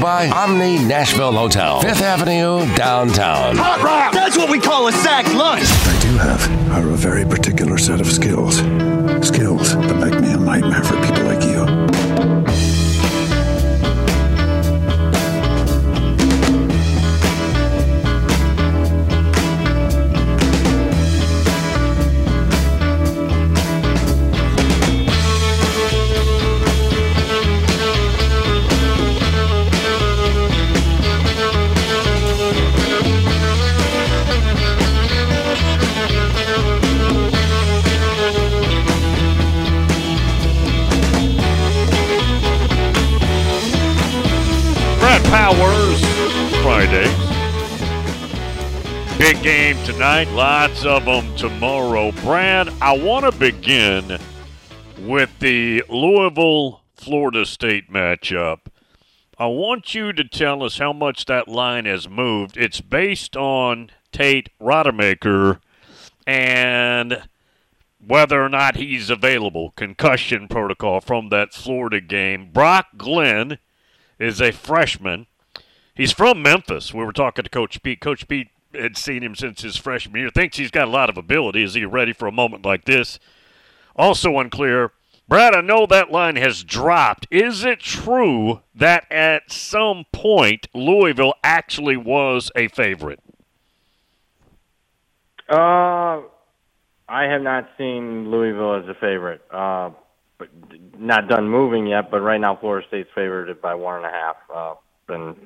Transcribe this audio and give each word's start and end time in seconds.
by 0.00 0.28
Omni 0.30 0.78
Nashville 0.78 1.32
Hotel, 1.32 1.80
Fifth 1.80 2.02
Avenue, 2.02 2.72
downtown. 2.76 3.56
Hot 3.56 3.82
rock! 3.82 4.12
That's 4.12 4.36
what 4.36 4.48
we 4.48 4.60
call 4.60 4.86
a 4.86 4.92
sack 4.92 5.26
lunch! 5.34 5.64
I 5.64 5.98
do 6.00 6.16
have 6.18 6.70
are 6.70 6.88
a 6.92 6.96
very 6.96 7.24
particular 7.24 7.78
set 7.78 8.00
of 8.00 8.06
skills. 8.06 8.58
Skills 9.26 9.74
that 9.74 9.96
make 9.96 10.20
me 10.20 10.34
a 10.34 10.36
nightmare 10.36 10.84
for 10.84 10.94
people 11.04 11.24
like 11.24 11.42
you. 11.42 11.57
Powers, 45.30 46.00
Fridays. 46.62 47.28
Big 49.18 49.42
game 49.42 49.76
tonight, 49.84 50.26
lots 50.30 50.86
of 50.86 51.04
them 51.04 51.36
tomorrow. 51.36 52.12
Brad, 52.12 52.70
I 52.80 52.96
want 52.96 53.30
to 53.30 53.38
begin 53.38 54.18
with 55.00 55.38
the 55.40 55.84
Louisville 55.90 56.80
Florida 56.94 57.44
State 57.44 57.92
matchup. 57.92 58.60
I 59.38 59.48
want 59.48 59.94
you 59.94 60.14
to 60.14 60.24
tell 60.24 60.62
us 60.62 60.78
how 60.78 60.94
much 60.94 61.26
that 61.26 61.46
line 61.46 61.84
has 61.84 62.08
moved. 62.08 62.56
It's 62.56 62.80
based 62.80 63.36
on 63.36 63.90
Tate 64.12 64.48
Rodemaker 64.58 65.60
and 66.26 67.28
whether 68.04 68.42
or 68.42 68.48
not 68.48 68.76
he's 68.76 69.10
available, 69.10 69.72
concussion 69.76 70.48
protocol 70.48 71.02
from 71.02 71.28
that 71.28 71.52
Florida 71.52 72.00
game. 72.00 72.48
Brock 72.50 72.86
Glenn 72.96 73.58
is 74.18 74.40
a 74.40 74.52
freshman. 74.52 75.26
He's 75.94 76.12
from 76.12 76.42
Memphis. 76.42 76.94
We 76.94 77.04
were 77.04 77.12
talking 77.12 77.44
to 77.44 77.50
Coach 77.50 77.82
Pete. 77.82 78.00
Coach 78.00 78.28
Pete 78.28 78.48
had 78.74 78.96
seen 78.96 79.22
him 79.22 79.34
since 79.34 79.62
his 79.62 79.76
freshman 79.76 80.20
year. 80.20 80.30
Thinks 80.30 80.56
he's 80.56 80.70
got 80.70 80.88
a 80.88 80.90
lot 80.90 81.10
of 81.10 81.16
ability. 81.16 81.62
Is 81.62 81.74
he 81.74 81.84
ready 81.84 82.12
for 82.12 82.28
a 82.28 82.32
moment 82.32 82.64
like 82.64 82.84
this? 82.84 83.18
Also 83.96 84.38
unclear. 84.38 84.92
Brad, 85.28 85.54
I 85.54 85.60
know 85.60 85.86
that 85.86 86.10
line 86.10 86.36
has 86.36 86.64
dropped. 86.64 87.26
Is 87.30 87.64
it 87.64 87.80
true 87.80 88.62
that 88.74 89.10
at 89.10 89.52
some 89.52 90.06
point 90.12 90.68
Louisville 90.72 91.34
actually 91.44 91.98
was 91.98 92.50
a 92.56 92.68
favorite? 92.68 93.20
Uh, 95.50 96.22
I 97.08 97.24
have 97.24 97.42
not 97.42 97.68
seen 97.76 98.30
Louisville 98.30 98.76
as 98.82 98.88
a 98.88 98.94
favorite. 98.94 99.42
Uh, 99.50 99.90
not 100.98 101.28
done 101.28 101.48
moving 101.48 101.86
yet, 101.86 102.10
but 102.10 102.20
right 102.20 102.40
now 102.40 102.56
Florida 102.56 102.86
State's 102.88 103.08
favored 103.14 103.60
by 103.60 103.74
one 103.74 103.96
and 103.96 104.06
a 104.06 104.10
half. 104.10 104.36
Uh, 104.54 104.74
and 105.08 105.36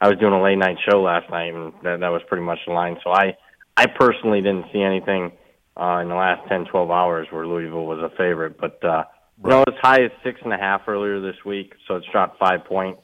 I 0.00 0.08
was 0.08 0.18
doing 0.18 0.32
a 0.32 0.42
late 0.42 0.56
night 0.56 0.78
show 0.88 1.02
last 1.02 1.30
night, 1.30 1.52
and 1.54 1.72
that, 1.82 2.00
that 2.00 2.08
was 2.08 2.22
pretty 2.28 2.44
much 2.44 2.58
the 2.66 2.72
line. 2.72 2.96
So 3.04 3.10
I, 3.10 3.36
I 3.76 3.86
personally 3.86 4.40
didn't 4.40 4.66
see 4.72 4.80
anything 4.80 5.32
uh, 5.78 5.98
in 5.98 6.08
the 6.08 6.14
last 6.14 6.48
ten, 6.48 6.64
twelve 6.64 6.90
hours 6.90 7.26
where 7.30 7.46
Louisville 7.46 7.86
was 7.86 7.98
a 7.98 8.16
favorite. 8.16 8.58
But 8.58 8.82
uh, 8.84 9.04
you 9.42 9.50
know, 9.50 9.62
as 9.66 9.74
high 9.82 10.02
as 10.02 10.10
six 10.24 10.40
and 10.42 10.52
a 10.52 10.58
half 10.58 10.82
earlier 10.88 11.20
this 11.20 11.36
week, 11.44 11.74
so 11.86 11.96
it's 11.96 12.06
dropped 12.10 12.38
five 12.38 12.64
points. 12.64 13.02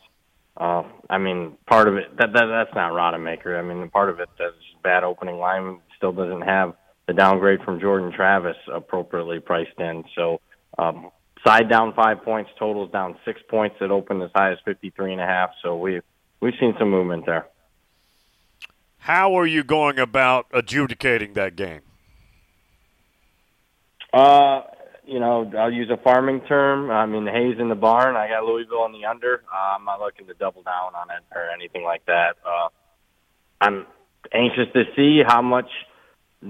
Uh, 0.57 0.85
I 1.11 1.19
mean, 1.19 1.59
part 1.67 1.87
of 1.87 1.97
it 1.97 2.17
that, 2.17 2.33
that 2.33 2.47
that's 2.47 2.75
not 2.75 2.93
Rodemaker. 2.93 3.59
I 3.59 3.63
mean, 3.63 3.91
part 3.91 4.09
of 4.09 4.21
it 4.21 4.29
that's 4.39 4.55
bad 4.83 5.05
opening 5.05 5.37
line 5.37 5.81
still 5.97 6.13
doesn't 6.13 6.43
have 6.43 6.75
the 7.07 7.13
downgrade 7.13 7.61
from 7.63 7.79
Jordan 7.79 8.11
Travis 8.13 8.57
appropriately 8.73 9.39
priced 9.39 9.79
in. 9.79 10.05
So 10.15 10.41
um, 10.79 11.11
side 11.47 11.69
down 11.69 11.95
five 11.95 12.23
points, 12.25 12.51
totals 12.59 12.91
down 12.91 13.17
six 13.25 13.41
points. 13.49 13.77
It 13.81 13.91
opened 13.91 14.23
as 14.23 14.31
high 14.35 14.53
as 14.53 14.59
fifty 14.65 14.91
three 14.91 15.13
and 15.13 15.21
a 15.21 15.27
half. 15.27 15.51
So 15.63 15.77
we've 15.77 16.03
we've 16.41 16.55
seen 16.59 16.75
some 16.79 16.91
movement 16.91 17.27
there. 17.27 17.47
How 18.99 19.39
are 19.39 19.47
you 19.47 19.63
going 19.63 19.99
about 19.99 20.47
adjudicating 20.53 21.35
that 21.35 21.55
game? 21.55 21.83
Uh, 24.13 24.63
you 25.07 25.21
know, 25.21 25.51
I'll 25.57 25.73
use 25.73 25.91
a 25.91 25.97
farming 25.97 26.41
term. 26.49 26.91
I 26.91 27.07
mean, 27.07 27.27
hay's 27.27 27.61
in 27.61 27.69
the 27.69 27.77
barn. 27.77 28.17
I 28.17 28.29
got 28.29 28.45
Louisville 28.45 28.81
on 28.81 28.93
the 28.93 29.05
under. 29.05 29.45
Uh, 29.53 29.77
I'm 29.77 29.85
not 29.85 30.01
looking 30.01 30.27
to 30.27 30.35
double 30.35 30.63
down 30.63 30.95
on 30.97 31.11
it 31.11 31.23
or 31.35 31.49
anything 31.51 31.85
like 31.85 32.05
that. 32.07 32.37
Uh, 32.45 32.69
I'm 33.61 33.87
anxious 34.33 34.67
to 34.73 34.85
see 34.97 35.23
how 35.25 35.43
much 35.43 35.71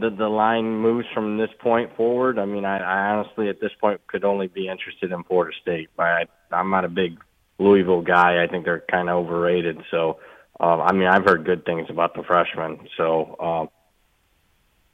the 0.00 0.10
the 0.10 0.28
line 0.28 0.78
moves 0.78 1.06
from 1.14 1.38
this 1.38 1.50
point 1.60 1.96
forward. 1.96 2.38
I 2.38 2.44
mean, 2.44 2.64
I, 2.64 2.78
I 2.78 3.10
honestly 3.14 3.48
at 3.48 3.60
this 3.60 3.72
point 3.80 4.00
could 4.06 4.24
only 4.24 4.46
be 4.46 4.68
interested 4.68 5.12
in 5.12 5.24
Florida 5.24 5.56
State. 5.60 5.88
I, 5.98 6.24
I'm 6.50 6.70
not 6.70 6.84
a 6.84 6.88
big 6.88 7.18
Louisville 7.58 8.02
guy. 8.02 8.42
I 8.42 8.46
think 8.46 8.64
they're 8.64 8.84
kind 8.90 9.08
of 9.08 9.16
overrated. 9.24 9.78
So, 9.90 10.18
uh, 10.60 10.80
I 10.80 10.92
mean, 10.92 11.08
I've 11.08 11.24
heard 11.24 11.44
good 11.44 11.64
things 11.64 11.88
about 11.90 12.14
the 12.14 12.22
freshmen. 12.22 12.88
So, 12.96 13.36
um, 13.40 13.68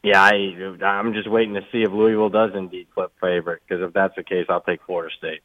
yeah, 0.03 0.23
I 0.23 0.85
I'm 0.85 1.12
just 1.12 1.31
waiting 1.31 1.55
to 1.55 1.62
see 1.73 1.83
if 1.83 1.91
Louisville 1.91 2.31
does 2.31 2.51
indeed 2.55 2.89
flip 2.95 3.12
favorite. 3.21 3.62
Because 3.67 3.83
if 3.83 3.93
that's 3.93 4.15
the 4.17 4.25
case, 4.25 4.47
I'll 4.49 4.61
take 4.61 4.81
Florida 4.87 5.15
State. 5.17 5.41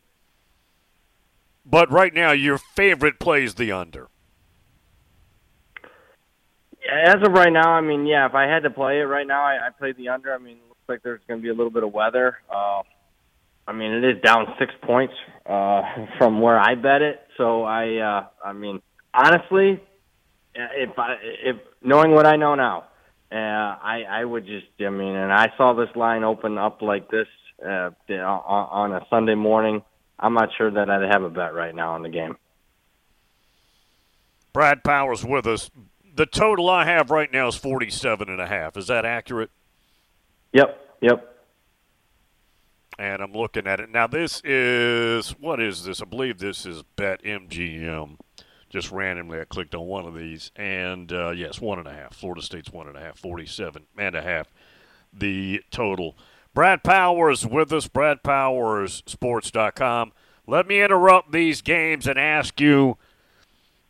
But 1.65 1.91
right 1.91 2.13
now, 2.13 2.31
your 2.31 2.57
favorite 2.57 3.19
plays 3.19 3.55
the 3.55 3.71
under. 3.71 4.07
As 6.89 7.15
of 7.15 7.33
right 7.33 7.51
now, 7.51 7.71
I 7.71 7.81
mean, 7.81 8.05
yeah, 8.05 8.25
if 8.27 8.33
I 8.33 8.45
had 8.45 8.63
to 8.63 8.69
play 8.69 8.99
it 8.99 9.03
right 9.03 9.27
now, 9.27 9.43
I, 9.43 9.67
I 9.67 9.69
play 9.77 9.91
the 9.93 10.09
under. 10.09 10.33
I 10.33 10.37
mean, 10.37 10.57
it 10.57 10.67
looks 10.67 10.81
like 10.87 11.03
there's 11.03 11.21
going 11.27 11.39
to 11.39 11.43
be 11.43 11.49
a 11.49 11.53
little 11.53 11.71
bit 11.71 11.83
of 11.83 11.91
weather. 11.91 12.37
Uh, 12.49 12.81
I 13.67 13.73
mean, 13.73 13.91
it 13.91 14.03
is 14.05 14.21
down 14.23 14.45
six 14.57 14.73
points 14.81 15.13
uh, 15.45 15.81
from 16.17 16.39
where 16.41 16.59
I 16.59 16.75
bet 16.75 17.01
it. 17.01 17.19
So 17.37 17.63
I, 17.63 17.97
uh, 17.97 18.27
I 18.43 18.53
mean, 18.53 18.81
honestly, 19.13 19.81
if 20.55 20.97
I, 20.97 21.15
if 21.43 21.57
knowing 21.81 22.11
what 22.11 22.25
I 22.25 22.37
know 22.37 22.55
now, 22.55 22.85
uh, 23.31 23.35
I, 23.35 24.03
I 24.09 24.23
would 24.23 24.45
just, 24.45 24.67
I 24.79 24.89
mean, 24.89 25.13
and 25.13 25.33
I 25.33 25.47
saw 25.57 25.73
this 25.73 25.93
line 25.95 26.23
open 26.23 26.57
up 26.57 26.81
like 26.81 27.11
this 27.11 27.27
uh, 27.63 27.89
on, 28.09 28.91
on 28.91 28.93
a 28.93 29.05
Sunday 29.09 29.35
morning. 29.35 29.83
I'm 30.19 30.33
not 30.33 30.49
sure 30.57 30.71
that 30.71 30.89
I'd 30.89 31.11
have 31.11 31.23
a 31.23 31.29
bet 31.29 31.53
right 31.53 31.75
now 31.75 31.95
in 31.95 32.03
the 32.03 32.09
game. 32.09 32.37
Brad 34.53 34.83
Powers 34.83 35.23
with 35.23 35.45
us. 35.45 35.69
The 36.17 36.25
total 36.25 36.67
I 36.67 36.83
have 36.85 37.11
right 37.11 37.31
now 37.31 37.47
is 37.47 37.55
47 37.55 38.27
and 38.27 38.41
a 38.41 38.47
half. 38.47 38.75
Is 38.75 38.87
that 38.87 39.05
accurate? 39.05 39.51
Yep, 40.51 40.97
yep. 40.99 41.45
And 42.97 43.21
I'm 43.21 43.33
looking 43.33 43.67
at 43.67 43.79
it. 43.79 43.91
Now 43.91 44.07
this 44.07 44.41
is 44.43 45.29
what 45.39 45.61
is 45.61 45.83
this? 45.83 46.01
I 46.01 46.05
believe 46.05 46.39
this 46.39 46.65
is 46.65 46.81
Bet 46.95 47.21
MGM. 47.21 48.17
Just 48.71 48.91
randomly 48.91 49.39
I 49.39 49.45
clicked 49.45 49.75
on 49.75 49.85
one 49.85 50.07
of 50.07 50.15
these 50.15 50.49
and 50.55 51.13
uh, 51.13 51.29
yes, 51.29 51.61
one 51.61 51.77
and 51.77 51.87
a 51.87 51.93
half. 51.93 52.15
Florida 52.15 52.41
State's 52.41 52.71
one 52.71 52.87
and 52.87 52.97
a 52.97 52.99
half, 52.99 53.19
47 53.19 53.85
and 53.99 54.15
a 54.15 54.23
half 54.23 54.47
the 55.13 55.61
total. 55.69 56.17
Brad 56.55 56.83
Powers 56.83 57.45
with 57.45 57.71
us, 57.71 57.87
BradPowersSports.com. 57.87 60.13
Let 60.47 60.67
me 60.67 60.81
interrupt 60.81 61.31
these 61.31 61.61
games 61.61 62.07
and 62.07 62.17
ask 62.17 62.59
you 62.59 62.97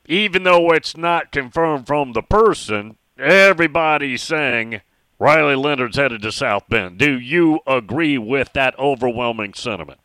even 0.08 0.44
though 0.44 0.72
it's 0.72 0.96
not 0.96 1.32
confirmed 1.32 1.86
from 1.86 2.14
the 2.14 2.22
person, 2.22 2.98
everybody's 3.20 4.24
saying 4.24 4.82
Riley 5.20 5.56
Leonard's 5.56 5.98
headed 5.98 6.22
to 6.22 6.32
South 6.32 6.64
Bend. 6.70 6.98
Do 6.98 7.20
you 7.20 7.60
agree 7.68 8.18
with 8.18 8.54
that 8.54 8.78
overwhelming 8.80 9.54
sentiment? 9.54 10.00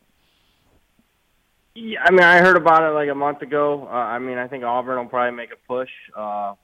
Yeah, 1.75 2.03
I 2.05 2.11
mean, 2.11 2.23
I 2.23 2.39
heard 2.39 2.57
about 2.57 2.83
it 2.83 2.95
like 2.95 3.09
a 3.09 3.15
month 3.15 3.41
ago. 3.41 3.89
Uh, 3.91 3.95
I 3.95 4.19
mean, 4.19 4.39
I 4.39 4.47
think 4.49 4.65
Auburn 4.65 4.99
will 4.99 5.07
probably 5.07 5.37
make 5.37 5.53
a 5.53 5.67
push 5.67 5.89
uh, 6.17 6.55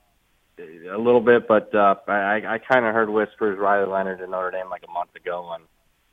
a 0.58 0.98
little 0.98 1.20
bit, 1.20 1.48
but 1.48 1.74
uh, 1.74 1.94
I, 2.06 2.42
I 2.46 2.58
kind 2.58 2.84
of 2.84 2.92
heard 2.92 3.08
whispers 3.08 3.58
Riley 3.58 3.90
Leonard 3.90 4.18
to 4.18 4.26
Notre 4.26 4.50
Dame 4.50 4.68
like 4.68 4.82
a 4.86 4.90
month 4.90 5.14
ago, 5.14 5.50
and 5.54 5.64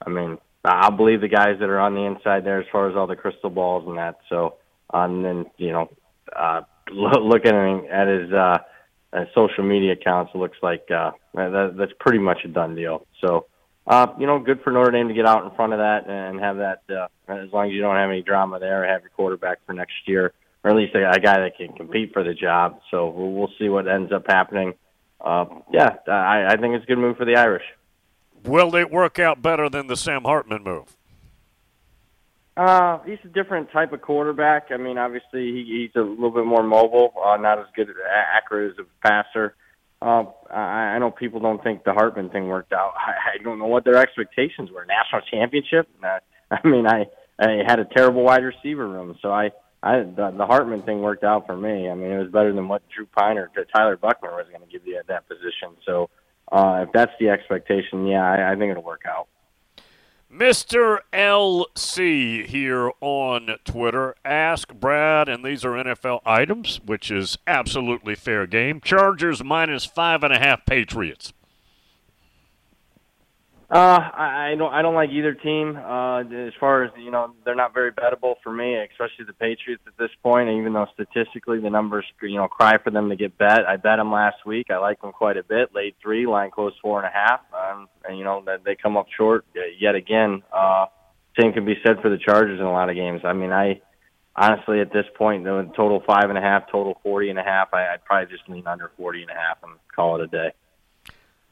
I 0.06 0.10
mean, 0.10 0.38
I'll 0.64 0.92
believe 0.92 1.22
the 1.22 1.28
guys 1.28 1.58
that 1.60 1.70
are 1.70 1.80
on 1.80 1.94
the 1.94 2.02
inside 2.02 2.46
there 2.46 2.62
as 2.62 2.68
far 2.72 2.90
as 2.90 2.96
all 2.96 3.08
the 3.08 3.16
crystal 3.16 3.50
balls 3.50 3.86
and 3.88 3.98
that. 3.98 4.20
So, 4.30 4.56
um, 4.94 5.16
and 5.16 5.26
then 5.26 5.46
you 5.58 5.72
know, 5.72 5.90
uh, 6.34 6.62
looking 6.92 7.88
at 7.90 8.08
his 8.08 8.32
uh, 8.32 8.58
uh, 9.14 9.26
social 9.34 9.64
media 9.64 9.94
accounts, 9.94 10.32
it 10.34 10.38
looks 10.38 10.58
like 10.62 10.90
uh, 10.92 11.12
that, 11.34 11.76
that's 11.78 11.94
pretty 12.00 12.20
much 12.20 12.40
a 12.46 12.48
done 12.48 12.76
deal. 12.76 13.06
So, 13.22 13.48
uh, 13.88 14.08
you 14.20 14.28
know, 14.28 14.40
good 14.40 14.62
for 14.62 14.72
Notre 14.72 14.92
Dame 14.92 15.08
to 15.08 15.14
get 15.14 15.26
out 15.26 15.44
in 15.46 15.56
front 15.56 15.74
of 15.74 15.80
that 15.80 16.10
and 16.10 16.40
have 16.40 16.58
that. 16.58 16.82
Uh, 16.90 17.08
as 17.28 17.52
long 17.52 17.68
as 17.68 17.74
you 17.74 17.82
don't 17.82 17.96
have 17.96 18.10
any 18.10 18.22
drama 18.22 18.60
there, 18.60 18.86
have 18.88 19.02
your 19.02 19.12
quarterback 19.12 19.60
for 19.66 19.74
next 19.74 19.94
year, 20.06 20.34
or 20.64 20.72
at 20.72 20.76
least 20.76 20.96
a, 20.96 21.10
a 21.10 21.20
guy 21.20 21.40
that 21.40 21.58
can 21.58 21.74
compete 21.74 22.14
for 22.14 22.24
the 22.24 22.34
job. 22.34 22.80
So 22.92 23.10
we'll, 23.10 23.32
we'll 23.32 23.52
see 23.58 23.70
what 23.70 23.88
ends 23.88 24.12
up 24.12 24.26
happening. 24.28 24.74
Uh, 25.22 25.46
yeah, 25.72 25.96
I, 26.08 26.46
I 26.50 26.58
think 26.58 26.76
it's 26.76 26.84
a 26.84 26.88
good 26.88 26.98
move 26.98 27.18
for 27.18 27.26
the 27.26 27.36
Irish. 27.36 27.64
Will 28.44 28.76
it 28.76 28.92
work 28.92 29.18
out 29.18 29.42
better 29.42 29.70
than 29.70 29.88
the 29.88 29.98
Sam 29.98 30.24
Hartman 30.24 30.64
move? 30.64 30.95
Uh, 32.58 33.00
he's 33.06 33.20
a 33.26 33.28
different 33.28 33.72
type 33.72 33.92
of 33.92 34.02
quarterback. 34.02 34.68
I 34.72 34.78
mean, 34.78 34.98
obviously 34.98 35.52
he, 35.52 35.88
he's 35.94 36.02
a 36.02 36.06
little 36.06 36.32
bit 36.32 36.46
more 36.46 36.64
mobile, 36.64 37.14
uh, 37.24 37.36
not 37.38 37.60
as 37.60 37.66
good, 37.76 37.90
at 37.90 37.96
accurate 38.34 38.72
as 38.78 38.86
a 38.86 39.08
passer. 39.08 39.56
Uh, 40.02 40.26
I, 40.50 40.96
I 40.96 41.00
know 41.00 41.12
people 41.12 41.40
don't 41.42 41.62
think 41.64 41.84
the 41.84 41.94
Hartman 41.94 42.30
thing 42.30 42.48
worked 42.48 42.72
out. 42.72 42.94
I, 42.98 43.40
I 43.40 43.44
don't 43.44 43.60
know 43.60 43.68
what 43.68 43.84
their 43.84 43.98
expectations 43.98 44.70
were. 44.72 44.86
National 44.86 45.22
championship? 45.30 45.90
Uh, 46.02 46.20
I 46.52 46.68
mean, 46.68 46.88
I, 46.88 47.08
I 47.40 47.64
had 47.68 47.80
a 47.80 47.86
terrible 47.86 48.24
wide 48.24 48.44
receiver 48.44 48.88
room, 48.88 49.18
so 49.22 49.32
I, 49.32 49.52
I 49.84 50.00
the, 50.00 50.34
the 50.38 50.46
Hartman 50.46 50.84
thing 50.84 51.02
worked 51.02 51.26
out 51.26 51.46
for 51.48 51.58
me. 51.58 51.90
I 51.90 51.96
mean, 51.96 52.12
it 52.12 52.20
was 52.20 52.32
better 52.32 52.54
than 52.54 52.70
what 52.70 52.84
Drew 52.96 53.06
Pyne 53.06 53.38
or 53.38 53.52
Tyler 53.76 53.98
Buchner 53.98 54.32
was 54.32 54.48
going 54.50 54.66
to 54.66 54.72
give 54.72 54.88
you 54.88 54.98
at 54.98 55.08
that 55.08 55.28
position. 55.28 55.76
So, 55.86 56.10
uh, 56.52 56.86
if 56.88 56.94
that's 56.94 57.12
the 57.20 57.30
expectation, 57.30 58.06
yeah, 58.08 58.24
I, 58.24 58.54
I 58.54 58.56
think 58.56 58.72
it'll 58.72 58.84
work 58.84 59.04
out. 59.08 59.28
Mr. 60.38 61.00
LC 61.14 62.46
here 62.46 62.92
on 63.00 63.56
Twitter. 63.64 64.16
Ask 64.26 64.74
Brad, 64.74 65.30
and 65.30 65.46
these 65.46 65.64
are 65.64 65.72
NFL 65.72 66.20
items, 66.26 66.82
which 66.86 67.10
is 67.10 67.38
absolutely 67.48 68.16
fair 68.16 68.46
game. 68.46 68.82
Chargers 68.82 69.42
minus 69.46 69.86
five 69.86 70.24
and 70.24 70.34
a 70.34 70.40
half 70.40 70.66
Patriots. 70.66 71.32
Uh, 73.68 73.98
I, 74.14 74.54
don't. 74.56 74.72
I 74.72 74.84
don't 74.84 74.94
like 74.94 75.10
either 75.10 75.34
team. 75.34 75.76
Uh, 75.76 76.20
as 76.20 76.54
far 76.60 76.84
as 76.84 76.92
you 77.00 77.10
know, 77.10 77.34
they're 77.44 77.56
not 77.56 77.74
very 77.74 77.92
bettable 77.92 78.36
for 78.44 78.54
me, 78.54 78.76
especially 78.76 79.26
the 79.26 79.34
Patriots 79.34 79.82
at 79.88 79.98
this 79.98 80.12
point. 80.22 80.50
Even 80.50 80.74
though 80.74 80.86
statistically 80.94 81.60
the 81.60 81.72
numbers, 81.72 82.06
you 82.22 82.36
know, 82.36 82.48
cry 82.48 82.78
for 82.84 82.92
them 82.92 83.10
to 83.10 83.16
get 83.16 83.40
bet, 83.40 83.68
I 83.68 83.78
bet 83.78 83.98
them 83.98 84.12
last 84.12 84.46
week. 84.46 84.68
I 84.70 84.78
like 84.78 85.02
them 85.02 85.12
quite 85.12 85.38
a 85.38 85.44
bit. 85.44 85.74
Laid 85.74 85.96
three, 86.00 86.28
line 86.28 86.52
close 86.52 86.74
four 86.80 87.04
and 87.04 87.08
a 87.08 87.12
half, 87.12 87.40
um, 87.54 87.88
and 88.08 88.20
you 88.20 88.24
know 88.24 88.44
that 88.46 88.64
they 88.64 88.76
come 88.76 88.98
up 88.98 89.08
short 89.18 89.46
yet 89.80 89.96
again. 89.96 90.44
Uh, 90.54 90.86
same 91.40 91.52
can 91.52 91.66
be 91.66 91.76
said 91.84 92.02
for 92.04 92.10
the 92.10 92.20
Chargers 92.20 92.60
in 92.60 92.66
a 92.68 92.72
lot 92.72 92.92
of 92.92 92.96
games. 92.96 93.22
I 93.24 93.34
mean, 93.34 93.52
I 93.52 93.82
honestly 94.36 94.80
at 94.80 94.94
this 94.94 95.06
point, 95.18 95.44
the 95.44 95.72
total 95.76 96.04
five 96.06 96.30
and 96.30 96.38
a 96.38 96.42
half, 96.42 96.72
total 96.72 97.00
forty 97.02 97.32
and 97.32 97.40
a 97.40 97.44
half, 97.44 97.74
I, 97.74 97.88
I'd 97.88 98.06
probably 98.06 98.32
just 98.32 98.48
lean 98.48 98.68
under 98.68 98.92
forty 98.96 99.24
and 99.24 99.32
a 99.32 99.34
half 99.34 99.58
and 99.64 99.72
call 99.96 100.22
it 100.22 100.24
a 100.24 100.28
day. 100.28 100.52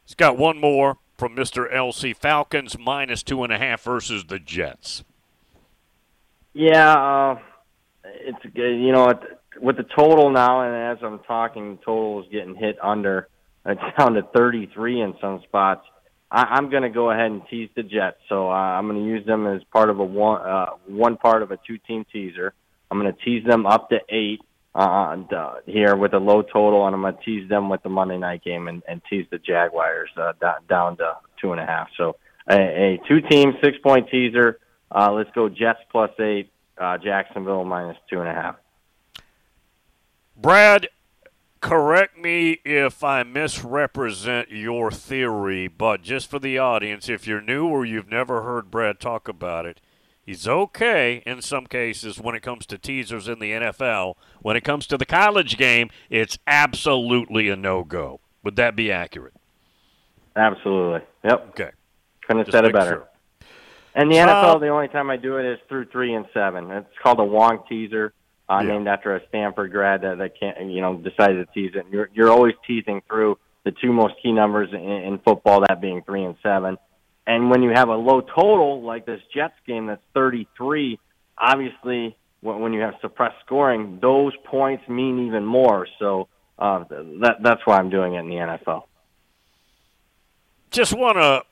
He's 0.06 0.14
got 0.14 0.38
one 0.38 0.62
more 0.62 0.98
from 1.18 1.36
Mr. 1.36 1.72
LC. 1.74 2.16
Falcons 2.16 2.78
minus 2.78 3.24
two 3.24 3.44
and 3.44 3.54
a 3.54 3.58
half 3.58 3.82
versus 3.84 4.26
the 4.26 4.40
Jets. 4.40 5.04
Yeah, 6.54 6.94
uh, 6.94 7.40
it's 8.04 8.44
good. 8.54 8.80
you 8.80 8.92
know 8.92 9.14
with 9.62 9.78
the 9.78 9.84
total 9.84 10.30
now, 10.32 10.62
and 10.62 10.98
as 10.98 11.04
I'm 11.04 11.20
talking, 11.20 11.76
the 11.76 11.82
total 11.84 12.24
is 12.24 12.30
getting 12.32 12.56
hit 12.56 12.78
under. 12.82 13.28
It's 13.66 13.82
down 13.98 14.14
to 14.16 14.24
33 14.36 15.02
in 15.02 15.14
some 15.22 15.42
spots. 15.44 15.86
I, 16.32 16.44
I'm 16.44 16.70
going 16.70 16.84
to 16.84 16.90
go 16.90 17.12
ahead 17.12 17.32
and 17.32 17.42
tease 17.50 17.70
the 17.76 17.84
Jets, 17.84 18.18
so 18.30 18.50
uh, 18.50 18.54
I'm 18.54 18.88
going 18.88 19.02
to 19.02 19.06
use 19.08 19.26
them 19.26 19.48
as 19.48 19.62
part 19.72 19.90
of 19.90 20.00
a 20.00 20.06
one 20.06 20.42
uh, 20.42 20.72
one 20.88 21.18
part 21.18 21.44
of 21.44 21.52
a 21.52 21.60
two 21.66 21.78
team 21.78 22.06
teaser. 22.12 22.54
I'm 22.90 23.00
going 23.00 23.14
to 23.14 23.22
tease 23.24 23.46
them 23.46 23.66
up 23.66 23.90
to 23.90 24.00
eight 24.10 24.42
uh, 24.76 25.16
uh, 25.32 25.56
here 25.66 25.96
with 25.96 26.14
a 26.14 26.20
low 26.20 26.42
total, 26.42 26.86
and 26.86 26.96
I'm 26.96 27.02
going 27.02 27.16
to 27.16 27.24
tease 27.24 27.48
them 27.50 27.70
with 27.70 27.84
the 27.84 27.90
Monday 27.90 28.18
night 28.18 28.44
game 28.44 28.68
and, 28.68 28.82
and 28.88 29.02
tease 29.10 29.28
the 29.30 29.38
Jaguars 29.38 30.10
uh, 30.18 30.34
down 30.68 30.98
to 30.98 31.18
two 31.40 31.52
and 31.52 31.62
a 31.62 31.66
half. 31.66 31.90
So 31.98 32.16
a, 32.50 32.56
a 32.56 33.02
two-team 33.08 33.54
six-point 33.64 34.10
teaser. 34.10 34.60
Uh, 34.92 35.12
let's 35.12 35.30
go 35.36 35.50
Jets 35.50 35.80
plus 35.92 36.12
eight, 36.20 36.52
uh, 36.78 36.98
Jacksonville 36.98 37.64
minus 37.66 37.98
two 38.10 38.20
and 38.20 38.30
a 38.30 38.34
half. 38.34 38.56
Brad, 40.36 40.90
correct 41.62 42.18
me 42.18 42.60
if 42.66 43.04
I 43.04 43.24
misrepresent 43.24 44.50
your 44.50 44.92
theory, 44.92 45.68
but 45.68 46.02
just 46.02 46.30
for 46.30 46.40
the 46.40 46.58
audience, 46.58 47.10
if 47.10 47.28
you're 47.28 47.42
new 47.42 47.68
or 47.68 47.86
you've 47.86 48.10
never 48.10 48.42
heard 48.42 48.72
Brad 48.72 49.00
talk 49.00 49.28
about 49.28 49.66
it– 49.66 49.80
He's 50.26 50.48
okay 50.48 51.22
in 51.26 51.42
some 51.42 51.66
cases 51.66 52.20
when 52.20 52.34
it 52.34 52.42
comes 52.42 52.66
to 52.68 52.78
teasers 52.78 53.28
in 53.28 53.40
the 53.40 53.52
NFL. 53.52 54.16
When 54.42 54.56
it 54.56 54.64
comes 54.64 54.88
to 54.88 54.98
the 54.98 55.06
college 55.06 55.58
game, 55.58 55.90
it's 56.10 56.38
absolutely 56.48 57.50
a 57.50 57.58
no 57.58 57.84
go. 57.84 58.22
Would 58.44 58.56
that 58.56 58.76
be 58.76 58.92
accurate? 58.92 59.34
Absolutely. 60.36 61.02
Yep. 61.24 61.48
Okay. 61.50 61.72
Couldn't 62.26 62.46
have 62.46 62.52
said 62.52 62.66
it 62.66 62.74
better. 62.74 62.92
Sure. 62.92 63.08
And 63.96 64.12
the 64.12 64.16
NFL, 64.16 64.60
the 64.60 64.70
only 64.70 64.88
time 64.88 65.10
I 65.10 65.18
do 65.18 65.38
it 65.38 65.46
is 65.46 65.60
through 65.70 65.86
three 65.86 66.14
and 66.14 66.26
seven. 66.34 66.72
It's 66.72 66.88
called 67.02 67.20
a 67.20 67.24
Wong 67.24 67.64
teaser, 67.70 68.14
uh, 68.50 68.62
yeah. 68.62 68.70
named 68.70 68.88
after 68.88 69.16
a 69.16 69.22
Stanford 69.28 69.72
grad 69.72 70.02
that, 70.02 70.18
that 70.18 70.40
can't, 70.40 70.72
you 70.72 70.82
know, 70.82 70.96
decided 70.98 71.46
to 71.46 71.54
tease 71.54 71.76
it. 71.76 71.86
You're 71.92 72.10
you're 72.14 72.32
always 72.32 72.56
teasing 72.66 73.02
through 73.08 73.38
the 73.66 73.72
two 73.72 73.94
most 73.94 74.16
key 74.22 74.32
numbers 74.32 74.70
in, 74.74 74.80
in 74.80 75.20
football, 75.20 75.62
that 75.62 75.80
being 75.80 76.02
three 76.02 76.24
and 76.24 76.36
seven. 76.42 76.78
And 77.26 77.50
when 77.50 77.64
you 77.64 77.72
have 77.74 77.90
a 77.90 77.96
low 77.96 78.22
total 78.22 78.82
like 78.82 79.06
this 79.06 79.22
Jets 79.34 79.56
game 79.66 79.88
that's 79.88 80.02
33, 80.14 81.00
obviously 81.38 82.18
when 82.42 82.74
you 82.74 82.82
have 82.82 82.96
suppressed 83.02 83.38
scoring, 83.46 84.00
those 84.02 84.34
points 84.46 84.88
mean 84.90 85.28
even 85.28 85.46
more. 85.46 85.88
So 86.00 86.28
uh, 86.60 86.84
that 87.22 87.38
that's 87.42 87.62
why 87.66 87.78
I'm 87.78 87.90
doing 87.90 88.16
it 88.16 88.20
in 88.20 88.30
the 88.30 88.36
NFL. 88.36 88.84
Just 90.70 90.94
want 90.94 91.18
to 91.18 91.44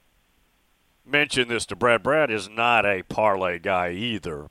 mention 1.05 1.47
this 1.47 1.65
to 1.67 1.75
Brad. 1.75 2.03
Brad 2.03 2.31
is 2.31 2.49
not 2.49 2.85
a 2.85 3.03
parlay 3.03 3.59
guy 3.59 3.91
either 3.91 4.47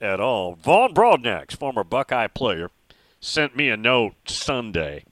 at 0.00 0.20
all. 0.20 0.54
Vaughn 0.54 0.92
Broadnax, 0.92 1.56
former 1.56 1.84
Buckeye 1.84 2.26
player, 2.26 2.70
sent 3.20 3.56
me 3.56 3.68
a 3.68 3.76
note 3.76 4.14
Sunday 4.26 5.04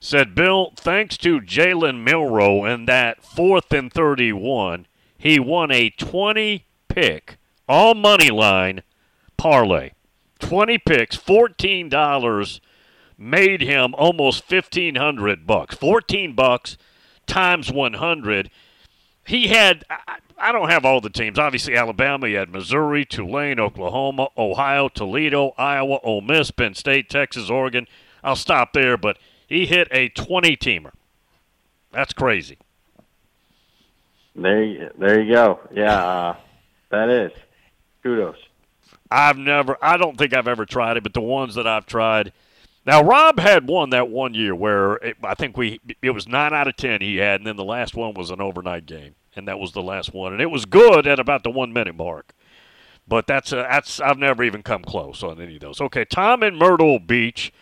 said, 0.00 0.34
Bill, 0.34 0.72
thanks 0.76 1.16
to 1.18 1.40
Jalen 1.40 2.02
Milroe 2.02 2.64
in 2.64 2.86
that 2.86 3.22
fourth 3.22 3.72
and 3.72 3.92
31, 3.92 4.86
he 5.16 5.40
won 5.40 5.70
a 5.70 5.90
20 5.90 6.64
pick, 6.88 7.38
all 7.68 7.94
money 7.94 8.30
line 8.30 8.82
parlay. 9.36 9.90
20 10.38 10.78
picks, 10.78 11.16
$14 11.16 12.60
made 13.18 13.60
him 13.60 13.94
almost 13.94 14.50
1500 14.50 15.46
bucks. 15.46 15.74
14 15.76 16.34
bucks 16.34 16.78
times 17.26 17.72
100. 17.72 18.50
He 19.26 19.48
had 19.48 19.84
I, 19.90 20.18
I 20.38 20.52
don't 20.52 20.70
have 20.70 20.84
all 20.84 21.00
the 21.00 21.10
teams. 21.10 21.38
Obviously 21.38 21.76
Alabama, 21.76 22.28
he 22.28 22.34
had 22.34 22.48
Missouri, 22.50 23.04
Tulane, 23.04 23.58
Oklahoma, 23.58 24.28
Ohio, 24.38 24.88
Toledo, 24.88 25.52
Iowa, 25.58 25.98
Ole 26.04 26.20
Miss, 26.20 26.52
Penn 26.52 26.74
State, 26.74 27.10
Texas, 27.10 27.50
Oregon. 27.50 27.88
I'll 28.22 28.36
stop 28.36 28.72
there, 28.72 28.96
but 28.96 29.18
he 29.48 29.66
hit 29.66 29.88
a 29.90 30.10
20 30.10 30.56
teamer. 30.56 30.92
That's 31.90 32.12
crazy. 32.12 32.58
There, 34.36 34.62
you, 34.62 34.90
there 34.98 35.20
you 35.20 35.34
go. 35.34 35.60
Yeah, 35.74 36.06
uh, 36.06 36.36
that 36.90 37.08
is. 37.08 37.32
Kudos. 38.02 38.36
I've 39.10 39.38
never, 39.38 39.76
I 39.82 39.96
don't 39.96 40.16
think 40.16 40.36
I've 40.36 40.46
ever 40.46 40.66
tried 40.66 40.98
it, 40.98 41.02
but 41.02 41.14
the 41.14 41.20
ones 41.20 41.54
that 41.54 41.66
I've 41.66 41.86
tried. 41.86 42.32
Now, 42.86 43.02
Rob 43.02 43.38
had 43.38 43.66
one 43.66 43.90
that 43.90 44.08
one 44.10 44.34
year 44.34 44.54
where 44.54 44.94
it, 44.96 45.16
I 45.22 45.34
think 45.34 45.56
we, 45.56 45.80
it 46.02 46.10
was 46.10 46.28
nine 46.28 46.52
out 46.52 46.68
of 46.68 46.76
10 46.76 47.00
he 47.00 47.16
had, 47.16 47.40
and 47.40 47.46
then 47.46 47.56
the 47.56 47.64
last 47.64 47.94
one 47.94 48.14
was 48.14 48.30
an 48.30 48.40
overnight 48.40 48.86
game, 48.86 49.14
and 49.34 49.48
that 49.48 49.58
was 49.58 49.72
the 49.72 49.82
last 49.82 50.14
one. 50.14 50.32
And 50.32 50.40
it 50.42 50.50
was 50.50 50.66
good 50.66 51.06
at 51.06 51.18
about 51.18 51.42
the 51.42 51.50
one 51.50 51.72
minute 51.72 51.96
mark. 51.96 52.32
But 53.06 53.26
that's, 53.26 53.52
a, 53.52 53.56
that's, 53.56 54.00
I've 54.00 54.18
never 54.18 54.44
even 54.44 54.62
come 54.62 54.82
close 54.82 55.22
on 55.22 55.40
any 55.40 55.54
of 55.54 55.62
those. 55.62 55.80
Okay, 55.80 56.04
Tom 56.04 56.42
in 56.42 56.56
Myrtle 56.56 56.98
Beach 56.98 57.52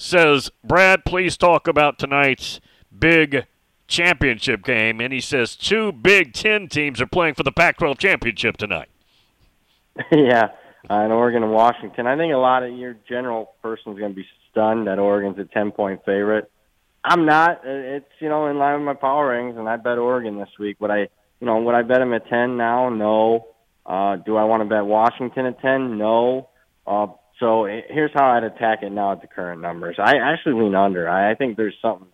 says, 0.00 0.50
Brad, 0.64 1.04
please 1.04 1.36
talk 1.36 1.68
about 1.68 1.98
tonight's 1.98 2.60
big 2.96 3.46
championship 3.86 4.64
game. 4.64 5.00
And 5.00 5.12
he 5.12 5.20
says 5.20 5.56
two 5.56 5.92
Big 5.92 6.32
Ten 6.32 6.68
teams 6.68 7.00
are 7.00 7.06
playing 7.06 7.34
for 7.34 7.42
the 7.42 7.52
Pac 7.52 7.78
12 7.78 7.98
championship 7.98 8.56
tonight. 8.56 8.88
yeah, 10.12 10.48
uh, 10.88 10.94
in 10.94 11.12
Oregon 11.12 11.42
and 11.42 11.52
Washington. 11.52 12.06
I 12.06 12.16
think 12.16 12.32
a 12.32 12.38
lot 12.38 12.62
of 12.62 12.72
your 12.72 12.96
general 13.08 13.52
person's 13.60 13.98
going 13.98 14.12
to 14.12 14.16
be 14.16 14.26
stunned 14.50 14.86
that 14.86 14.98
Oregon's 14.98 15.38
a 15.38 15.44
10 15.44 15.72
point 15.72 16.00
favorite. 16.06 16.50
I'm 17.04 17.26
not. 17.26 17.62
It's, 17.64 18.06
you 18.20 18.28
know, 18.28 18.46
in 18.46 18.58
line 18.58 18.74
with 18.74 18.84
my 18.84 18.94
power 18.94 19.28
rings, 19.28 19.56
and 19.56 19.68
I 19.68 19.76
bet 19.76 19.98
Oregon 19.98 20.38
this 20.38 20.50
week. 20.58 20.80
Would 20.80 20.90
I, 20.90 21.08
you 21.40 21.46
know, 21.46 21.60
would 21.62 21.74
I 21.74 21.82
bet 21.82 21.98
them 21.98 22.12
at 22.12 22.28
10 22.28 22.56
now? 22.56 22.88
No. 22.90 23.48
Uh, 23.86 24.16
do 24.16 24.36
I 24.36 24.44
want 24.44 24.62
to 24.62 24.68
bet 24.68 24.84
Washington 24.84 25.46
at 25.46 25.60
10? 25.60 25.98
No. 25.98 26.50
Uh, 26.86 27.06
so 27.40 27.64
here's 27.64 28.12
how 28.14 28.30
I'd 28.30 28.44
attack 28.44 28.82
it 28.82 28.92
now 28.92 29.12
at 29.12 29.22
the 29.22 29.26
current 29.26 29.62
numbers. 29.62 29.96
I 29.98 30.16
actually 30.18 30.62
lean 30.62 30.74
under. 30.74 31.08
I, 31.08 31.34
think 31.34 31.56
there's 31.56 31.74
something 31.80 32.06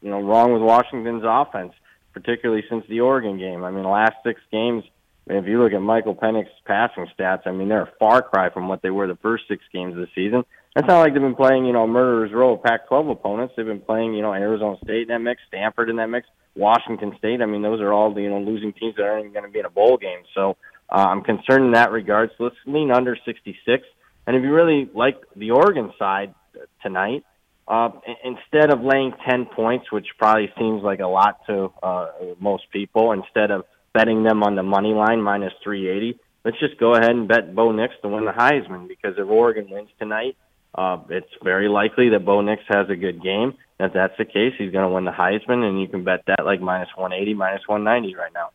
you 0.00 0.10
know 0.10 0.20
wrong 0.20 0.52
with 0.52 0.62
Washington's 0.62 1.22
offense, 1.24 1.72
particularly 2.12 2.64
since 2.68 2.84
the 2.88 3.00
Oregon 3.00 3.38
game. 3.38 3.62
I 3.62 3.70
mean, 3.70 3.82
the 3.82 3.90
last 3.90 4.14
six 4.24 4.40
games, 4.50 4.82
if 5.26 5.46
you 5.46 5.62
look 5.62 5.72
at 5.72 5.82
Michael 5.82 6.16
Penix's 6.16 6.48
passing 6.64 7.06
stats, 7.16 7.46
I 7.46 7.52
mean 7.52 7.68
they're 7.68 7.82
a 7.82 7.92
far 7.98 8.22
cry 8.22 8.48
from 8.50 8.68
what 8.68 8.80
they 8.82 8.90
were 8.90 9.06
the 9.06 9.16
first 9.16 9.44
six 9.48 9.62
games 9.72 9.92
of 9.92 10.00
the 10.00 10.08
season. 10.14 10.44
It's 10.76 10.86
not 10.86 11.00
like 11.00 11.12
they've 11.12 11.22
been 11.22 11.34
playing, 11.34 11.66
you 11.66 11.72
know, 11.72 11.86
murderers 11.86 12.32
row 12.32 12.54
of 12.54 12.62
Pac-12 12.62 13.10
opponents. 13.10 13.54
They've 13.56 13.66
been 13.66 13.80
playing, 13.80 14.14
you 14.14 14.22
know, 14.22 14.32
Arizona 14.32 14.76
State 14.84 15.02
in 15.02 15.08
that 15.08 15.18
mix, 15.18 15.42
Stanford 15.48 15.90
in 15.90 15.96
that 15.96 16.06
mix, 16.06 16.28
Washington 16.54 17.12
State. 17.18 17.42
I 17.42 17.46
mean, 17.46 17.62
those 17.62 17.80
are 17.80 17.92
all, 17.92 18.16
you 18.16 18.30
know, 18.30 18.38
losing 18.38 18.72
teams 18.72 18.94
that 18.94 19.02
aren't 19.02 19.24
even 19.24 19.32
going 19.32 19.44
to 19.44 19.50
be 19.50 19.58
in 19.58 19.64
a 19.64 19.70
bowl 19.70 19.96
game. 19.96 20.20
So 20.32 20.56
uh, 20.88 21.06
I'm 21.08 21.22
concerned 21.22 21.64
in 21.64 21.72
that 21.72 21.90
regard. 21.90 22.30
So 22.38 22.44
let's 22.44 22.56
lean 22.66 22.92
under 22.92 23.16
66. 23.24 23.84
And 24.26 24.36
if 24.36 24.42
you 24.42 24.52
really 24.52 24.88
like 24.94 25.20
the 25.34 25.52
Oregon 25.52 25.92
side 25.98 26.34
tonight, 26.82 27.24
uh, 27.66 27.90
instead 28.24 28.70
of 28.70 28.82
laying 28.82 29.12
10 29.28 29.46
points, 29.46 29.92
which 29.92 30.06
probably 30.18 30.52
seems 30.58 30.82
like 30.82 31.00
a 31.00 31.06
lot 31.06 31.46
to 31.46 31.72
uh, 31.82 32.08
most 32.40 32.64
people, 32.72 33.12
instead 33.12 33.50
of 33.50 33.64
betting 33.94 34.22
them 34.22 34.42
on 34.42 34.56
the 34.56 34.62
money 34.62 34.92
line 34.92 35.22
minus 35.22 35.52
380, 35.62 36.18
let's 36.44 36.58
just 36.58 36.78
go 36.78 36.94
ahead 36.94 37.10
and 37.10 37.28
bet 37.28 37.54
Bo 37.54 37.72
Nix 37.72 37.94
to 38.02 38.08
win 38.08 38.24
the 38.24 38.32
Heisman 38.32 38.88
because 38.88 39.14
if 39.16 39.26
Oregon 39.28 39.70
wins 39.70 39.90
tonight, 39.98 40.36
uh, 40.74 40.98
it's 41.08 41.30
very 41.42 41.68
likely 41.68 42.10
that 42.10 42.24
Bo 42.24 42.40
Nix 42.40 42.62
has 42.68 42.88
a 42.90 42.96
good 42.96 43.22
game. 43.22 43.54
If 43.78 43.92
that's 43.92 44.16
the 44.18 44.24
case, 44.24 44.54
he's 44.58 44.72
going 44.72 44.88
to 44.88 44.94
win 44.94 45.04
the 45.04 45.10
Heisman, 45.10 45.64
and 45.64 45.80
you 45.80 45.88
can 45.88 46.04
bet 46.04 46.24
that 46.26 46.44
like 46.44 46.60
minus 46.60 46.88
180, 46.96 47.34
minus 47.34 47.62
190 47.66 48.14
right 48.14 48.32
now. 48.32 48.50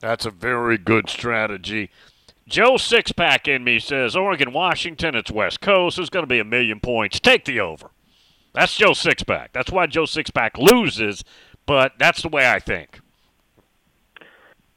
That's 0.00 0.26
a 0.26 0.30
very 0.30 0.76
good 0.76 1.08
strategy. 1.08 1.90
Joe 2.46 2.74
Sixpack 2.74 3.48
in 3.48 3.64
me 3.64 3.78
says 3.78 4.14
Oregon, 4.14 4.52
Washington, 4.52 5.14
it's 5.14 5.30
West 5.30 5.60
Coast. 5.60 5.96
There's 5.96 6.10
going 6.10 6.24
to 6.24 6.28
be 6.28 6.38
a 6.38 6.44
million 6.44 6.80
points. 6.80 7.18
Take 7.20 7.44
the 7.44 7.60
over. 7.60 7.90
That's 8.52 8.76
Joe 8.76 8.90
Sixpack. 8.90 9.48
That's 9.52 9.72
why 9.72 9.86
Joe 9.86 10.04
Sixpack 10.04 10.58
loses, 10.58 11.24
but 11.66 11.92
that's 11.98 12.22
the 12.22 12.28
way 12.28 12.48
I 12.48 12.60
think. 12.60 13.00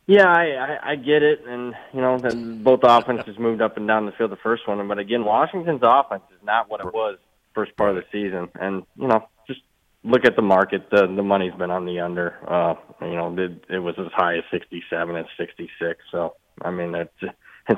Yeah, 0.07 0.27
I, 0.27 0.43
I, 0.43 0.91
I 0.91 0.95
get 0.95 1.21
it, 1.21 1.41
and 1.45 1.73
you 1.93 1.99
know 1.99 2.17
both 2.63 2.79
offenses 2.83 3.37
moved 3.37 3.61
up 3.61 3.75
and 3.75 3.85
down 3.85 4.05
the 4.05 4.13
field 4.13 4.31
the 4.31 4.37
first 4.37 4.65
one, 4.67 4.87
but 4.87 4.97
again, 4.97 5.25
Washington's 5.25 5.81
offense 5.83 6.23
is 6.31 6.43
not 6.45 6.69
what 6.69 6.79
it 6.79 6.93
was 6.93 7.17
first 7.53 7.75
part 7.75 7.89
of 7.89 7.95
the 7.95 8.03
season, 8.11 8.47
and 8.59 8.83
you 8.95 9.07
know 9.07 9.27
just 9.47 9.59
look 10.03 10.23
at 10.23 10.37
the 10.37 10.41
market. 10.41 10.89
The 10.91 11.07
the 11.07 11.23
money's 11.23 11.53
been 11.55 11.71
on 11.71 11.85
the 11.85 11.99
under. 11.99 12.35
Uh, 12.47 12.75
you 13.01 13.15
know, 13.15 13.35
it, 13.37 13.65
it 13.69 13.79
was 13.79 13.95
as 13.99 14.07
high 14.13 14.37
as 14.37 14.43
sixty 14.49 14.81
seven 14.89 15.17
and 15.17 15.27
sixty 15.37 15.69
six. 15.77 15.99
So 16.09 16.35
I 16.61 16.71
mean, 16.71 16.95
it's 16.95 17.33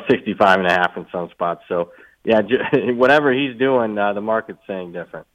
sixty 0.10 0.34
five 0.34 0.60
and 0.60 0.68
a 0.68 0.72
half 0.72 0.98
in 0.98 1.06
some 1.12 1.30
spots. 1.32 1.64
So 1.68 1.92
yeah, 2.24 2.42
whatever 2.92 3.34
he's 3.34 3.58
doing, 3.58 3.98
uh, 3.98 4.14
the 4.14 4.22
market's 4.22 4.60
saying 4.68 4.94
different. 4.94 5.28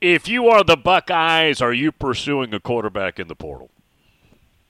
If 0.00 0.28
you 0.28 0.48
are 0.48 0.64
the 0.64 0.76
Buckeyes, 0.76 1.60
are 1.60 1.74
you 1.74 1.92
pursuing 1.92 2.54
a 2.54 2.60
quarterback 2.60 3.20
in 3.20 3.28
the 3.28 3.34
portal? 3.34 3.70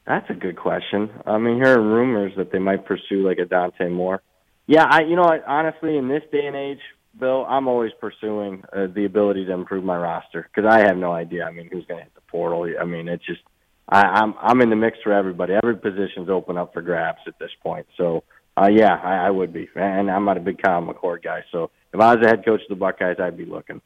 That's 0.07 0.29
a 0.29 0.35
good 0.35 0.57
question. 0.57 1.11
I 1.25 1.39
mean, 1.39 1.57
hearing 1.57 1.87
rumors 1.87 2.33
that 2.37 2.51
they 2.51 2.59
might 2.59 2.85
pursue 2.85 3.27
like 3.27 3.39
a 3.39 3.45
Dante 3.45 3.89
Moore. 3.89 4.23
Yeah, 4.67 4.85
I 4.85 5.03
you 5.03 5.17
know 5.17 5.31
honestly 5.47 5.97
in 5.97 6.09
this 6.09 6.23
day 6.33 6.47
and 6.47 6.57
age, 6.57 6.81
Bill, 7.19 7.45
I'm 7.49 7.69
always 7.69 7.93
pursuing 8.01 8.63
uh, 8.73 8.87
the 8.93 9.05
ability 9.05 9.45
to 9.47 9.53
improve 9.53 9.85
my 9.85 9.97
roster 9.97 10.49
because 10.53 10.69
I 10.69 10.81
have 10.81 10.97
no 10.97 11.13
idea. 11.13 11.45
I 11.45 11.51
mean, 11.51 11.69
who's 11.71 11.85
going 11.87 11.99
to 11.99 12.05
hit 12.05 12.15
the 12.15 12.21
portal? 12.23 12.67
I 12.81 12.85
mean, 12.85 13.09
it's 13.09 13.25
just 13.25 13.41
I, 13.89 14.03
I'm 14.03 14.35
I'm 14.41 14.61
in 14.61 14.71
the 14.71 14.77
mix 14.77 14.99
for 15.03 15.13
everybody. 15.13 15.55
Every 15.55 15.77
position's 15.77 16.29
open 16.29 16.57
up 16.57 16.73
for 16.73 16.83
grabs 16.83 17.21
at 17.27 17.39
this 17.39 17.51
point. 17.63 17.87
So, 17.97 18.23
uh, 18.57 18.69
yeah, 18.71 18.95
I, 18.95 19.27
I 19.27 19.31
would 19.31 19.53
be, 19.53 19.69
and 19.75 20.11
I'm 20.11 20.25
not 20.25 20.37
a 20.37 20.41
big 20.41 20.63
Kyle 20.63 20.83
McCord 20.83 21.23
guy. 21.23 21.45
So, 21.53 21.71
if 21.93 22.01
I 22.01 22.15
was 22.15 22.23
the 22.23 22.29
head 22.29 22.45
coach 22.45 22.61
of 22.63 22.69
the 22.69 22.77
Buckeyes, 22.77 23.17
I'd 23.19 23.37
be 23.37 23.45
looking. 23.45 23.81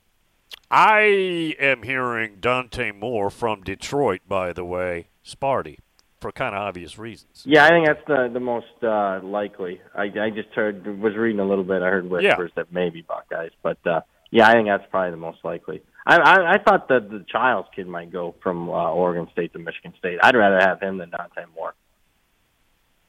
I 0.71 1.55
am 1.59 1.83
hearing 1.83 2.39
Dante 2.41 2.93
Moore 2.93 3.31
from 3.31 3.63
Detroit, 3.63 4.23
by 4.27 4.53
the 4.53 4.65
way, 4.65 5.09
Sparty 5.25 5.79
for 6.25 6.33
kind 6.33 6.55
of 6.55 6.63
obvious 6.63 6.99
reasons. 6.99 7.43
Yeah, 7.45 7.67
I 7.67 7.69
think 7.69 7.87
that's 7.87 8.07
the 8.07 8.31
the 8.33 8.41
most 8.41 8.83
uh, 8.83 9.21
likely. 9.23 9.83
I, 9.95 10.05
I 10.05 10.31
just 10.31 10.49
heard 10.55 10.87
was 10.99 11.15
reading 11.17 11.39
a 11.39 11.47
little 11.47 11.65
bit. 11.65 11.83
I 11.83 11.89
heard 11.91 12.09
whispers 12.09 12.51
yeah. 12.57 12.63
that 12.63 12.73
maybe 12.73 13.03
Buckeyes, 13.03 13.51
but 13.63 13.77
uh, 13.87 14.01
yeah, 14.31 14.49
I 14.49 14.55
think 14.55 14.69
that's 14.69 14.85
probably 14.91 15.11
the 15.11 15.19
most 15.19 15.45
likely. 15.45 15.83
I 16.07 16.17
I, 16.17 16.53
I 16.55 16.59
thought 16.65 16.89
that 16.89 17.11
the 17.11 17.27
Childs 17.31 17.69
kid 17.77 17.87
might 17.87 18.11
go 18.11 18.35
from 18.43 18.71
uh, 18.71 18.91
Oregon 18.91 19.29
State 19.33 19.53
to 19.53 19.59
Michigan 19.59 19.93
State. 19.99 20.19
I'd 20.23 20.35
rather 20.35 20.59
have 20.61 20.81
him 20.81 20.97
than 20.97 21.11
Dante 21.11 21.43
Moore. 21.55 21.75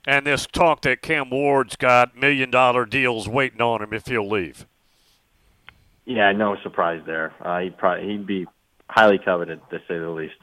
And 0.07 0.25
this 0.25 0.45
talk 0.45 0.81
that 0.81 1.01
Cam 1.01 1.29
Ward's 1.29 1.75
got 1.75 2.15
million 2.15 2.51
dollar 2.51 2.85
deals 2.85 3.27
waiting 3.27 3.61
on 3.61 3.81
him 3.81 3.93
if 3.93 4.05
he'll 4.07 4.29
leave. 4.29 4.65
Yeah, 6.05 6.31
no 6.33 6.55
surprise 6.61 7.01
there. 7.05 7.33
Uh, 7.41 7.61
he'd 7.61 7.77
probably 7.77 8.09
he'd 8.09 8.27
be 8.27 8.45
highly 8.87 9.17
coveted 9.17 9.59
to 9.71 9.79
say 9.87 9.97
the 9.97 10.09
least. 10.09 10.35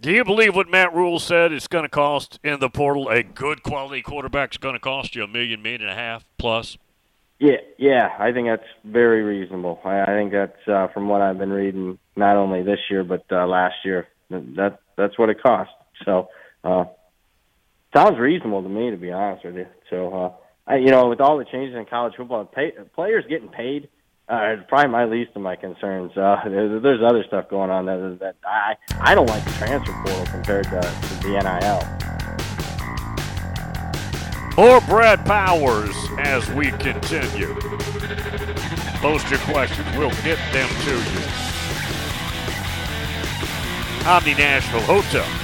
Do 0.00 0.10
you 0.10 0.24
believe 0.24 0.56
what 0.56 0.68
Matt 0.68 0.92
Rhule 0.92 1.20
said? 1.20 1.52
It's 1.52 1.68
going 1.68 1.84
to 1.84 1.88
cost 1.88 2.40
in 2.42 2.58
the 2.58 2.68
portal 2.68 3.08
a 3.08 3.22
good 3.22 3.62
quality 3.62 4.02
quarterback 4.02 4.52
is 4.52 4.58
going 4.58 4.74
to 4.74 4.80
cost 4.80 5.14
you 5.14 5.22
a 5.22 5.28
million, 5.28 5.62
million 5.62 5.82
and 5.82 5.90
a 5.90 5.94
half 5.94 6.24
plus. 6.38 6.76
Yeah, 7.38 7.58
yeah, 7.78 8.08
I 8.18 8.32
think 8.32 8.48
that's 8.48 8.68
very 8.84 9.22
reasonable. 9.22 9.80
I, 9.84 10.02
I 10.02 10.06
think 10.06 10.32
that's 10.32 10.68
uh, 10.68 10.88
from 10.88 11.08
what 11.08 11.22
I've 11.22 11.38
been 11.38 11.52
reading, 11.52 11.98
not 12.16 12.36
only 12.36 12.62
this 12.62 12.80
year 12.90 13.04
but 13.04 13.24
uh, 13.30 13.46
last 13.46 13.76
year. 13.84 14.08
That 14.30 14.80
that's 14.96 15.18
what 15.18 15.28
it 15.28 15.42
costs. 15.42 15.74
So, 16.04 16.28
uh, 16.64 16.84
sounds 17.94 18.18
reasonable 18.18 18.62
to 18.62 18.68
me, 18.68 18.90
to 18.90 18.96
be 18.96 19.10
honest 19.12 19.44
with 19.44 19.56
you. 19.56 19.66
So, 19.90 20.14
uh, 20.14 20.32
I, 20.66 20.76
you 20.76 20.90
know, 20.90 21.08
with 21.08 21.20
all 21.20 21.38
the 21.38 21.44
changes 21.44 21.76
in 21.76 21.84
college 21.86 22.14
football, 22.16 22.44
pay, 22.44 22.72
players 22.94 23.24
getting 23.28 23.48
paid 23.48 23.88
uh, 24.32 24.54
it's 24.56 24.62
probably 24.68 24.90
my 24.90 25.04
least 25.04 25.32
of 25.34 25.42
my 25.42 25.56
concerns. 25.56 26.16
Uh, 26.16 26.36
there's, 26.44 26.82
there's 26.82 27.02
other 27.02 27.24
stuff 27.26 27.50
going 27.50 27.70
on 27.70 27.84
that, 27.86 28.18
that 28.20 28.36
I 28.46 28.76
I 29.00 29.14
don't 29.14 29.28
like 29.28 29.44
the 29.44 29.50
transfer 29.52 29.92
portal 30.04 30.26
compared 30.26 30.64
to, 30.64 30.80
to 30.80 31.14
the 31.22 31.38
NIL. 31.42 31.82
Or 34.56 34.80
Brad 34.82 35.24
Powers 35.26 35.96
as 36.18 36.48
we 36.52 36.70
continue. 36.72 37.54
Post 39.00 39.28
your 39.30 39.40
questions. 39.40 39.88
We'll 39.98 40.10
get 40.22 40.38
them 40.52 40.68
to 40.68 40.94
you. 40.94 41.24
Omni 44.06 44.34
Nashville 44.34 44.80
Hotel. 44.82 45.41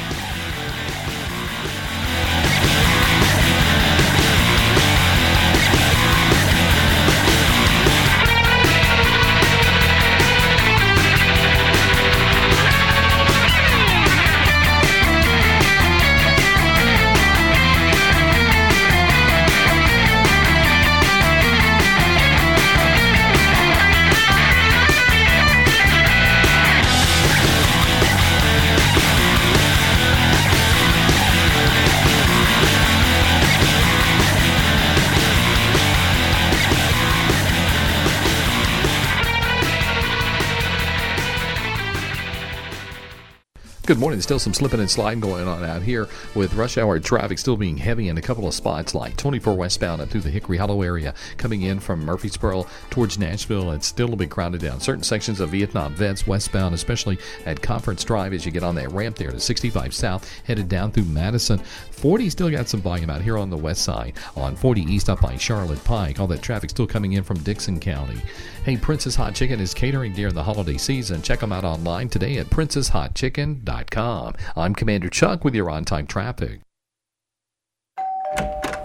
Good 43.89 43.99
morning. 43.99 44.21
Still 44.21 44.39
some 44.39 44.53
slipping 44.53 44.81
and 44.81 44.91
sliding 44.91 45.21
going 45.21 45.49
on 45.49 45.65
out 45.65 45.81
here 45.81 46.09
with 46.35 46.53
rush 46.53 46.77
hour 46.77 47.01
traffic 47.01 47.39
still 47.39 47.57
being 47.57 47.79
heavy 47.79 48.09
in 48.09 48.19
a 48.19 48.21
couple 48.21 48.47
of 48.47 48.53
spots 48.53 48.95
like 48.95 49.17
24 49.17 49.55
westbound 49.55 50.03
and 50.03 50.11
through 50.11 50.21
the 50.21 50.29
Hickory 50.29 50.59
Hollow 50.59 50.83
area 50.83 51.15
coming 51.39 51.63
in 51.63 51.81
from 51.81 52.05
Murfreesboro 52.05 52.67
towards 52.91 53.19
Nashville. 53.19 53.71
It's 53.71 53.87
still 53.87 54.13
a 54.13 54.17
bit 54.17 54.29
crowded 54.29 54.61
down. 54.61 54.79
Certain 54.81 55.03
sections 55.03 55.41
of 55.41 55.49
Vietnam 55.49 55.95
Vets 55.95 56.27
westbound, 56.27 56.75
especially 56.75 57.17
at 57.47 57.63
Conference 57.63 58.05
Drive 58.05 58.35
as 58.35 58.45
you 58.45 58.53
get 58.53 58.63
on 58.63 58.75
that 58.75 58.93
ramp 58.93 59.17
there 59.17 59.31
to 59.31 59.41
65 59.41 59.95
South, 59.95 60.31
headed 60.45 60.69
down 60.69 60.93
through 60.93 61.05
Madison. 61.05 61.59
40 61.59 62.29
still 62.29 62.51
got 62.51 62.69
some 62.69 62.83
volume 62.83 63.09
out 63.09 63.23
here 63.23 63.39
on 63.39 63.49
the 63.49 63.57
west 63.57 63.85
side. 63.85 64.13
On 64.37 64.55
40 64.55 64.83
east 64.83 65.09
up 65.09 65.23
by 65.23 65.39
Charlotte 65.39 65.83
Pike, 65.85 66.21
all 66.21 66.27
that 66.27 66.43
traffic 66.43 66.69
still 66.69 66.87
coming 66.87 67.15
in 67.15 67.25
from 67.25 67.39
Dickson 67.39 67.81
County. 67.81 68.21
Hey, 68.69 68.77
Princess 68.77 69.15
Hot 69.15 69.35
Chicken 69.35 69.61
is 69.61 69.73
catering 69.73 70.13
during 70.13 70.35
the 70.35 70.43
holiday 70.43 70.77
season. 70.77 71.23
Check 71.23 71.41
them 71.41 71.55
out 71.55 71.65
online 71.65 72.11
today 72.11 72.37
at 72.37 72.49
princesshotchicken.com. 72.49 74.35
I'm 74.57 74.75
Commander 74.75 75.09
Chuck 75.09 75.43
with 75.43 75.55
your 75.55 75.71
on 75.71 75.87
time 75.87 76.07
traffic. 76.07 76.61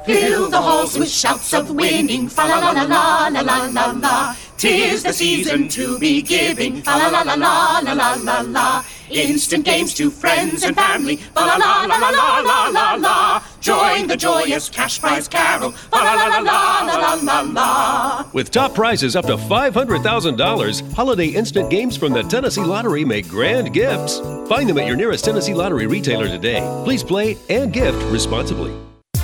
Fill 0.05 0.49
the 0.49 0.61
halls 0.61 0.97
with 0.97 1.09
shouts 1.09 1.53
of 1.53 1.69
winning, 1.69 2.29
fa 2.29 2.43
la 2.43 2.59
la 2.59 2.83
la 2.83 3.27
la 3.27 3.41
la 3.41 3.65
la 3.65 3.91
la. 3.91 4.35
Tis 4.63 5.03
the 5.03 5.11
season 5.11 5.67
to 5.67 5.99
be 5.99 6.21
giving, 6.21 6.81
fa 6.83 6.91
la 6.91 7.09
la 7.09 7.21
la 7.23 7.33
la 7.33 7.79
la 7.79 7.91
la 7.91 8.13
la 8.13 8.39
la. 8.39 8.85
Instant 9.09 9.65
games 9.65 9.93
to 9.93 10.09
friends 10.09 10.63
and 10.63 10.73
family, 10.73 11.17
fa 11.17 11.41
la 11.41 11.57
la 11.57 11.81
la 11.81 11.97
la 11.97 12.09
la 12.09 12.39
la 12.39 12.67
la 12.69 12.93
la. 12.93 13.43
Join 13.59 14.07
the 14.07 14.15
joyous 14.15 14.69
cash 14.69 15.01
prize 15.01 15.27
carol, 15.27 15.71
fa 15.71 15.97
la 15.97 16.13
la 16.13 16.27
la 16.27 16.39
la 16.39 16.81
la 16.85 16.95
la 16.95 17.13
la 17.15 17.41
la. 17.41 18.25
With 18.31 18.51
top 18.51 18.73
prizes 18.73 19.17
up 19.17 19.25
to 19.25 19.35
$500,000, 19.35 20.93
holiday 20.93 21.27
instant 21.27 21.69
games 21.69 21.97
from 21.97 22.13
the 22.13 22.23
Tennessee 22.23 22.63
Lottery 22.63 23.03
make 23.03 23.27
grand 23.27 23.73
gifts. 23.73 24.19
Find 24.47 24.69
them 24.69 24.77
at 24.77 24.87
your 24.87 24.95
nearest 24.95 25.25
Tennessee 25.25 25.53
Lottery 25.53 25.87
retailer 25.87 26.29
today. 26.29 26.61
Please 26.85 27.03
play 27.03 27.37
and 27.49 27.73
gift 27.73 28.01
responsibly. 28.13 28.73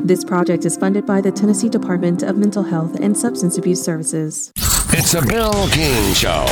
This 0.00 0.24
project 0.24 0.64
is 0.64 0.76
funded 0.76 1.06
by 1.06 1.20
the 1.20 1.32
Tennessee 1.32 1.68
Department 1.68 2.22
of 2.22 2.36
Mental 2.36 2.62
Health 2.62 2.96
and 3.00 3.16
Substance 3.16 3.58
Abuse 3.58 3.82
Services. 3.82 4.52
It's 4.92 5.14
a 5.14 5.22
Bill 5.26 5.68
King 5.70 6.14
Show. 6.14 6.46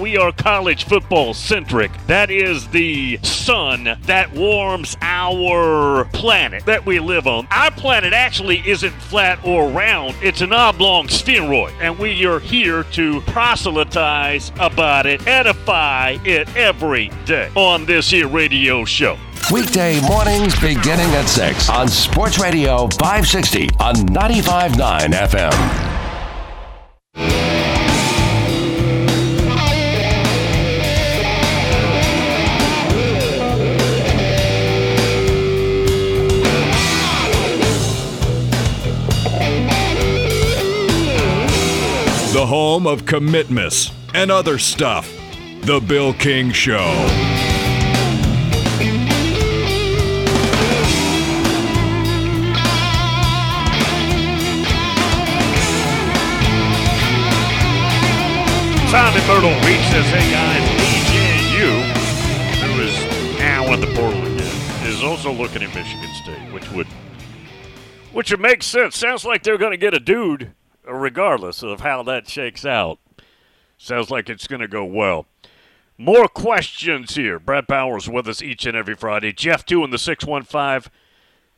We 0.00 0.16
are 0.16 0.30
college 0.30 0.84
football 0.84 1.34
centric. 1.34 1.90
That 2.06 2.30
is 2.30 2.68
the 2.68 3.18
sun 3.22 3.96
that 4.02 4.32
warms 4.32 4.96
our 5.00 6.04
planet 6.12 6.64
that 6.66 6.84
we 6.84 6.98
live 6.98 7.26
on. 7.26 7.48
Our 7.50 7.70
planet 7.70 8.12
actually 8.12 8.62
isn't 8.68 8.92
flat 8.92 9.38
or 9.44 9.68
round, 9.70 10.14
it's 10.22 10.40
an 10.40 10.52
oblong 10.52 11.08
spheroid. 11.08 11.72
And 11.80 11.98
we 11.98 12.26
are 12.26 12.40
here 12.40 12.84
to 12.92 13.20
proselytize 13.22 14.52
about 14.60 15.06
it, 15.06 15.26
edify 15.26 16.18
it 16.24 16.54
every 16.56 17.10
day 17.24 17.50
on 17.54 17.86
this 17.86 18.10
here 18.10 18.28
radio 18.28 18.84
show. 18.84 19.18
Weekday 19.52 20.00
mornings 20.00 20.58
beginning 20.60 21.08
at 21.14 21.26
6 21.26 21.70
on 21.70 21.88
Sports 21.88 22.38
Radio 22.38 22.88
560 22.88 23.68
on 23.78 23.94
95.9 23.94 25.10
FM. 25.12 25.96
The 42.32 42.44
home 42.44 42.86
of 42.86 43.06
commitments 43.06 43.92
and 44.12 44.30
other 44.30 44.58
stuff. 44.58 45.10
The 45.62 45.80
Bill 45.80 46.12
King 46.12 46.52
Show. 46.52 47.35
Simon 58.96 59.26
Myrtle 59.26 59.50
Beach 59.60 59.86
says, 59.90 60.06
hey 60.06 60.32
guys, 60.32 60.62
DJU, 60.80 61.82
who 62.62 62.80
is 62.80 63.38
now 63.38 63.70
in 63.74 63.80
the 63.82 63.88
portal 63.88 64.18
again, 64.22 64.88
is 64.88 65.04
also 65.04 65.30
looking 65.30 65.62
at 65.62 65.74
Michigan 65.74 66.08
State, 66.14 66.50
which 66.50 66.70
would 66.70 66.86
which 68.14 68.30
would 68.30 68.40
make 68.40 68.62
sense. 68.62 68.96
Sounds 68.96 69.22
like 69.22 69.42
they're 69.42 69.58
going 69.58 69.72
to 69.72 69.76
get 69.76 69.92
a 69.92 70.00
dude, 70.00 70.52
regardless 70.82 71.62
of 71.62 71.80
how 71.80 72.02
that 72.04 72.26
shakes 72.26 72.64
out. 72.64 72.98
Sounds 73.76 74.10
like 74.10 74.30
it's 74.30 74.46
going 74.46 74.62
to 74.62 74.66
go 74.66 74.86
well. 74.86 75.26
More 75.98 76.26
questions 76.26 77.16
here. 77.16 77.38
Brad 77.38 77.68
Powers 77.68 78.08
with 78.08 78.26
us 78.26 78.40
each 78.40 78.64
and 78.64 78.74
every 78.74 78.94
Friday. 78.94 79.34
Jeff, 79.34 79.66
too, 79.66 79.84
in 79.84 79.90
the 79.90 79.98
615 79.98 80.90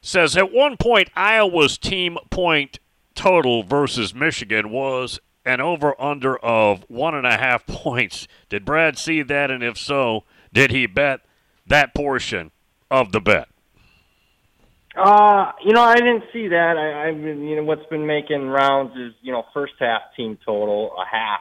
says 0.01 0.37
at 0.37 0.53
one 0.53 0.77
point, 0.77 1.09
Iowa's 1.14 1.79
team 1.79 2.18
point 2.31 2.81
total 3.14 3.62
versus 3.62 4.12
Michigan 4.12 4.70
was 4.70 5.20
an 5.48 5.61
over 5.61 6.00
under 6.00 6.37
of 6.37 6.84
one 6.88 7.14
and 7.14 7.26
a 7.26 7.38
half 7.38 7.66
points. 7.66 8.28
Did 8.48 8.64
Brad 8.64 8.98
see 8.98 9.22
that? 9.22 9.50
And 9.50 9.62
if 9.62 9.78
so, 9.78 10.24
did 10.52 10.70
he 10.70 10.87
bet 10.87 11.20
that 11.66 11.94
portion 11.94 12.50
of 12.90 13.12
the 13.12 13.20
bet? 13.20 13.48
Uh, 14.94 15.52
you 15.64 15.72
know, 15.72 15.82
I 15.82 15.94
didn't 15.94 16.24
see 16.32 16.48
that. 16.48 16.76
I, 16.76 17.08
I've 17.08 17.22
been, 17.22 17.42
you 17.44 17.56
know, 17.56 17.62
what's 17.62 17.87
been 17.87 18.06
making 18.06 18.48
rounds 18.48 18.96
is, 18.96 19.12
you 19.22 19.32
know, 19.32 19.44
first 19.54 19.74
half 19.78 20.02
team 20.16 20.38
total, 20.44 20.92
a 20.98 21.04
half 21.06 21.40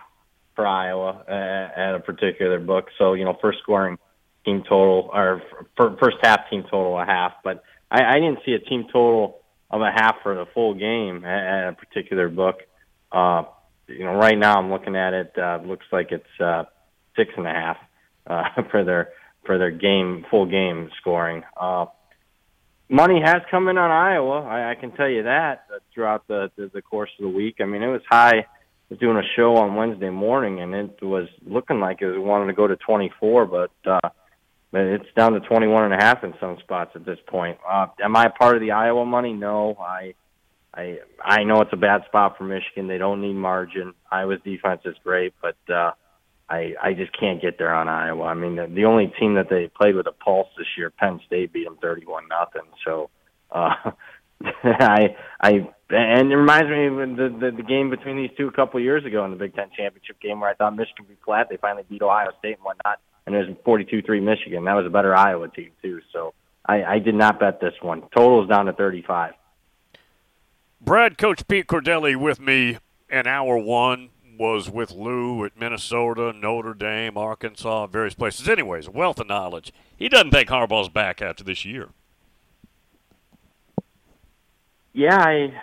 for 0.56 0.66
Iowa 0.66 1.24
uh, 1.28 1.80
at 1.80 1.96
a 1.96 2.00
particular 2.00 2.60
book. 2.60 2.88
So, 2.98 3.14
you 3.14 3.26
know, 3.26 3.38
first 3.42 3.60
scoring 3.60 3.98
team 4.46 4.64
total 4.68 5.10
or 5.12 5.42
first 5.76 6.18
half 6.22 6.50
team 6.50 6.64
total, 6.64 7.00
a 7.00 7.06
half. 7.06 7.34
But 7.44 7.64
I, 7.90 8.04
I 8.04 8.14
didn't 8.16 8.40
see 8.46 8.54
a 8.54 8.60
team 8.60 8.86
total 8.94 9.42
of 9.72 9.82
a 9.82 9.92
half 9.92 10.18
for 10.24 10.36
the 10.36 10.46
full 10.54 10.74
game 10.74 11.26
at, 11.26 11.66
at 11.66 11.70
a 11.70 11.74
particular 11.74 12.30
book. 12.30 12.62
Uh, 13.12 13.44
you 13.88 14.06
know, 14.06 14.14
right 14.14 14.38
now 14.38 14.58
I'm 14.58 14.70
looking 14.70 14.96
at 14.96 15.14
it. 15.14 15.34
Uh, 15.38 15.60
looks 15.66 15.86
like 15.92 16.12
it's 16.12 16.42
uh, 16.42 16.66
six 17.16 17.32
and 17.38 17.48
a 17.48 17.52
half 17.52 17.78
uh, 18.28 18.44
for 18.72 18.84
their 18.84 19.10
for 19.46 19.58
their 19.58 19.72
game 19.72 20.26
full 20.30 20.46
game 20.46 20.90
scoring. 21.00 21.44
Uh, 21.60 21.86
money 22.90 23.22
has 23.24 23.42
come 23.50 23.68
in 23.68 23.78
on 23.78 23.92
Iowa. 23.92 24.42
I, 24.42 24.72
I 24.72 24.76
can 24.76 24.92
tell 24.92 25.10
you 25.10 25.24
that 25.24 25.66
uh, 25.74 25.80
throughout 25.94 26.28
the, 26.28 26.52
the 26.58 26.70
the 26.74 26.82
course 26.82 27.10
of 27.20 27.24
the 27.24 27.30
week. 27.30 27.58
I 27.60 27.66
mean, 27.66 27.84
it 27.84 27.88
was 27.88 28.02
high. 28.10 28.40
I 28.40 28.94
was 28.94 29.00
doing 29.00 29.18
a 29.18 29.36
show 29.36 29.58
on 29.58 29.76
Wednesday 29.76 30.10
morning, 30.10 30.62
and 30.62 30.74
it 30.74 31.02
was 31.02 31.28
looking 31.46 31.80
like 31.80 32.02
it 32.02 32.08
was 32.08 32.20
wanting 32.20 32.48
to 32.48 32.54
go 32.54 32.68
to 32.68 32.78
24, 32.78 33.46
but 33.46 33.72
uh, 33.86 34.10
it's 34.72 35.14
down 35.14 35.34
to 35.34 35.42
21 35.42 35.92
and 35.92 35.94
a 35.94 35.98
half 35.98 36.24
in 36.24 36.34
some 36.40 36.58
spots 36.60 36.92
at 36.96 37.06
this 37.06 37.20
point. 37.28 37.58
Uh, 37.70 37.88
am 38.02 38.16
I 38.16 38.30
part 38.30 38.56
of 38.56 38.62
the 38.62 38.72
Iowa 38.72 39.06
money? 39.06 39.34
No, 39.34 39.76
I. 39.80 40.14
I 40.74 41.00
I 41.24 41.44
know 41.44 41.62
it's 41.62 41.74
a 41.74 41.78
bad 41.78 42.02
spot 42.06 42.38
for 42.38 42.44
Michigan. 42.44 42.88
They 42.88 42.98
don't 42.98 43.22
need 43.22 43.34
margin. 43.34 43.94
Iowa's 44.12 44.40
defense 44.44 44.82
is 44.86 44.96
great, 45.04 45.34
but 45.42 45.58
uh, 45.74 45.92
I 46.50 46.74
I 46.82 46.94
just 46.94 47.18
can't 47.18 47.42
get 47.42 47.58
there 47.58 47.74
on 47.74 47.88
Iowa. 47.88 48.26
I 48.26 48.34
mean, 48.34 48.56
the, 48.56 48.68
the 48.68 48.86
only 48.86 49.12
team 49.20 49.36
that 49.36 49.50
they 49.50 49.70
played 49.70 49.96
with 49.96 50.08
a 50.08 50.12
pulse 50.12 50.48
this 50.58 50.68
year, 50.78 50.90
Penn 50.90 51.20
State, 51.26 51.52
beat 51.54 51.66
them 51.66 51.78
thirty-one 51.82 52.26
nothing. 52.30 52.70
So, 52.86 53.10
uh, 53.52 53.92
I 54.64 55.16
I 55.42 55.52
and 55.90 56.32
it 56.32 56.36
reminds 56.36 56.70
me 56.70 56.88
of 56.88 57.18
the, 57.18 57.38
the 57.40 57.58
the 57.58 57.64
game 57.64 57.90
between 57.90 58.18
these 58.18 58.32
two 58.38 58.48
a 58.48 58.52
couple 58.52 58.78
of 58.78 58.84
years 58.84 59.06
ago 59.06 59.26
in 59.26 59.32
the 59.32 59.38
Big 59.38 59.56
Ten 59.56 59.70
championship 59.76 60.20
game 60.22 60.40
where 60.40 60.50
I 60.50 60.54
thought 60.54 60.76
Michigan 60.76 61.06
would 61.06 61.10
be 61.10 61.18
flat. 61.26 61.48
They 61.50 61.58
finally 61.58 61.86
beat 61.90 62.02
Ohio 62.02 62.32
State 62.40 62.56
and 62.56 62.64
whatnot, 62.64 63.00
and 63.26 63.36
it 63.36 63.48
was 63.48 63.58
forty-two-three 63.66 64.22
Michigan. 64.22 64.66
That 64.66 64.74
was 64.76 64.86
a 64.86 64.92
better 64.92 65.16
Iowa 65.16 65.50
team 65.50 65.72
too. 65.82 66.02
So 66.14 66.34
I, 66.66 66.84
I 66.84 67.00
did 67.00 67.16
not 67.16 67.40
bet 67.40 67.60
this 67.60 67.74
one. 67.82 68.04
Total 68.16 68.44
is 68.44 68.50
down 68.50 68.68
to 68.68 68.74
thirty-five. 68.74 69.34
Brad, 70.80 71.18
Coach 71.18 71.48
Pete 71.48 71.68
Cordelli 71.68 72.16
with 72.16 72.40
me 72.40 72.78
in 73.10 73.28
hour 73.28 73.58
one 73.58 74.10
was 74.38 74.70
with 74.70 74.92
Lou 74.92 75.44
at 75.46 75.60
Minnesota, 75.60 76.32
Notre 76.32 76.74
Dame, 76.74 77.18
Arkansas, 77.18 77.88
various 77.88 78.14
places. 78.14 78.48
Anyways, 78.48 78.88
wealth 78.88 79.20
of 79.20 79.28
knowledge. 79.28 79.74
He 79.98 80.10
doesn't 80.10 80.32
think 80.32 80.50
Harbaugh's 80.50 80.90
back 80.90 81.22
after 81.22 81.44
this 81.44 81.66
year. 81.66 81.90
Yeah, 84.94 85.18
I 85.18 85.54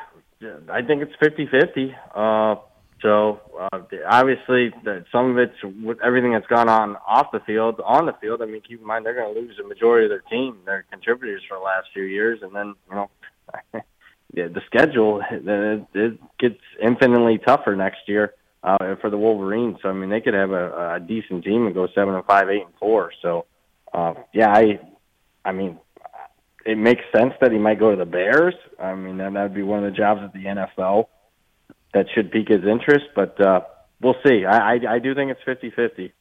I 0.68 0.82
think 0.82 1.02
it's 1.02 1.14
fifty-fifty. 1.20 1.94
Uh, 2.14 2.56
so 3.00 3.40
uh, 3.58 3.80
obviously, 4.08 4.72
the, 4.82 5.04
some 5.12 5.30
of 5.30 5.38
it's 5.38 5.54
with 5.82 5.98
everything 6.02 6.32
that's 6.32 6.46
gone 6.46 6.68
on 6.68 6.96
off 7.06 7.30
the 7.32 7.40
field. 7.40 7.80
On 7.84 8.06
the 8.06 8.14
field, 8.20 8.42
I 8.42 8.46
mean, 8.46 8.60
keep 8.60 8.80
in 8.80 8.86
mind 8.86 9.06
they're 9.06 9.14
going 9.14 9.34
to 9.34 9.40
lose 9.40 9.56
the 9.56 9.66
majority 9.66 10.06
of 10.06 10.10
their 10.10 10.22
team, 10.30 10.58
their 10.64 10.84
contributors 10.90 11.42
for 11.48 11.58
the 11.58 11.64
last 11.64 11.88
few 11.92 12.04
years, 12.04 12.40
and 12.42 12.54
then 12.54 12.74
you 12.88 12.94
know. 12.96 13.10
yeah, 14.34 14.48
the 14.48 14.62
schedule 14.66 15.22
it, 15.30 15.86
it 15.94 16.38
gets 16.38 16.60
infinitely 16.82 17.38
tougher 17.38 17.76
next 17.76 18.08
year 18.08 18.34
uh, 18.62 18.96
for 19.00 19.10
the 19.10 19.18
Wolverines. 19.18 19.78
So 19.82 19.88
I 19.88 19.92
mean, 19.92 20.10
they 20.10 20.20
could 20.20 20.34
have 20.34 20.50
a, 20.50 20.94
a 20.94 21.00
decent 21.00 21.44
team 21.44 21.66
and 21.66 21.74
go 21.74 21.86
seven 21.94 22.14
and 22.14 22.24
five, 22.24 22.48
eight 22.48 22.64
and 22.64 22.74
four. 22.80 23.12
So 23.22 23.46
uh, 23.92 24.14
yeah, 24.32 24.50
I, 24.50 24.80
I 25.44 25.52
mean, 25.52 25.78
it 26.66 26.76
makes 26.76 27.02
sense 27.14 27.34
that 27.40 27.52
he 27.52 27.58
might 27.58 27.78
go 27.78 27.90
to 27.90 27.96
the 27.96 28.04
Bears. 28.04 28.54
I 28.80 28.94
mean, 28.94 29.18
that 29.18 29.32
would 29.32 29.54
be 29.54 29.62
one 29.62 29.84
of 29.84 29.92
the 29.92 29.96
jobs 29.96 30.22
at 30.24 30.32
the 30.32 30.44
NFL 30.44 31.06
that 31.92 32.06
should 32.14 32.32
pique 32.32 32.48
his 32.48 32.64
interest. 32.64 33.06
But 33.14 33.40
uh, 33.40 33.60
we'll 34.00 34.16
see. 34.26 34.44
I, 34.44 34.74
I, 34.74 34.94
I 34.94 34.98
do 34.98 35.14
think 35.14 35.30
it's 35.30 35.42
fifty 35.44 35.70
fifty. 35.70 36.12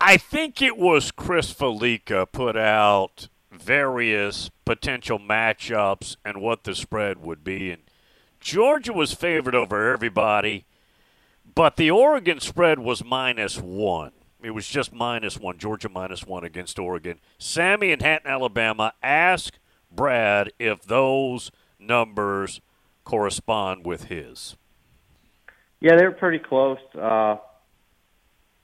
I 0.00 0.16
think 0.16 0.62
it 0.62 0.78
was 0.78 1.10
Chris 1.10 1.52
Fallica 1.52 2.26
put 2.30 2.56
out 2.56 3.28
various 3.50 4.50
potential 4.64 5.18
matchups 5.18 6.16
and 6.24 6.40
what 6.40 6.64
the 6.64 6.74
spread 6.74 7.22
would 7.22 7.42
be. 7.42 7.70
And 7.70 7.82
Georgia 8.40 8.92
was 8.92 9.12
favored 9.12 9.54
over 9.54 9.92
everybody, 9.92 10.64
but 11.54 11.76
the 11.76 11.90
Oregon 11.90 12.40
spread 12.40 12.78
was 12.78 13.04
minus 13.04 13.58
one. 13.58 14.12
It 14.42 14.52
was 14.52 14.66
just 14.66 14.92
minus 14.92 15.38
one. 15.38 15.58
Georgia 15.58 15.88
minus 15.88 16.24
one 16.24 16.44
against 16.44 16.78
Oregon. 16.78 17.20
Sammy 17.38 17.92
in 17.92 18.00
Hatton, 18.00 18.30
Alabama, 18.30 18.94
ask 19.02 19.58
Brad 19.90 20.52
if 20.58 20.82
those 20.82 21.50
numbers 21.78 22.60
correspond 23.04 23.84
with 23.84 24.04
his. 24.04 24.56
Yeah, 25.80 25.96
they 25.96 26.04
were 26.04 26.12
pretty 26.12 26.38
close. 26.38 26.78
Uh, 26.94 27.36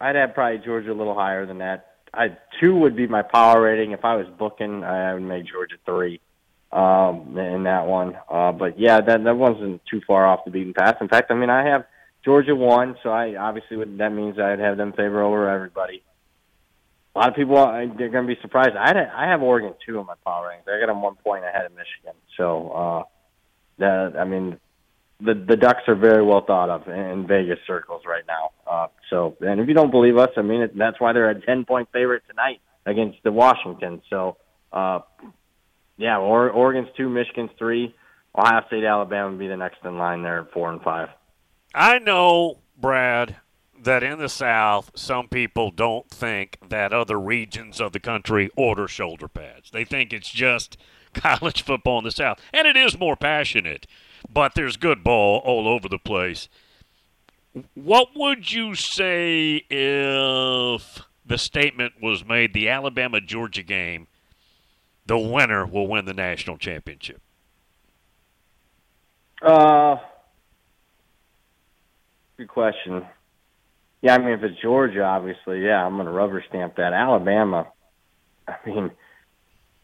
I'd 0.01 0.17
have 0.17 0.35
probably 0.35 0.59
Georgia 0.59 0.93
a 0.93 0.95
little 0.95 1.15
higher 1.15 1.47
than 1.47 1.59
that. 1.59 1.96
I 2.17 2.37
two 2.61 2.75
would 2.77 2.97
be 2.97 3.07
my 3.07 3.23
power 3.23 3.61
rating. 3.61 3.93
If 3.93 4.05
I 4.05 4.17
was 4.17 4.27
booking, 4.39 4.85
I 4.85 5.15
would 5.15 5.23
make 5.23 5.47
Georgia 5.47 5.77
three 5.85 6.21
um, 6.73 7.37
in 7.39 7.65
that 7.65 7.87
one. 7.87 8.17
Uh, 8.31 8.53
but 8.53 8.79
yeah, 8.79 9.01
that 9.01 9.25
that 9.25 9.37
wasn't 9.37 9.83
too 9.91 10.01
far 10.07 10.27
off 10.27 10.45
the 10.45 10.51
beaten 10.51 10.75
path. 10.75 10.97
In 11.01 11.09
fact, 11.09 11.31
I 11.31 11.35
mean, 11.35 11.51
I 11.51 11.67
have 11.67 11.87
Georgia 12.25 12.57
one, 12.57 12.97
so 13.03 13.11
I 13.11 13.37
obviously 13.37 13.77
would, 13.77 13.99
that 13.99 14.13
means 14.13 14.39
I'd 14.39 14.59
have 14.59 14.77
them 14.77 14.93
favor 14.93 15.23
over 15.23 15.49
everybody. 15.49 16.03
A 17.15 17.19
lot 17.19 17.29
of 17.29 17.35
people 17.35 17.57
uh, 17.57 17.87
they're 17.97 18.09
going 18.09 18.27
to 18.27 18.35
be 18.35 18.41
surprised. 18.43 18.77
I 18.77 18.89
had, 18.89 18.97
I 18.97 19.29
have 19.29 19.43
Oregon 19.43 19.75
two 19.85 19.99
in 19.99 20.07
my 20.07 20.15
power 20.25 20.51
rankings. 20.51 20.73
I 20.73 20.81
got 20.81 20.87
them 20.87 21.03
one 21.03 21.15
point 21.17 21.45
ahead 21.45 21.67
of 21.67 21.73
Michigan. 21.73 22.15
So, 22.37 22.71
uh, 22.71 23.03
that 23.79 24.19
I 24.19 24.25
mean, 24.25 24.59
the 25.21 25.35
the 25.35 25.57
Ducks 25.57 25.83
are 25.89 25.95
very 25.95 26.23
well 26.23 26.45
thought 26.45 26.69
of 26.69 26.89
in 26.89 27.27
Vegas 27.27 27.59
circles 27.67 28.03
right 28.07 28.25
now. 28.27 28.51
Uh, 28.67 28.87
so, 29.11 29.37
and 29.41 29.61
if 29.61 29.69
you 29.69 29.75
don't 29.75 29.91
believe 29.91 30.17
us, 30.19 30.31
I 30.37 30.43
mean, 30.43 30.63
it, 30.63 30.77
that's 30.77 31.01
why 31.01 31.13
they're 31.13 31.31
a 31.31 31.41
ten 31.41 31.65
point 31.65 31.89
favorite 31.93 32.23
tonight 32.29 32.61
against 32.85 33.23
the 33.23 33.33
Washington. 33.33 34.03
So, 34.11 34.37
uh, 34.73 35.01
yeah, 35.97 36.19
or, 36.19 36.51
Oregon's 36.51 36.89
two, 36.97 37.09
Michigan's 37.09 37.51
three, 37.59 37.95
Ohio 38.37 38.63
State, 38.67 38.85
Alabama 38.85 39.31
would 39.31 39.39
be 39.39 39.49
the 39.49 39.57
next 39.57 39.79
in 39.85 39.97
line 39.97 40.23
there 40.23 40.41
at 40.41 40.53
four 40.53 40.71
and 40.71 40.83
five. 40.83 41.09
I 41.75 41.99
know, 41.99 42.59
Brad, 42.79 43.37
that 43.83 44.03
in 44.03 44.19
the 44.19 44.29
South, 44.29 44.91
some 44.95 45.29
people 45.29 45.71
don't 45.71 46.11
think 46.11 46.59
that 46.69 46.93
other 46.93 47.19
regions 47.19 47.81
of 47.81 47.93
the 47.93 48.01
country 48.01 48.51
order 48.57 48.87
shoulder 48.87 49.29
pads. 49.29 49.71
They 49.71 49.85
think 49.85 50.13
it's 50.13 50.31
just 50.31 50.77
college 51.15 51.63
football 51.63 51.99
in 51.99 52.05
the 52.05 52.11
South, 52.11 52.39
and 52.53 52.67
it 52.67 52.77
is 52.77 52.99
more 52.99 53.17
passionate 53.17 53.87
but 54.29 54.55
there's 54.55 54.77
good 54.77 55.03
ball 55.03 55.41
all 55.45 55.69
over 55.69 55.89
the 55.89 55.99
place. 55.99 56.49
What 57.75 58.09
would 58.15 58.53
you 58.53 58.75
say 58.75 59.65
if 59.71 61.03
the 61.25 61.39
statement 61.39 61.95
was 62.03 62.25
made 62.25 62.53
the 62.53 62.69
Alabama 62.69 63.21
Georgia 63.21 63.63
game, 63.63 64.07
the 65.07 65.19
winner 65.19 65.67
will 65.67 65.87
win 65.87 66.05
the 66.05 66.15
national 66.15 66.59
championship? 66.59 67.21
Uh, 69.41 69.97
good 72.37 72.49
question. 72.49 73.07
Yeah, 74.03 74.15
I 74.15 74.19
mean, 74.19 74.31
if 74.31 74.43
it's 74.43 74.61
Georgia, 74.61 75.03
obviously, 75.03 75.65
yeah, 75.65 75.85
I'm 75.85 75.95
going 75.95 76.07
to 76.07 76.13
rubber 76.13 76.45
stamp 76.49 76.77
that. 76.77 76.93
Alabama, 76.93 77.67
I 78.49 78.57
mean, 78.67 78.91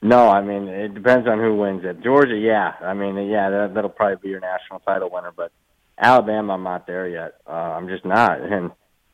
no, 0.02 0.28
I 0.28 0.42
mean 0.42 0.68
it 0.68 0.94
depends 0.94 1.28
on 1.28 1.38
who 1.38 1.56
wins 1.56 1.84
it. 1.84 2.02
Georgia, 2.02 2.36
yeah, 2.36 2.74
I 2.80 2.92
mean 2.92 3.16
yeah, 3.28 3.50
that, 3.50 3.74
that'll 3.74 3.90
probably 3.90 4.16
be 4.22 4.28
your 4.28 4.40
national 4.40 4.80
title 4.80 5.08
winner. 5.10 5.32
But 5.34 5.52
Alabama, 5.98 6.54
I'm 6.54 6.62
not 6.64 6.86
there 6.86 7.08
yet. 7.08 7.34
Uh, 7.46 7.52
I'm 7.52 7.88
just 7.88 8.04
not. 8.04 8.40
And 8.40 8.72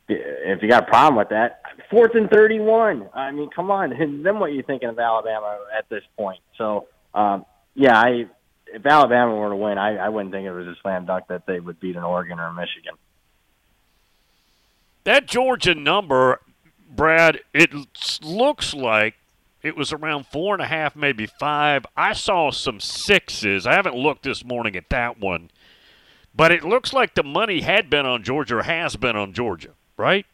if 0.09 0.62
you 0.62 0.68
got 0.68 0.85
a 0.85 0.87
problem 0.87 1.16
with 1.16 1.29
that, 1.29 1.61
fourth 1.90 2.14
and 2.14 2.31
thirty-one. 2.31 3.11
I 3.14 3.31
mean, 3.31 3.51
come 3.55 3.70
on. 3.70 3.92
And 3.92 4.24
then 4.27 4.38
what 4.38 4.51
are 4.51 4.55
you 4.55 4.62
thinking 4.62 4.88
of 4.88 4.98
Alabama 4.98 5.59
at 5.77 5.88
this 5.88 6.03
point? 6.16 6.40
So 6.57 6.87
um, 7.14 7.44
yeah, 7.74 7.98
I 7.98 8.27
if 8.72 8.85
Alabama 8.85 9.35
were 9.35 9.51
to 9.51 9.57
win, 9.57 9.79
I, 9.79 9.96
I 9.96 10.09
wouldn't 10.09 10.33
think 10.33 10.46
it 10.46 10.53
was 10.53 10.66
a 10.66 10.74
slam 10.83 11.07
dunk 11.07 11.27
that 11.29 11.46
they 11.46 11.61
would 11.61 11.81
beat 11.81 11.96
an 11.96 12.03
Oregon 12.03 12.38
or 12.38 12.53
Michigan. 12.53 12.94
That 15.05 15.27
Georgia 15.27 15.74
number, 15.74 16.40
Brad, 16.90 17.40
it 17.55 17.72
looks 18.22 18.74
like 18.74 19.14
it 19.62 19.76
was 19.76 19.92
around 19.92 20.26
four 20.26 20.54
and 20.54 20.62
a 20.62 20.66
half, 20.66 20.94
maybe 20.94 21.26
five. 21.26 21.84
I 21.96 22.12
saw 22.12 22.50
some 22.50 22.80
sixes. 22.80 23.66
I 23.66 23.74
haven't 23.74 23.96
looked 23.96 24.22
this 24.22 24.44
morning 24.44 24.76
at 24.76 24.88
that 24.90 25.18
one, 25.18 25.50
but 26.34 26.52
it 26.52 26.64
looks 26.64 26.92
like 26.92 27.14
the 27.14 27.22
money 27.22 27.60
had 27.60 27.90
been 27.90 28.06
on 28.06 28.22
Georgia 28.22 28.58
or 28.58 28.62
has 28.62 28.96
been 28.96 29.16
on 29.16 29.32
Georgia, 29.32 29.70
right? 29.96 30.26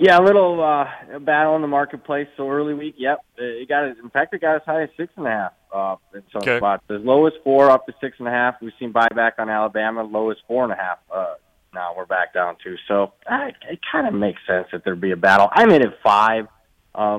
Yeah, 0.00 0.20
a 0.20 0.22
little 0.22 0.62
uh, 0.62 1.18
battle 1.18 1.56
in 1.56 1.62
the 1.62 1.68
marketplace. 1.68 2.28
So 2.36 2.48
early 2.48 2.72
week, 2.72 2.94
yep, 2.98 3.18
it 3.36 3.68
got. 3.68 3.84
In 3.84 4.10
fact, 4.10 4.32
it 4.32 4.40
got 4.40 4.54
as 4.54 4.62
high 4.64 4.84
as 4.84 4.90
six 4.96 5.12
and 5.16 5.26
a 5.26 5.30
half 5.30 5.52
uh, 5.74 5.96
in 6.14 6.22
some 6.32 6.42
okay. 6.42 6.58
spots. 6.58 6.84
As 6.88 7.00
low 7.02 7.26
as 7.26 7.32
four, 7.42 7.68
up 7.68 7.84
to 7.86 7.94
six 8.00 8.16
and 8.20 8.28
a 8.28 8.30
half. 8.30 8.54
We've 8.62 8.72
seen 8.78 8.92
buyback 8.92 9.32
on 9.38 9.50
Alabama, 9.50 10.04
low 10.04 10.30
as 10.30 10.36
four 10.46 10.62
and 10.62 10.72
a 10.72 10.76
half. 10.76 10.98
Uh, 11.12 11.34
now 11.74 11.94
we're 11.96 12.06
back 12.06 12.32
down 12.32 12.56
to. 12.62 12.76
So 12.86 13.12
uh, 13.28 13.48
it 13.68 13.80
kind 13.90 14.06
of 14.06 14.14
makes 14.14 14.40
sense 14.46 14.68
that 14.70 14.84
there'd 14.84 15.00
be 15.00 15.10
a 15.10 15.16
battle. 15.16 15.48
I'm 15.50 15.70
in 15.70 15.82
at 15.82 16.00
five. 16.00 16.46
Uh, 16.94 17.18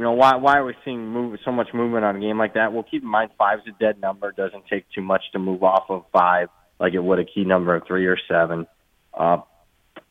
you 0.00 0.04
know, 0.04 0.12
why 0.12 0.36
why 0.36 0.56
are 0.56 0.64
we 0.64 0.72
seeing 0.82 1.08
move 1.08 1.38
so 1.44 1.52
much 1.52 1.68
movement 1.74 2.06
on 2.06 2.16
a 2.16 2.20
game 2.20 2.38
like 2.38 2.54
that? 2.54 2.72
Well, 2.72 2.86
keep 2.90 3.02
in 3.02 3.08
mind 3.08 3.32
five's 3.36 3.64
a 3.68 3.72
dead 3.78 4.00
number. 4.00 4.32
Doesn't 4.32 4.64
take 4.66 4.86
too 4.94 5.02
much 5.02 5.20
to 5.32 5.38
move 5.38 5.62
off 5.62 5.90
of 5.90 6.06
five 6.10 6.48
like 6.78 6.94
it 6.94 7.04
would 7.04 7.18
a 7.18 7.26
key 7.26 7.44
number 7.44 7.74
of 7.74 7.86
three 7.86 8.06
or 8.06 8.16
seven. 8.26 8.66
Uh, 9.12 9.42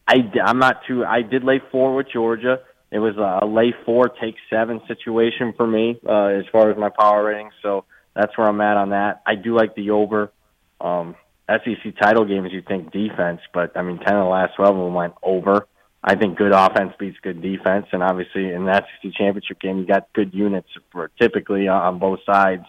I 0.08 0.32
I'm 0.46 0.60
not 0.60 0.82
too. 0.88 1.04
I 1.04 1.24
did 1.24 1.44
lay 1.44 1.60
four 1.72 1.96
with 1.96 2.06
Georgia. 2.14 2.60
It 2.92 3.00
was 3.00 3.18
a 3.18 3.48
lay 3.48 3.74
four 3.84 4.10
take 4.10 4.36
seven 4.48 4.80
situation 4.88 5.56
for 5.58 5.66
me 5.66 6.00
uh, 6.08 6.26
as 6.26 6.46
far 6.52 6.70
as 6.70 6.78
my 6.78 6.90
power 6.90 7.24
rating. 7.24 7.50
So 7.64 7.86
that's 8.14 8.38
where 8.38 8.48
I'm 8.48 8.62
at 8.62 8.78
on 8.78 8.92
that. 8.92 9.24
I 9.26 9.34
do 9.34 9.56
like 9.56 9.74
the 9.74 9.90
over. 9.90 10.32
Um, 10.80 11.16
SEC 11.50 12.00
title 12.00 12.26
games, 12.26 12.50
you 12.52 12.62
think 12.62 12.92
defense, 12.92 13.42
but 13.56 13.76
I 13.76 13.82
mean, 13.82 13.98
ten 13.98 14.16
of 14.16 14.26
the 14.26 14.30
last 14.30 14.56
twelve 14.56 14.78
of 14.78 14.86
them 14.86 14.94
went 14.94 15.16
over. 15.24 15.68
I 16.04 16.16
think 16.16 16.38
good 16.38 16.54
offense 16.54 16.94
beats 16.98 17.18
good 17.22 17.42
defense, 17.42 17.88
and 17.92 18.02
obviously 18.02 18.52
in 18.52 18.66
that 18.66 18.86
SEC 19.02 19.12
championship 19.14 19.60
game, 19.60 19.80
you 19.80 19.86
got 19.86 20.12
good 20.14 20.34
units 20.34 20.70
for 20.92 21.12
typically 21.20 21.68
on 21.68 22.00
both 22.00 22.20
sides. 22.26 22.64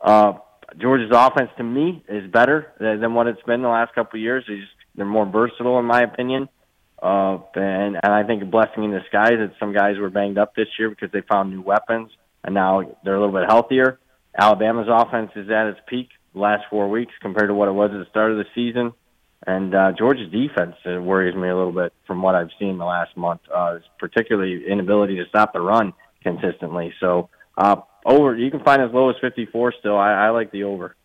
Uh, 0.00 0.34
Georgia's 0.78 1.12
offense, 1.12 1.50
to 1.56 1.62
me, 1.62 2.02
is 2.08 2.30
better 2.30 2.72
than 2.80 3.14
what 3.14 3.28
it's 3.28 3.42
been 3.42 3.62
the 3.62 3.68
last 3.68 3.94
couple 3.94 4.18
of 4.18 4.22
years. 4.22 4.44
They're, 4.48 4.58
just, 4.58 4.72
they're 4.96 5.06
more 5.06 5.26
versatile, 5.26 5.78
in 5.78 5.84
my 5.84 6.02
opinion. 6.02 6.48
Uh, 7.00 7.38
and, 7.54 7.96
and 8.02 8.12
I 8.12 8.24
think 8.24 8.42
a 8.42 8.46
blessing 8.46 8.84
in 8.84 8.90
disguise 8.90 9.34
that 9.38 9.52
some 9.60 9.72
guys 9.72 9.98
were 9.98 10.10
banged 10.10 10.38
up 10.38 10.54
this 10.56 10.68
year 10.78 10.90
because 10.90 11.10
they 11.12 11.20
found 11.20 11.50
new 11.50 11.60
weapons, 11.60 12.10
and 12.42 12.54
now 12.54 12.82
they're 13.04 13.14
a 13.14 13.20
little 13.20 13.38
bit 13.38 13.48
healthier. 13.48 14.00
Alabama's 14.36 14.88
offense 14.90 15.30
is 15.36 15.48
at 15.48 15.66
its 15.66 15.80
peak 15.86 16.08
last 16.34 16.64
four 16.70 16.88
weeks 16.88 17.12
compared 17.20 17.48
to 17.48 17.54
what 17.54 17.68
it 17.68 17.72
was 17.72 17.90
at 17.92 17.98
the 17.98 18.10
start 18.10 18.32
of 18.32 18.38
the 18.38 18.46
season. 18.54 18.92
And 19.46 19.74
uh, 19.74 19.92
Georgia's 19.92 20.30
defense 20.30 20.76
uh, 20.86 21.00
worries 21.00 21.34
me 21.34 21.48
a 21.48 21.56
little 21.56 21.72
bit 21.72 21.92
from 22.06 22.22
what 22.22 22.34
I've 22.34 22.50
seen 22.58 22.78
the 22.78 22.84
last 22.84 23.16
month, 23.16 23.42
uh, 23.54 23.78
particularly 23.98 24.66
inability 24.66 25.16
to 25.16 25.24
stop 25.28 25.52
the 25.52 25.60
run 25.60 25.92
consistently. 26.22 26.94
So 26.98 27.28
uh, 27.58 27.76
over, 28.06 28.36
you 28.36 28.50
can 28.50 28.60
find 28.60 28.80
as 28.80 28.90
low 28.92 29.10
as 29.10 29.16
54 29.20 29.74
still. 29.78 29.98
I, 29.98 30.12
I 30.12 30.30
like 30.30 30.50
the 30.50 30.64
over. 30.64 30.96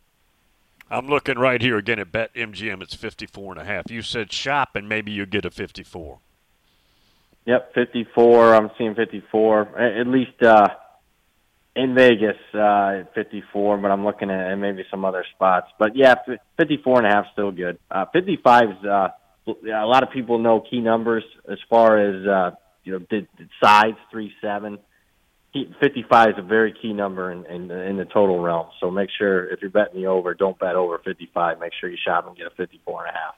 I'm 0.90 1.08
looking 1.08 1.38
right 1.38 1.62
here 1.62 1.78
again 1.78 2.00
at 2.00 2.12
Bet 2.12 2.34
MGM. 2.34 2.82
It's 2.82 2.96
54 2.96 3.54
and 3.54 3.62
a 3.62 3.66
half. 3.66 3.92
You 3.92 4.02
said 4.02 4.32
shop 4.32 4.70
and 4.76 4.90
maybe 4.90 5.12
you 5.12 5.26
get 5.26 5.46
a 5.46 5.52
54. 5.52 6.20
Yep, 7.46 7.74
54. 7.74 8.56
I'm 8.56 8.72
seeing 8.78 8.96
54. 8.96 9.80
At 9.80 10.08
least 10.08 10.42
uh, 10.42 10.68
in 11.80 11.96
Vegas 11.96 12.38
uh, 12.54 13.00
at 13.00 13.14
54, 13.16 13.78
but 13.78 13.90
I'm 13.90 14.04
looking 14.04 14.30
at 14.30 14.56
maybe 14.56 14.84
some 14.92 15.06
other 15.06 15.24
spots. 15.36 15.68
But 15.80 15.96
yeah, 15.96 16.16
54 16.58 16.98
and 16.98 17.08
a 17.08 17.10
half 17.10 17.26
still 17.32 17.52
good. 17.52 17.80
Uh, 17.90 18.06
55 18.12 18.64
is 18.70 18.86
uh, 18.86 19.08
a 19.48 19.86
lot 19.86 20.04
of 20.04 20.12
people 20.12 20.40
know 20.40 20.60
key 20.60 20.82
numbers 20.82 21.24
as 21.50 21.58
far 21.70 21.98
as 21.98 22.28
uh, 22.28 22.52
you 22.84 22.94
know 22.94 23.00
did, 23.10 23.28
did 23.38 23.50
sides 23.64 23.98
three 24.12 24.34
seven. 24.42 24.80
55 25.82 26.30
is 26.30 26.36
a 26.38 26.44
very 26.44 26.76
key 26.80 26.94
number 26.94 27.32
in, 27.32 27.44
in 27.46 27.72
in 27.72 27.98
the 27.98 28.06
total 28.06 28.40
realm. 28.40 28.68
So 28.80 28.92
make 28.92 29.10
sure 29.18 29.48
if 29.52 29.62
you're 29.62 29.72
betting 29.72 30.02
the 30.02 30.08
over, 30.08 30.34
don't 30.36 30.60
bet 30.60 30.76
over 30.76 31.00
55. 31.00 31.60
Make 31.60 31.74
sure 31.80 31.90
you 31.90 31.98
shop 31.98 32.28
and 32.28 32.38
get 32.38 32.46
a 32.46 32.52
54 32.52 33.08
and 33.08 33.16
a 33.16 33.18
half. 33.18 33.36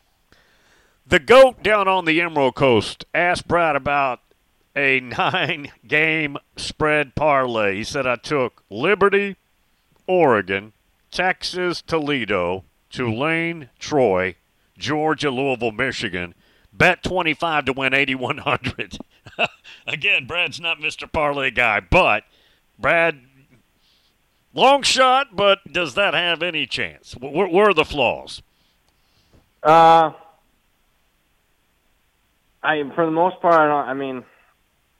The 1.08 1.19
goat 1.19 1.63
down 1.63 1.88
on 1.88 2.06
the 2.06 2.19
Emerald 2.19 2.56
Coast 2.56 3.06
asked 3.13 3.47
Brad 3.47 3.75
about 3.75 4.19
a 4.75 4.99
nine 5.01 5.71
game 5.88 6.38
spread 6.55 7.15
parlay. 7.15 7.75
He 7.75 7.84
said 7.84 8.07
I 8.07 8.15
took 8.15 8.63
Liberty, 8.69 9.36
Oregon, 10.07 10.73
Texas, 11.12 11.81
Toledo, 11.81 12.63
Tulane, 12.89 13.69
Troy, 13.79 14.36
Georgia, 14.77 15.29
Louisville, 15.29 15.71
Michigan. 15.71 16.34
Bet 16.73 17.03
25 17.03 17.65
to 17.65 17.73
win 17.73 17.93
8100. 17.93 18.97
Again, 19.88 20.25
Brad's 20.25 20.60
not 20.60 20.79
Mr. 20.79 21.12
Parlay 21.12 21.51
guy, 21.51 21.81
but 21.81 22.23
Brad 22.79 23.19
long 24.53 24.81
shot, 24.81 25.36
but 25.36 25.60
does 25.71 25.95
that 25.95 26.13
have 26.13 26.41
any 26.41 26.65
chance? 26.65 27.13
Where, 27.13 27.47
where 27.47 27.69
are 27.69 27.73
the 27.73 27.86
flaws? 27.86 28.41
Uh 29.63 30.12
I 32.63 32.81
for 32.95 33.05
the 33.05 33.12
most 33.12 33.39
part 33.41 33.60
I 33.60 33.67
don't 33.67 33.89
I 33.89 33.93
mean 33.93 34.23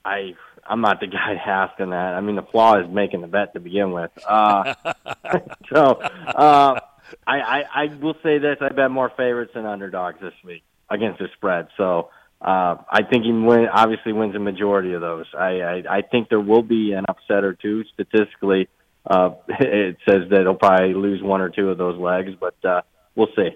I 0.04 0.34
I'm 0.66 0.80
not 0.80 1.00
the 1.00 1.06
guy 1.08 1.34
asking 1.34 1.90
that. 1.90 2.14
I 2.14 2.20
mean, 2.20 2.36
the 2.36 2.42
flaw 2.42 2.78
is 2.78 2.90
making 2.90 3.20
the 3.20 3.26
bet 3.26 3.54
to 3.54 3.60
begin 3.60 3.92
with. 3.92 4.10
Uh, 4.26 4.74
so, 5.72 6.00
uh, 6.00 6.80
I, 7.26 7.40
I 7.40 7.64
I 7.74 7.86
will 8.00 8.16
say 8.22 8.38
this: 8.38 8.58
I 8.60 8.68
bet 8.70 8.90
more 8.90 9.10
favorites 9.10 9.52
than 9.54 9.66
underdogs 9.66 10.20
this 10.20 10.34
week 10.44 10.62
against 10.90 11.18
the 11.18 11.28
spread. 11.34 11.68
So 11.76 12.10
uh, 12.40 12.76
I 12.90 13.02
think 13.04 13.24
he 13.24 13.32
win, 13.32 13.68
obviously 13.72 14.12
wins 14.12 14.34
a 14.34 14.38
majority 14.38 14.92
of 14.94 15.00
those. 15.00 15.26
I, 15.36 15.60
I 15.60 15.82
I 15.98 16.02
think 16.02 16.28
there 16.28 16.40
will 16.40 16.62
be 16.62 16.92
an 16.92 17.04
upset 17.08 17.44
or 17.44 17.54
two 17.54 17.84
statistically. 17.94 18.68
Uh, 19.06 19.30
it 19.48 19.96
says 20.08 20.28
that 20.30 20.42
he'll 20.42 20.54
probably 20.54 20.94
lose 20.94 21.22
one 21.22 21.40
or 21.40 21.50
two 21.50 21.70
of 21.70 21.78
those 21.78 21.98
legs, 21.98 22.32
but 22.38 22.54
uh, 22.64 22.82
we'll 23.14 23.28
see. 23.36 23.50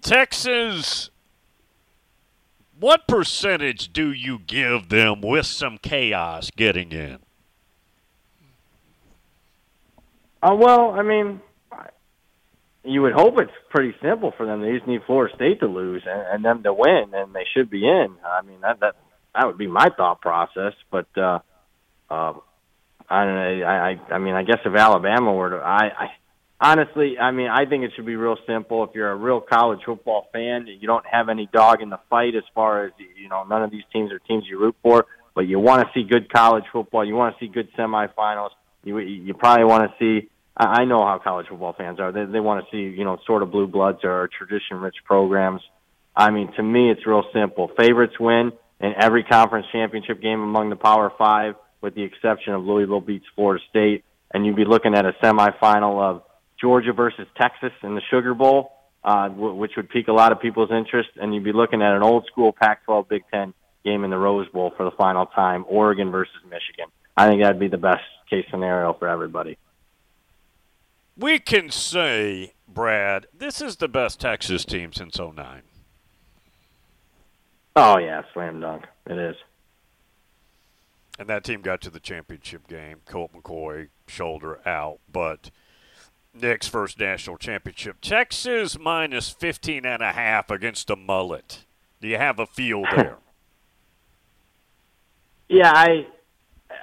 Texas, 0.00 1.10
what 2.78 3.06
percentage 3.06 3.92
do 3.92 4.12
you 4.12 4.38
give 4.38 4.88
them 4.88 5.20
with 5.20 5.46
some 5.46 5.78
chaos 5.78 6.50
getting 6.50 6.92
in? 6.92 7.18
Uh, 10.42 10.54
well, 10.54 10.92
I 10.92 11.02
mean, 11.02 11.40
you 12.84 13.02
would 13.02 13.12
hope 13.12 13.38
it's 13.38 13.50
pretty 13.70 13.94
simple 14.00 14.32
for 14.36 14.46
them. 14.46 14.62
They 14.62 14.72
just 14.72 14.86
need 14.86 15.02
Florida 15.04 15.34
State 15.34 15.60
to 15.60 15.66
lose 15.66 16.02
and, 16.06 16.22
and 16.32 16.44
them 16.44 16.62
to 16.62 16.72
win, 16.72 17.12
and 17.12 17.34
they 17.34 17.44
should 17.54 17.70
be 17.70 17.86
in. 17.86 18.14
I 18.24 18.42
mean, 18.42 18.60
that 18.60 18.80
that 18.80 18.94
that 19.34 19.46
would 19.46 19.58
be 19.58 19.66
my 19.66 19.88
thought 19.96 20.20
process. 20.20 20.74
But 20.90 21.06
uh, 21.16 21.40
uh, 22.08 22.34
I 23.08 23.24
don't 23.24 23.34
know. 23.34 23.66
I, 23.66 23.90
I 23.90 24.14
I 24.14 24.18
mean, 24.18 24.34
I 24.34 24.44
guess 24.44 24.60
if 24.64 24.74
Alabama 24.74 25.32
were 25.32 25.50
to, 25.50 25.56
I, 25.56 25.90
I 25.98 26.10
honestly, 26.60 27.18
I 27.18 27.30
mean, 27.30 27.48
I 27.48 27.66
think 27.66 27.84
it 27.84 27.92
should 27.94 28.06
be 28.06 28.16
real 28.16 28.36
simple. 28.46 28.84
If 28.84 28.90
you're 28.94 29.10
a 29.10 29.16
real 29.16 29.40
college 29.40 29.80
football 29.84 30.28
fan, 30.32 30.66
you 30.66 30.86
don't 30.86 31.06
have 31.06 31.28
any 31.28 31.48
dog 31.52 31.82
in 31.82 31.90
the 31.90 32.00
fight 32.10 32.34
as 32.34 32.44
far 32.54 32.86
as 32.86 32.92
you 32.98 33.28
know. 33.28 33.44
None 33.44 33.62
of 33.62 33.70
these 33.70 33.84
teams 33.92 34.12
are 34.12 34.18
teams 34.18 34.44
you 34.48 34.58
root 34.58 34.76
for, 34.82 35.06
but 35.34 35.42
you 35.42 35.58
want 35.58 35.86
to 35.86 35.88
see 35.94 36.06
good 36.06 36.32
college 36.32 36.64
football. 36.72 37.04
You 37.04 37.14
want 37.14 37.36
to 37.36 37.44
see 37.44 37.48
good 37.48 37.68
semifinals. 37.76 38.50
You 38.84 38.98
you 38.98 39.34
probably 39.34 39.64
want 39.64 39.90
to 39.90 39.96
see. 39.98 40.28
I 40.56 40.84
know 40.84 40.98
how 40.98 41.20
college 41.22 41.46
football 41.48 41.72
fans 41.72 42.00
are. 42.00 42.10
They 42.10 42.24
they 42.24 42.40
want 42.40 42.64
to 42.64 42.70
see 42.70 42.96
you 42.96 43.04
know 43.04 43.18
sort 43.26 43.42
of 43.42 43.50
blue 43.50 43.66
bloods 43.66 44.00
or 44.02 44.28
tradition 44.36 44.78
rich 44.78 44.96
programs. 45.04 45.62
I 46.16 46.30
mean, 46.30 46.52
to 46.56 46.62
me, 46.62 46.90
it's 46.90 47.06
real 47.06 47.22
simple. 47.32 47.70
Favorites 47.78 48.14
win 48.18 48.50
in 48.80 48.92
every 49.00 49.22
conference 49.22 49.66
championship 49.70 50.20
game 50.20 50.40
among 50.40 50.70
the 50.70 50.76
Power 50.76 51.12
Five, 51.16 51.54
with 51.80 51.94
the 51.94 52.02
exception 52.02 52.54
of 52.54 52.64
Louisville 52.64 53.00
beats 53.00 53.26
Florida 53.36 53.62
State, 53.70 54.04
and 54.32 54.44
you'd 54.44 54.56
be 54.56 54.64
looking 54.64 54.94
at 54.96 55.06
a 55.06 55.12
semifinal 55.22 56.02
of 56.02 56.22
Georgia 56.60 56.92
versus 56.92 57.26
Texas 57.36 57.72
in 57.82 57.94
the 57.94 58.02
Sugar 58.10 58.34
Bowl, 58.34 58.72
uh, 59.04 59.28
which 59.28 59.72
would 59.76 59.88
pique 59.88 60.08
a 60.08 60.12
lot 60.12 60.32
of 60.32 60.40
people's 60.40 60.70
interest, 60.70 61.10
and 61.16 61.34
you'd 61.34 61.44
be 61.44 61.52
looking 61.52 61.82
at 61.82 61.94
an 61.94 62.02
old 62.02 62.26
school 62.26 62.52
Pac-12 62.52 63.08
Big 63.08 63.22
Ten 63.32 63.54
game 63.84 64.04
in 64.04 64.10
the 64.10 64.18
Rose 64.18 64.48
Bowl 64.48 64.72
for 64.76 64.84
the 64.84 64.90
final 64.92 65.26
time, 65.26 65.64
Oregon 65.68 66.10
versus 66.10 66.34
Michigan. 66.44 66.86
I 67.16 67.28
think 67.28 67.42
that'd 67.42 67.58
be 67.58 67.68
the 67.68 67.78
best 67.78 68.04
case 68.28 68.46
scenario 68.50 68.92
for 68.92 69.08
everybody. 69.08 69.56
We 71.16 71.38
can 71.38 71.70
say, 71.70 72.52
Brad, 72.68 73.26
this 73.36 73.60
is 73.60 73.76
the 73.76 73.88
best 73.88 74.20
Texas 74.20 74.64
team 74.64 74.92
since 74.92 75.18
09. 75.18 75.62
Oh, 77.74 77.98
yeah, 77.98 78.22
slam 78.32 78.60
dunk. 78.60 78.84
It 79.06 79.18
is. 79.18 79.36
And 81.18 81.28
that 81.28 81.42
team 81.42 81.62
got 81.62 81.80
to 81.80 81.90
the 81.90 81.98
championship 81.98 82.68
game. 82.68 82.98
Colt 83.04 83.32
McCoy, 83.32 83.88
shoulder 84.06 84.60
out. 84.66 85.00
But 85.10 85.50
Nick's 86.34 86.68
first 86.68 86.98
national 86.98 87.36
championship. 87.38 88.00
Texas 88.00 88.78
minus 88.78 89.30
15 89.30 89.84
and 89.84 90.02
a 90.02 90.12
half 90.12 90.50
against 90.50 90.90
a 90.90 90.96
mullet. 90.96 91.64
Do 92.00 92.08
you 92.08 92.18
have 92.18 92.38
a 92.38 92.46
feel 92.46 92.82
there? 92.96 93.16
yeah, 95.48 95.72
I, 95.74 96.06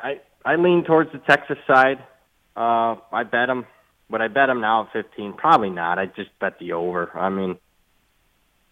I, 0.04 0.22
I 0.44 0.56
lean 0.56 0.84
towards 0.84 1.12
the 1.12 1.20
Texas 1.20 1.58
side. 1.68 2.00
Uh, 2.56 2.96
I 3.12 3.24
bet 3.24 3.48
them. 3.48 3.66
Would 4.10 4.22
I 4.22 4.28
bet 4.28 4.48
them 4.48 4.62
now 4.62 4.84
at 4.84 4.94
15? 4.94 5.34
Probably 5.34 5.70
not. 5.70 5.98
I 5.98 6.06
just 6.06 6.30
bet 6.40 6.60
the 6.60 6.74
over. 6.74 7.12
I 7.18 7.30
mean, 7.30 7.58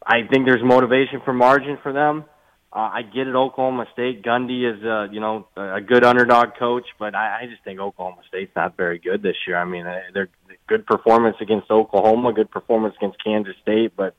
I 0.06 0.28
think 0.30 0.46
there's 0.46 0.64
motivation 0.64 1.22
for 1.26 1.34
margin 1.34 1.78
for 1.82 1.92
them. 1.92 2.26
Uh, 2.72 2.90
I 2.92 3.02
get 3.04 3.28
it. 3.28 3.36
Oklahoma 3.36 3.86
State. 3.94 4.24
Gundy 4.24 4.72
is, 4.72 4.84
uh, 4.84 5.12
you 5.12 5.20
know, 5.20 5.48
a 5.56 5.82
good 5.82 6.04
underdog 6.04 6.56
coach, 6.58 6.86
but 6.98 7.14
I, 7.16 7.42
I 7.42 7.46
just 7.48 7.64
think 7.64 7.80
Oklahoma 7.80 8.22
State's 8.28 8.56
not 8.56 8.76
very 8.78 9.00
good 9.00 9.22
this 9.22 9.36
year. 9.48 9.58
I 9.58 9.66
mean, 9.66 9.86
uh, 9.86 10.00
they're 10.14 10.30
good 10.67 10.86
performance 10.86 11.38
against 11.41 11.69
Oklahoma, 11.69 12.34
good 12.34 12.52
performance 12.52 12.95
against 12.97 13.23
Kansas 13.23 13.56
State, 13.62 13.93
but 13.95 14.15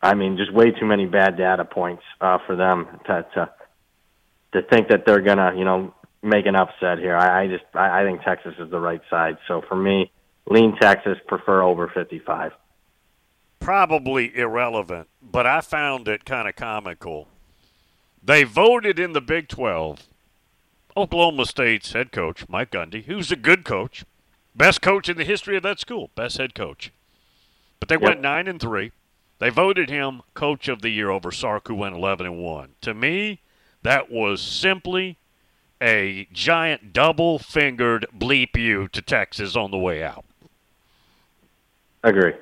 I 0.00 0.14
mean, 0.14 0.36
just 0.36 0.52
way 0.52 0.70
too 0.70 0.86
many 0.86 1.06
bad 1.06 1.36
data 1.36 1.64
points 1.64 2.02
uh, 2.20 2.38
for 2.46 2.56
them 2.56 2.86
to, 3.06 3.26
to 3.34 3.50
to 4.52 4.62
think 4.62 4.88
that 4.88 5.04
they're 5.04 5.20
gonna, 5.20 5.52
you 5.56 5.64
know, 5.64 5.92
make 6.22 6.46
an 6.46 6.56
upset 6.56 6.98
here. 6.98 7.16
I, 7.16 7.42
I 7.42 7.46
just 7.48 7.64
I, 7.74 8.00
I 8.00 8.04
think 8.04 8.22
Texas 8.22 8.54
is 8.58 8.70
the 8.70 8.80
right 8.80 9.02
side. 9.10 9.38
So 9.46 9.62
for 9.68 9.76
me, 9.76 10.10
lean 10.46 10.76
Texas, 10.80 11.18
prefer 11.26 11.62
over 11.62 11.88
55. 11.88 12.52
Probably 13.60 14.36
irrelevant, 14.36 15.08
but 15.20 15.46
I 15.46 15.60
found 15.60 16.06
it 16.06 16.24
kind 16.24 16.48
of 16.48 16.54
comical. 16.54 17.28
They 18.22 18.44
voted 18.44 18.98
in 18.98 19.12
the 19.12 19.20
Big 19.20 19.48
12. 19.48 20.06
Oklahoma 20.96 21.46
State's 21.46 21.92
head 21.92 22.12
coach, 22.12 22.48
Mike 22.48 22.70
Gundy, 22.70 23.04
who's 23.04 23.30
a 23.30 23.36
good 23.36 23.64
coach, 23.64 24.04
best 24.58 24.82
coach 24.82 25.08
in 25.08 25.16
the 25.16 25.24
history 25.24 25.56
of 25.56 25.62
that 25.62 25.78
school, 25.80 26.10
best 26.14 26.36
head 26.36 26.54
coach. 26.54 26.92
But 27.80 27.88
they 27.88 27.94
yep. 27.94 28.02
went 28.02 28.20
9 28.20 28.48
and 28.48 28.60
3. 28.60 28.92
They 29.38 29.50
voted 29.50 29.88
him 29.88 30.22
coach 30.34 30.68
of 30.68 30.82
the 30.82 30.90
year 30.90 31.10
over 31.10 31.30
Sark, 31.30 31.68
who 31.68 31.76
went 31.76 31.94
11 31.94 32.26
and 32.26 32.38
1. 32.38 32.70
To 32.82 32.92
me, 32.92 33.40
that 33.82 34.10
was 34.10 34.42
simply 34.42 35.16
a 35.80 36.26
giant 36.32 36.92
double 36.92 37.38
fingered 37.38 38.04
bleep 38.12 38.56
you 38.56 38.88
to 38.88 39.00
Texas 39.00 39.54
on 39.54 39.70
the 39.70 39.78
way 39.78 40.02
out. 40.02 40.24
I 42.02 42.08
Agree. 42.08 42.34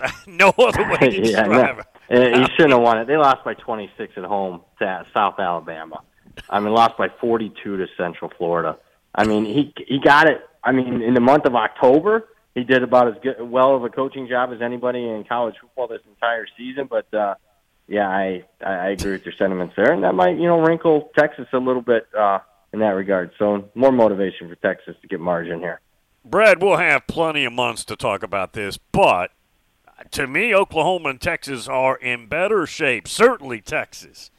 no 0.26 0.50
other 0.56 0.88
way 0.88 1.10
to 1.10 1.16
yeah, 1.28 1.42
describe 1.44 1.76
no. 1.76 1.82
it. 2.08 2.36
He 2.36 2.44
shouldn't 2.54 2.72
have 2.72 2.80
won 2.80 2.98
it. 2.98 3.06
They 3.06 3.16
lost 3.16 3.44
by 3.44 3.54
26 3.54 4.12
at 4.16 4.24
home 4.24 4.62
to 4.78 5.06
South 5.12 5.38
Alabama. 5.38 6.02
I 6.48 6.60
mean, 6.60 6.72
lost 6.72 6.96
by 6.96 7.08
42 7.20 7.76
to 7.76 7.86
Central 7.96 8.30
Florida. 8.38 8.78
I 9.14 9.26
mean, 9.26 9.44
he 9.44 9.74
he 9.86 9.98
got 9.98 10.28
it. 10.28 10.40
I 10.62 10.72
mean, 10.72 11.02
in 11.02 11.14
the 11.14 11.20
month 11.20 11.46
of 11.46 11.54
October, 11.54 12.28
he 12.54 12.64
did 12.64 12.82
about 12.82 13.08
as 13.08 13.14
good, 13.22 13.40
well 13.40 13.74
of 13.74 13.84
a 13.84 13.88
coaching 13.88 14.28
job 14.28 14.50
as 14.52 14.60
anybody 14.60 15.00
in 15.00 15.24
college 15.24 15.54
football 15.60 15.88
this 15.88 16.02
entire 16.08 16.46
season. 16.56 16.88
But 16.88 17.12
uh, 17.14 17.34
yeah, 17.88 18.08
I 18.08 18.44
I 18.64 18.90
agree 18.90 19.12
with 19.12 19.24
your 19.24 19.34
sentiments 19.36 19.74
there, 19.76 19.92
and 19.92 20.04
that 20.04 20.14
might 20.14 20.36
you 20.36 20.46
know 20.46 20.60
wrinkle 20.60 21.10
Texas 21.18 21.46
a 21.52 21.58
little 21.58 21.82
bit 21.82 22.06
uh, 22.16 22.40
in 22.72 22.80
that 22.80 22.90
regard. 22.90 23.32
So 23.38 23.68
more 23.74 23.92
motivation 23.92 24.48
for 24.48 24.56
Texas 24.56 24.96
to 25.02 25.08
get 25.08 25.20
margin 25.20 25.60
here. 25.60 25.80
Brad, 26.24 26.62
we'll 26.62 26.76
have 26.76 27.06
plenty 27.06 27.44
of 27.44 27.52
months 27.52 27.84
to 27.86 27.96
talk 27.96 28.22
about 28.22 28.52
this, 28.52 28.76
but 28.76 29.32
to 30.10 30.26
me, 30.26 30.54
Oklahoma 30.54 31.10
and 31.10 31.20
Texas 31.20 31.68
are 31.68 31.96
in 31.96 32.26
better 32.26 32.66
shape, 32.66 33.08
certainly 33.08 33.60
Texas, 33.60 34.30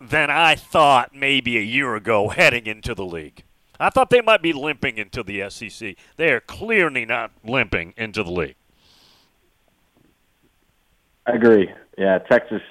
than 0.00 0.30
I 0.30 0.54
thought 0.54 1.14
maybe 1.14 1.56
a 1.56 1.62
year 1.62 1.94
ago 1.94 2.28
heading 2.28 2.66
into 2.66 2.94
the 2.94 3.04
league. 3.04 3.42
I 3.80 3.90
thought 3.90 4.10
they 4.10 4.20
might 4.20 4.42
be 4.42 4.52
limping 4.52 4.98
into 4.98 5.22
the 5.22 5.48
SEC. 5.50 5.96
They 6.16 6.30
are 6.32 6.40
clearly 6.40 7.04
not 7.04 7.30
limping 7.44 7.94
into 7.96 8.22
the 8.22 8.30
league. 8.30 8.56
I 11.26 11.32
agree. 11.32 11.70
Yeah, 11.96 12.18
Texas. 12.18 12.62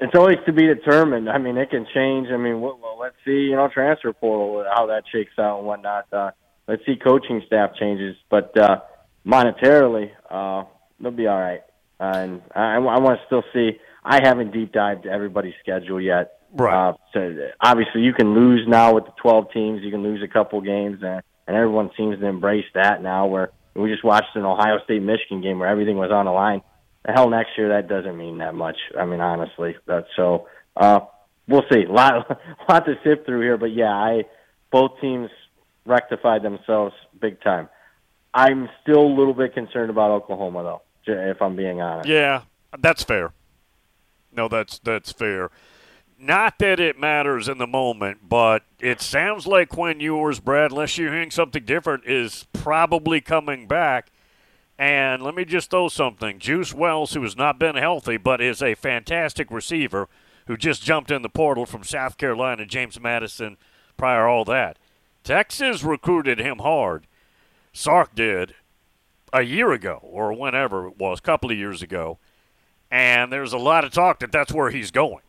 It's 0.00 0.14
always 0.14 0.38
to 0.46 0.52
be 0.52 0.66
determined. 0.66 1.28
I 1.28 1.38
mean, 1.38 1.56
it 1.56 1.70
can 1.70 1.86
change. 1.94 2.28
I 2.30 2.36
mean, 2.36 2.60
well, 2.60 2.98
let's 3.00 3.16
see. 3.24 3.48
You 3.48 3.56
know, 3.56 3.68
transfer 3.72 4.12
portal 4.12 4.64
how 4.74 4.86
that 4.86 5.04
shakes 5.10 5.38
out 5.38 5.58
and 5.58 5.66
whatnot. 5.66 6.06
Uh, 6.12 6.30
let's 6.66 6.84
see 6.84 6.96
coaching 6.96 7.42
staff 7.46 7.70
changes, 7.78 8.16
but 8.30 8.56
uh, 8.58 8.80
monetarily, 9.26 10.10
uh, 10.30 10.64
they'll 11.00 11.10
be 11.10 11.26
all 11.26 11.38
right. 11.38 11.62
Uh, 11.98 12.12
and 12.14 12.42
I, 12.54 12.74
I 12.74 12.78
want 12.78 13.20
to 13.20 13.26
still 13.26 13.42
see. 13.52 13.78
I 14.04 14.20
haven't 14.22 14.52
deep 14.52 14.72
dived 14.72 15.06
everybody's 15.06 15.54
schedule 15.62 16.00
yet. 16.00 16.40
Right. 16.56 16.90
Uh, 16.90 16.92
so 17.12 17.50
obviously, 17.60 18.02
you 18.02 18.12
can 18.12 18.34
lose 18.34 18.66
now 18.66 18.94
with 18.94 19.04
the 19.04 19.12
12 19.20 19.52
teams. 19.52 19.82
You 19.82 19.90
can 19.90 20.02
lose 20.02 20.22
a 20.22 20.28
couple 20.28 20.60
games, 20.60 21.02
and, 21.02 21.22
and 21.46 21.56
everyone 21.56 21.90
seems 21.96 22.18
to 22.18 22.26
embrace 22.26 22.66
that 22.74 23.02
now. 23.02 23.26
Where 23.26 23.50
we 23.74 23.90
just 23.90 24.04
watched 24.04 24.34
an 24.34 24.44
Ohio 24.44 24.78
State 24.84 25.02
Michigan 25.02 25.42
game 25.42 25.58
where 25.58 25.68
everything 25.68 25.96
was 25.96 26.10
on 26.10 26.24
the 26.24 26.32
line. 26.32 26.62
The 27.04 27.12
hell, 27.12 27.28
next 27.28 27.50
year 27.56 27.68
that 27.68 27.88
doesn't 27.88 28.16
mean 28.16 28.38
that 28.38 28.54
much. 28.54 28.76
I 28.98 29.04
mean, 29.04 29.20
honestly, 29.20 29.76
that's 29.86 30.08
so. 30.16 30.48
Uh, 30.76 31.00
we'll 31.46 31.64
see. 31.70 31.84
A 31.84 31.92
lot, 31.92 32.40
lot 32.68 32.86
to 32.86 32.94
sift 33.04 33.26
through 33.26 33.42
here, 33.42 33.56
but 33.56 33.72
yeah, 33.72 33.92
I 33.92 34.24
both 34.70 35.00
teams 35.00 35.30
rectified 35.84 36.42
themselves 36.42 36.94
big 37.20 37.40
time. 37.42 37.68
I'm 38.34 38.68
still 38.82 39.00
a 39.00 39.14
little 39.14 39.32
bit 39.32 39.54
concerned 39.54 39.88
about 39.88 40.10
Oklahoma, 40.10 40.62
though, 41.06 41.12
if 41.12 41.40
I'm 41.40 41.56
being 41.56 41.80
honest. 41.80 42.08
Yeah, 42.08 42.42
that's 42.78 43.02
fair. 43.02 43.32
No, 44.32 44.48
that's 44.48 44.78
that's 44.78 45.12
fair. 45.12 45.50
Not 46.18 46.58
that 46.60 46.80
it 46.80 46.98
matters 46.98 47.46
in 47.46 47.58
the 47.58 47.66
moment, 47.66 48.28
but 48.28 48.62
it 48.80 49.00
sounds 49.00 49.46
like 49.46 49.68
Quinn 49.68 50.00
Ewers, 50.00 50.40
Brad, 50.40 50.70
unless 50.70 50.96
you're 50.96 51.12
hearing 51.12 51.30
something 51.30 51.64
different, 51.64 52.04
is 52.06 52.46
probably 52.52 53.20
coming 53.20 53.66
back. 53.66 54.10
And 54.78 55.22
let 55.22 55.34
me 55.34 55.44
just 55.44 55.70
throw 55.70 55.88
something. 55.88 56.38
Juice 56.38 56.72
Wells, 56.72 57.12
who 57.12 57.22
has 57.22 57.36
not 57.36 57.58
been 57.58 57.76
healthy, 57.76 58.16
but 58.16 58.40
is 58.40 58.62
a 58.62 58.74
fantastic 58.74 59.50
receiver, 59.50 60.08
who 60.46 60.56
just 60.56 60.82
jumped 60.82 61.10
in 61.10 61.22
the 61.22 61.28
portal 61.28 61.66
from 61.66 61.84
South 61.84 62.18
Carolina, 62.18 62.64
James 62.64 63.00
Madison, 63.00 63.56
prior 63.96 64.26
all 64.26 64.44
that. 64.44 64.78
Texas 65.24 65.82
recruited 65.82 66.38
him 66.38 66.58
hard. 66.58 67.06
Sark 67.72 68.14
did 68.14 68.54
a 69.32 69.42
year 69.42 69.72
ago 69.72 70.00
or 70.02 70.32
whenever 70.32 70.86
it 70.86 70.98
was, 70.98 71.18
a 71.18 71.22
couple 71.22 71.50
of 71.50 71.58
years 71.58 71.82
ago. 71.82 72.18
And 72.90 73.32
there's 73.32 73.52
a 73.52 73.58
lot 73.58 73.84
of 73.84 73.92
talk 73.92 74.20
that 74.20 74.30
that's 74.30 74.52
where 74.52 74.70
he's 74.70 74.90
going, 74.90 75.22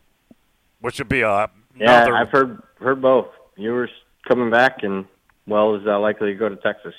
which 0.88 1.00
would 1.00 1.10
be 1.10 1.20
a 1.20 1.50
Yeah, 1.78 2.04
another 2.06 2.16
I've 2.16 2.30
heard 2.30 2.62
heard 2.80 3.02
both. 3.02 3.28
Ewers 3.58 3.90
coming 4.26 4.50
back, 4.50 4.84
and 4.84 5.04
well 5.46 5.76
is 5.76 5.86
uh, 5.86 6.00
likely 6.00 6.32
to 6.32 6.36
go 6.36 6.48
to 6.48 6.56
Texas. 6.56 6.94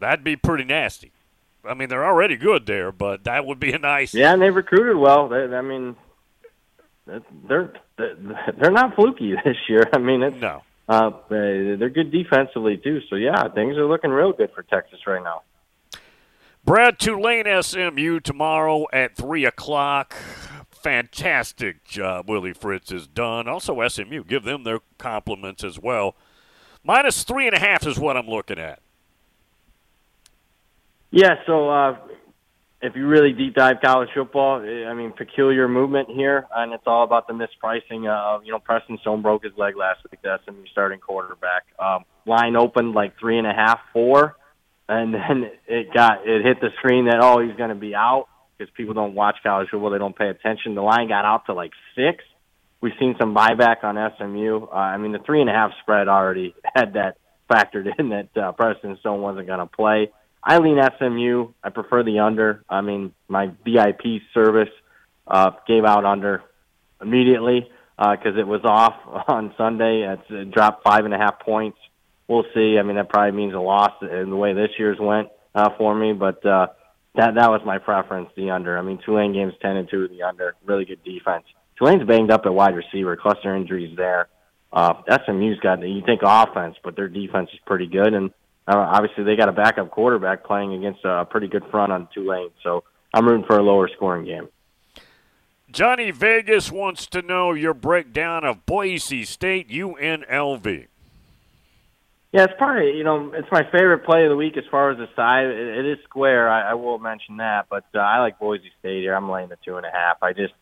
That'd 0.00 0.24
be 0.24 0.34
pretty 0.34 0.64
nasty. 0.64 1.12
I 1.64 1.74
mean, 1.74 1.88
they're 1.88 2.04
already 2.04 2.36
good 2.36 2.66
there, 2.66 2.90
but 2.90 3.22
that 3.22 3.46
would 3.46 3.60
be 3.60 3.72
a 3.72 3.78
nice. 3.78 4.12
Yeah, 4.12 4.32
and 4.32 4.42
they 4.42 4.50
recruited 4.50 4.96
well. 4.96 5.28
They, 5.28 5.44
I 5.44 5.60
mean, 5.60 5.94
they're 7.46 7.72
they're 7.96 8.72
not 8.72 8.96
fluky 8.96 9.34
this 9.44 9.56
year. 9.68 9.88
I 9.92 9.98
mean, 9.98 10.24
it's 10.24 10.40
no. 10.40 10.64
Uh, 10.88 11.10
they- 11.28 11.76
they're 11.78 11.90
good 11.90 12.10
defensively 12.10 12.76
too. 12.76 13.02
So 13.08 13.14
yeah, 13.14 13.46
things 13.50 13.76
are 13.76 13.86
looking 13.86 14.10
real 14.10 14.32
good 14.32 14.50
for 14.52 14.64
Texas 14.64 14.98
right 15.06 15.22
now. 15.22 15.42
Brad 16.64 16.98
Tulane 16.98 17.46
SMU 17.62 18.18
tomorrow 18.18 18.86
at 18.92 19.16
3 19.16 19.44
o'clock. 19.44 20.14
Fantastic 20.82 21.84
job 21.84 22.28
Willie 22.28 22.52
Fritz 22.52 22.90
has 22.90 23.06
done. 23.06 23.46
Also, 23.46 23.86
SMU, 23.86 24.24
give 24.24 24.42
them 24.42 24.64
their 24.64 24.80
compliments 24.98 25.62
as 25.62 25.78
well. 25.78 26.16
Minus 26.84 27.22
three 27.22 27.46
and 27.46 27.54
a 27.54 27.60
half 27.60 27.86
is 27.86 27.98
what 27.98 28.16
I'm 28.16 28.26
looking 28.26 28.58
at. 28.58 28.80
Yeah, 31.10 31.34
so 31.46 31.68
uh, 31.68 31.96
if 32.80 32.96
you 32.96 33.06
really 33.06 33.32
deep 33.32 33.54
dive 33.54 33.76
college 33.82 34.08
football, 34.12 34.60
eh, 34.60 34.86
I 34.86 34.94
mean, 34.94 35.12
peculiar 35.12 35.68
movement 35.68 36.08
here, 36.10 36.46
and 36.54 36.72
it's 36.72 36.82
all 36.86 37.04
about 37.04 37.28
the 37.28 37.34
mispricing 37.34 38.08
of, 38.08 38.44
you 38.44 38.50
know, 38.50 38.58
Preston 38.58 38.98
Stone 39.02 39.22
broke 39.22 39.44
his 39.44 39.52
leg 39.56 39.76
last 39.76 40.00
week, 40.10 40.20
the 40.22 40.40
SMU 40.44 40.64
starting 40.72 40.98
quarterback. 40.98 41.64
Um, 41.78 42.04
line 42.26 42.56
opened 42.56 42.94
like 42.94 43.18
three 43.20 43.38
and 43.38 43.46
a 43.46 43.52
half, 43.52 43.78
four, 43.92 44.36
and 44.88 45.14
then 45.14 45.50
it 45.68 45.94
got, 45.94 46.26
it 46.26 46.44
hit 46.44 46.60
the 46.60 46.70
screen 46.78 47.04
that, 47.04 47.20
oh, 47.20 47.40
he's 47.40 47.56
going 47.56 47.68
to 47.68 47.76
be 47.76 47.94
out 47.94 48.26
because 48.62 48.74
people 48.76 48.94
don't 48.94 49.14
watch 49.14 49.36
college 49.42 49.68
football, 49.70 49.90
they 49.90 49.98
don't 49.98 50.16
pay 50.16 50.28
attention. 50.28 50.74
The 50.74 50.82
line 50.82 51.08
got 51.08 51.24
out 51.24 51.46
to 51.46 51.54
like 51.54 51.72
six. 51.94 52.24
We've 52.80 52.92
seen 52.98 53.14
some 53.20 53.34
buyback 53.34 53.84
on 53.84 53.96
SMU. 54.18 54.66
Uh, 54.66 54.74
I 54.74 54.98
mean, 54.98 55.12
the 55.12 55.20
three 55.20 55.40
and 55.40 55.48
a 55.48 55.52
half 55.52 55.70
spread 55.82 56.08
already 56.08 56.54
had 56.74 56.94
that 56.94 57.18
factored 57.50 57.86
in 57.98 58.10
that 58.10 58.36
uh, 58.36 58.52
Preston 58.52 58.96
Stone 59.00 59.20
wasn't 59.20 59.46
going 59.46 59.60
to 59.60 59.66
play. 59.66 60.10
I 60.42 60.58
lean 60.58 60.78
SMU. 60.98 61.52
I 61.62 61.70
prefer 61.70 62.02
the 62.02 62.20
under. 62.20 62.64
I 62.68 62.80
mean, 62.80 63.12
my 63.28 63.52
VIP 63.64 64.22
service 64.34 64.70
uh, 65.26 65.52
gave 65.68 65.84
out 65.84 66.04
under 66.04 66.42
immediately 67.00 67.70
because 67.96 68.36
it 68.36 68.46
was 68.46 68.62
off 68.64 68.94
on 69.28 69.54
Sunday. 69.56 70.02
It's, 70.02 70.30
it 70.30 70.50
dropped 70.50 70.82
five 70.82 71.04
and 71.04 71.14
a 71.14 71.18
half 71.18 71.40
points. 71.40 71.78
We'll 72.28 72.44
see. 72.54 72.78
I 72.78 72.82
mean, 72.82 72.96
that 72.96 73.08
probably 73.08 73.36
means 73.36 73.54
a 73.54 73.60
loss 73.60 73.92
in 74.00 74.30
the 74.30 74.36
way 74.36 74.54
this 74.54 74.70
year's 74.78 74.98
went 74.98 75.28
uh, 75.54 75.70
for 75.76 75.94
me, 75.94 76.12
but 76.12 76.44
uh, 76.46 76.68
that 77.14 77.34
that 77.34 77.50
was 77.50 77.60
my 77.64 77.78
preference, 77.78 78.30
the 78.36 78.50
under. 78.50 78.78
I 78.78 78.82
mean, 78.82 78.98
Tulane 79.04 79.32
games 79.32 79.54
ten 79.60 79.76
and 79.76 79.88
two, 79.88 80.08
the 80.08 80.22
under. 80.22 80.54
Really 80.64 80.84
good 80.84 81.02
defense. 81.04 81.44
Tulane's 81.78 82.06
banged 82.06 82.30
up 82.30 82.42
at 82.46 82.54
wide 82.54 82.74
receiver, 82.74 83.16
cluster 83.16 83.54
injuries 83.54 83.96
there. 83.96 84.28
Uh, 84.72 84.94
SMU's 85.26 85.58
got 85.60 85.80
you 85.82 86.02
think 86.04 86.20
offense, 86.24 86.76
but 86.82 86.96
their 86.96 87.08
defense 87.08 87.50
is 87.52 87.60
pretty 87.66 87.86
good, 87.86 88.14
and 88.14 88.30
uh, 88.66 88.76
obviously 88.76 89.24
they 89.24 89.36
got 89.36 89.48
a 89.48 89.52
backup 89.52 89.90
quarterback 89.90 90.44
playing 90.44 90.72
against 90.74 91.00
a 91.04 91.26
pretty 91.26 91.48
good 91.48 91.64
front 91.70 91.92
on 91.92 92.08
Tulane. 92.14 92.50
So 92.62 92.84
I'm 93.12 93.26
rooting 93.26 93.46
for 93.46 93.58
a 93.58 93.62
lower 93.62 93.88
scoring 93.94 94.24
game. 94.24 94.48
Johnny 95.70 96.10
Vegas 96.10 96.70
wants 96.70 97.06
to 97.06 97.22
know 97.22 97.52
your 97.52 97.74
breakdown 97.74 98.44
of 98.44 98.66
Boise 98.66 99.24
State 99.24 99.68
UNLV. 99.70 100.86
Yeah, 102.32 102.44
it's 102.44 102.54
probably 102.56 102.96
you 102.96 103.04
know 103.04 103.32
it's 103.34 103.48
my 103.52 103.62
favorite 103.70 104.04
play 104.06 104.24
of 104.24 104.30
the 104.30 104.36
week 104.36 104.56
as 104.56 104.64
far 104.70 104.90
as 104.90 104.96
the 104.96 105.06
side. 105.14 105.46
It, 105.46 105.84
it 105.84 105.86
is 105.86 105.98
square. 106.04 106.48
I, 106.48 106.70
I 106.70 106.74
will 106.74 106.98
mention 106.98 107.36
that, 107.36 107.66
but 107.68 107.84
uh, 107.94 107.98
I 107.98 108.20
like 108.20 108.38
Boise 108.38 108.72
State 108.80 109.02
here. 109.02 109.14
I'm 109.14 109.30
laying 109.30 109.50
the 109.50 109.58
two 109.62 109.76
and 109.76 109.84
a 109.84 109.90
half. 109.92 110.22
I 110.22 110.32
just 110.32 110.54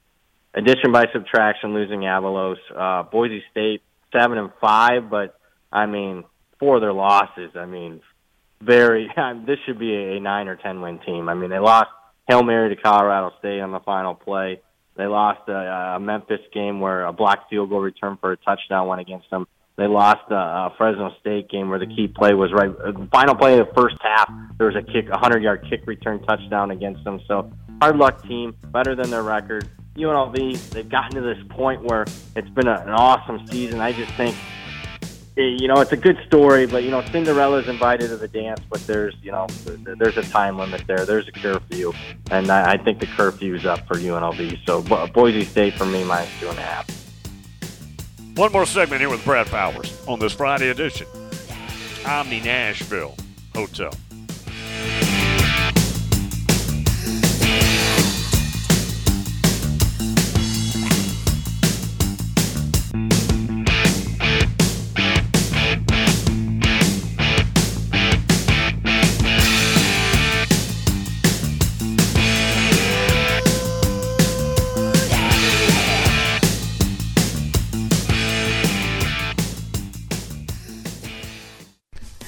addition 0.52 0.90
by 0.90 1.06
subtraction, 1.12 1.72
losing 1.72 2.00
Avalos. 2.00 2.56
Uh, 2.74 3.04
Boise 3.04 3.44
State 3.52 3.82
seven 4.12 4.36
and 4.36 4.50
five, 4.60 5.08
but 5.08 5.38
I 5.70 5.86
mean 5.86 6.24
four 6.58 6.76
of 6.76 6.80
their 6.80 6.92
losses. 6.92 7.52
I 7.54 7.66
mean, 7.66 8.00
very. 8.60 9.08
this 9.46 9.58
should 9.64 9.78
be 9.78 9.94
a, 9.94 10.16
a 10.16 10.20
nine 10.20 10.48
or 10.48 10.56
ten 10.56 10.80
win 10.80 10.98
team. 10.98 11.28
I 11.28 11.34
mean, 11.34 11.50
they 11.50 11.60
lost 11.60 11.90
hail 12.28 12.42
mary 12.42 12.74
to 12.74 12.82
Colorado 12.82 13.32
State 13.38 13.60
on 13.60 13.70
the 13.70 13.80
final 13.80 14.16
play. 14.16 14.60
They 14.96 15.06
lost 15.06 15.48
a, 15.48 15.96
a 15.96 16.00
Memphis 16.00 16.40
game 16.52 16.80
where 16.80 17.04
a 17.04 17.12
blocked 17.12 17.48
field 17.48 17.70
goal 17.70 17.80
return 17.80 18.18
for 18.20 18.32
a 18.32 18.36
touchdown 18.36 18.88
went 18.88 19.00
against 19.00 19.30
them. 19.30 19.46
They 19.80 19.86
lost 19.86 20.30
a, 20.30 20.34
a 20.34 20.74
Fresno 20.76 21.10
State 21.20 21.48
game 21.48 21.70
where 21.70 21.78
the 21.78 21.86
key 21.86 22.06
play 22.06 22.34
was 22.34 22.52
right. 22.52 22.68
uh, 22.68 22.92
Final 23.10 23.34
play 23.34 23.58
of 23.58 23.66
the 23.66 23.72
first 23.72 23.96
half, 24.02 24.30
there 24.58 24.66
was 24.66 24.76
a 24.76 24.82
kick, 24.82 25.08
a 25.08 25.16
hundred 25.16 25.42
yard 25.42 25.66
kick 25.70 25.86
return 25.86 26.22
touchdown 26.24 26.70
against 26.70 27.02
them. 27.02 27.18
So 27.26 27.50
hard 27.80 27.96
luck 27.96 28.22
team, 28.24 28.54
better 28.66 28.94
than 28.94 29.08
their 29.08 29.22
record. 29.22 29.70
UNLV, 29.96 30.68
they've 30.68 30.86
gotten 30.86 31.14
to 31.14 31.22
this 31.22 31.42
point 31.48 31.82
where 31.82 32.02
it's 32.36 32.50
been 32.50 32.68
a, 32.68 32.74
an 32.74 32.90
awesome 32.90 33.46
season. 33.46 33.80
I 33.80 33.92
just 33.92 34.12
think, 34.16 34.36
eh, 35.38 35.56
you 35.58 35.66
know, 35.66 35.80
it's 35.80 35.92
a 35.92 35.96
good 35.96 36.18
story, 36.26 36.66
but 36.66 36.84
you 36.84 36.90
know, 36.90 37.00
Cinderella's 37.06 37.66
invited 37.66 38.08
to 38.08 38.18
the 38.18 38.28
dance, 38.28 38.60
but 38.68 38.86
there's, 38.86 39.14
you 39.22 39.32
know, 39.32 39.46
there's 39.98 40.18
a 40.18 40.22
time 40.24 40.58
limit 40.58 40.86
there. 40.86 41.06
There's 41.06 41.26
a 41.26 41.32
curfew, 41.32 41.94
and 42.30 42.50
I, 42.50 42.72
I 42.72 42.76
think 42.76 43.00
the 43.00 43.06
curfew's 43.06 43.64
up 43.64 43.86
for 43.86 43.94
UNLV. 43.94 44.58
So 44.66 44.82
Bo- 44.82 45.06
Boise 45.06 45.46
State 45.46 45.72
for 45.72 45.86
me 45.86 46.04
minus 46.04 46.28
two 46.38 46.50
and 46.50 46.58
a 46.58 46.62
half. 46.62 47.09
One 48.36 48.52
more 48.52 48.64
segment 48.64 49.00
here 49.00 49.10
with 49.10 49.24
Brad 49.24 49.48
Powers 49.48 50.02
on 50.06 50.18
this 50.18 50.32
Friday 50.32 50.70
edition. 50.70 51.06
Omni 52.06 52.40
Nashville 52.40 53.14
Hotel. 53.54 53.92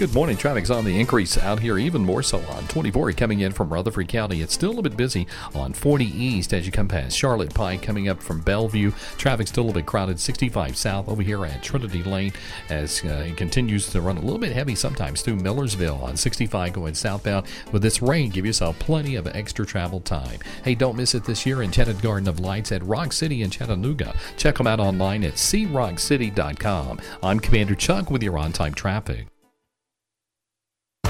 Good 0.03 0.15
morning. 0.15 0.37
Traffic's 0.37 0.73
on 0.73 0.85
the 0.85 0.99
increase 0.99 1.39
out 1.39 1.61
here, 1.61 1.79
even 1.79 2.05
more 2.05 2.25
so 2.25 2.41
on 2.41 2.67
24 2.67 3.13
coming 3.13 3.39
in 3.39 3.53
from 3.53 3.73
Rutherford 3.73 4.09
County. 4.09 4.43
It's 4.43 4.53
still 4.53 4.81
a 4.81 4.83
bit 4.83 4.97
busy 4.97 5.29
on 5.55 5.73
40 5.73 6.07
East 6.07 6.53
as 6.53 6.67
you 6.67 6.73
come 6.73 6.89
past 6.89 7.17
Charlotte 7.17 7.55
Pike 7.55 7.83
coming 7.83 8.09
up 8.09 8.21
from 8.21 8.41
Bellevue. 8.41 8.91
Traffic's 9.17 9.51
still 9.51 9.71
a 9.71 9.73
bit 9.73 9.87
crowded. 9.87 10.19
65 10.19 10.77
South 10.77 11.09
over 11.09 11.23
here 11.23 11.47
at 11.47 11.63
Trinity 11.63 12.03
Lane 12.03 12.33
as 12.69 13.05
uh, 13.05 13.27
it 13.29 13.37
continues 13.37 13.91
to 13.91 14.01
run 14.01 14.17
a 14.17 14.21
little 14.21 14.41
bit 14.41 14.51
heavy 14.51 14.75
sometimes 14.75 15.23
through 15.23 15.37
Millersville 15.37 16.03
on 16.03 16.17
65 16.17 16.73
going 16.73 16.95
southbound. 16.95 17.47
With 17.71 17.83
this 17.83 18.03
rain, 18.03 18.31
give 18.31 18.45
yourself 18.45 18.77
plenty 18.81 19.15
of 19.15 19.29
extra 19.29 19.65
travel 19.65 20.01
time. 20.01 20.41
Hey, 20.65 20.75
don't 20.75 20.97
miss 20.97 21.15
it 21.15 21.23
this 21.23 21.47
year. 21.47 21.63
Enchanted 21.63 22.03
Garden 22.03 22.27
of 22.27 22.41
Lights 22.41 22.73
at 22.73 22.83
Rock 22.83 23.13
City 23.13 23.43
in 23.43 23.51
Chattanooga. 23.51 24.17
Check 24.37 24.59
them 24.59 24.67
out 24.67 24.81
online 24.81 25.23
at 25.23 25.35
crockcity.com. 25.35 27.01
I'm 27.23 27.39
Commander 27.39 27.77
Chuck 27.77 28.11
with 28.11 28.25
your 28.25 28.37
on 28.37 28.51
time 28.51 28.75
traffic. 28.75 29.32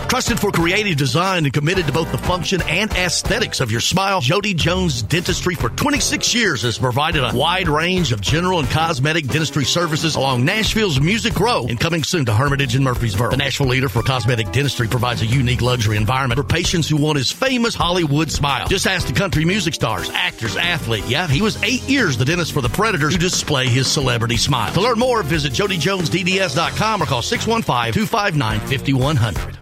Trusted 0.08 0.38
for 0.38 0.52
creative 0.52 0.98
design 0.98 1.46
and 1.46 1.54
committed 1.54 1.86
to 1.86 1.92
both 1.92 2.12
the 2.12 2.18
function 2.18 2.60
and 2.68 2.90
aesthetics 2.92 3.60
of 3.60 3.70
your 3.70 3.80
smile, 3.80 4.20
Jody 4.20 4.52
Jones 4.52 5.00
Dentistry 5.02 5.54
for 5.54 5.70
26 5.70 6.34
years 6.34 6.60
has 6.62 6.76
provided 6.76 7.24
a 7.24 7.34
wide 7.34 7.66
range 7.66 8.12
of 8.12 8.20
general 8.20 8.58
and 8.58 8.68
cosmetic 8.68 9.26
dentistry 9.26 9.64
services 9.64 10.14
along 10.14 10.44
Nashville's 10.44 11.00
Music 11.00 11.40
Row 11.40 11.64
and 11.66 11.80
coming 11.80 12.04
soon 12.04 12.26
to 12.26 12.34
Hermitage 12.34 12.74
and 12.74 12.84
Murfreesboro. 12.84 13.30
The 13.30 13.38
Nashville 13.38 13.68
leader 13.68 13.88
for 13.88 14.02
cosmetic 14.02 14.52
dentistry 14.52 14.86
provides 14.86 15.22
a 15.22 15.26
unique 15.26 15.62
luxury 15.62 15.96
environment 15.96 16.38
for 16.38 16.44
patients 16.46 16.90
who 16.90 16.98
want 16.98 17.16
his 17.16 17.32
famous 17.32 17.74
Hollywood 17.74 18.30
smile. 18.30 18.68
Just 18.68 18.86
ask 18.86 19.06
the 19.06 19.14
country 19.14 19.46
music 19.46 19.72
stars, 19.72 20.10
actors, 20.10 20.56
athlete. 20.56 21.04
Yeah, 21.06 21.26
he 21.26 21.40
was 21.40 21.56
eight 21.62 21.88
years 21.88 22.18
the 22.18 22.26
dentist 22.26 22.52
for 22.52 22.60
the 22.60 22.68
Predators 22.68 23.14
who 23.14 23.18
display 23.18 23.66
his 23.66 23.90
celebrity 23.90 24.36
smile. 24.36 24.74
To 24.74 24.80
learn 24.82 24.98
more, 24.98 25.22
visit 25.22 25.54
jodyjonesdds.com 25.54 27.02
or 27.02 27.06
call 27.06 27.22
615-259-5100. 27.22 29.61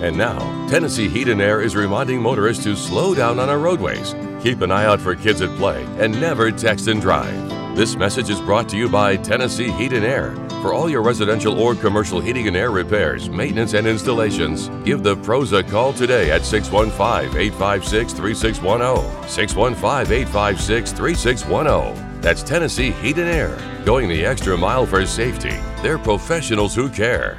And 0.00 0.16
now, 0.16 0.38
Tennessee 0.68 1.08
Heat 1.08 1.28
and 1.28 1.40
Air 1.40 1.60
is 1.60 1.74
reminding 1.74 2.22
motorists 2.22 2.62
to 2.64 2.76
slow 2.76 3.14
down 3.14 3.38
on 3.40 3.48
our 3.48 3.58
roadways, 3.58 4.14
keep 4.42 4.60
an 4.60 4.70
eye 4.70 4.84
out 4.84 5.00
for 5.00 5.14
kids 5.16 5.42
at 5.42 5.56
play, 5.56 5.84
and 5.98 6.20
never 6.20 6.52
text 6.52 6.86
and 6.86 7.00
drive. 7.00 7.76
This 7.76 7.96
message 7.96 8.30
is 8.30 8.40
brought 8.40 8.68
to 8.70 8.76
you 8.76 8.88
by 8.88 9.16
Tennessee 9.16 9.70
Heat 9.72 9.92
and 9.92 10.04
Air. 10.04 10.34
For 10.62 10.72
all 10.72 10.88
your 10.88 11.02
residential 11.02 11.60
or 11.60 11.74
commercial 11.74 12.20
heating 12.20 12.48
and 12.48 12.56
air 12.56 12.70
repairs, 12.70 13.28
maintenance, 13.28 13.74
and 13.74 13.86
installations, 13.86 14.68
give 14.84 15.02
the 15.02 15.16
pros 15.16 15.52
a 15.52 15.62
call 15.62 15.92
today 15.92 16.30
at 16.30 16.44
615 16.44 17.36
856 17.40 18.12
3610. 18.12 19.28
615 19.28 20.12
856 20.12 20.92
3610. 20.92 22.20
That's 22.20 22.42
Tennessee 22.42 22.90
Heat 22.90 23.18
and 23.18 23.28
Air, 23.28 23.56
going 23.84 24.08
the 24.08 24.26
extra 24.26 24.56
mile 24.56 24.84
for 24.86 25.06
safety. 25.06 25.56
They're 25.82 25.98
professionals 25.98 26.74
who 26.74 26.88
care. 26.88 27.38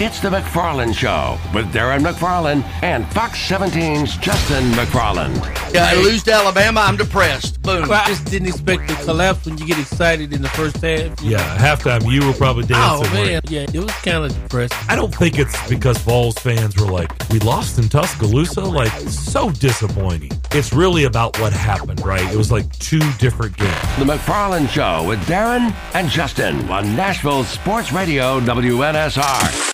It's 0.00 0.18
the 0.18 0.28
McFarland 0.28 0.92
Show 0.96 1.38
with 1.54 1.72
Darren 1.72 2.00
McFarland 2.00 2.64
and 2.82 3.06
Fox 3.12 3.38
17's 3.48 4.16
Justin 4.16 4.64
McFarland. 4.72 5.36
Yeah, 5.72 5.86
I 5.88 5.94
lose 5.94 6.24
to 6.24 6.32
Alabama, 6.32 6.80
I'm 6.80 6.96
depressed. 6.96 7.62
Boom. 7.62 7.88
Well, 7.88 8.02
I 8.04 8.08
just 8.08 8.24
didn't 8.24 8.48
expect 8.48 8.88
to 8.88 8.96
collapse 9.04 9.46
when 9.46 9.56
you 9.56 9.66
get 9.66 9.78
excited 9.78 10.32
in 10.32 10.42
the 10.42 10.48
first 10.48 10.78
half. 10.78 11.22
Yeah, 11.22 11.38
halftime 11.58 12.10
you 12.10 12.26
were 12.26 12.32
probably 12.32 12.64
dancing. 12.64 13.08
Oh 13.08 13.14
man, 13.14 13.34
like- 13.36 13.50
yeah, 13.50 13.60
it 13.72 13.78
was 13.78 13.92
kind 14.02 14.24
of 14.24 14.34
depressing. 14.42 14.76
I 14.88 14.96
don't 14.96 15.14
think 15.14 15.38
it's 15.38 15.68
because 15.68 15.96
Vols 15.98 16.34
fans 16.38 16.76
were 16.76 16.90
like, 16.90 17.10
we 17.30 17.38
lost 17.38 17.78
in 17.78 17.88
Tuscaloosa. 17.88 18.62
Like, 18.62 18.90
so 19.08 19.50
disappointing. 19.50 20.32
It's 20.50 20.72
really 20.72 21.04
about 21.04 21.38
what 21.38 21.52
happened, 21.52 22.04
right? 22.04 22.28
It 22.32 22.36
was 22.36 22.50
like 22.50 22.68
two 22.80 23.00
different 23.18 23.56
games. 23.56 23.70
The 23.98 24.04
McFarland 24.04 24.70
Show 24.70 25.06
with 25.08 25.20
Darren 25.26 25.72
and 25.94 26.08
Justin 26.08 26.68
on 26.68 26.96
Nashville 26.96 27.44
Sports 27.44 27.92
Radio 27.92 28.40
WNSR. 28.40 29.73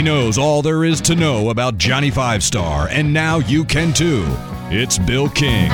He 0.00 0.04
knows 0.04 0.38
all 0.38 0.62
there 0.62 0.82
is 0.82 0.98
to 1.02 1.14
know 1.14 1.50
about 1.50 1.76
Johnny 1.76 2.10
Five 2.10 2.42
Star, 2.42 2.88
and 2.88 3.12
now 3.12 3.36
you 3.40 3.66
can 3.66 3.92
too. 3.92 4.24
It's 4.70 4.96
Bill 4.96 5.28
King. 5.28 5.70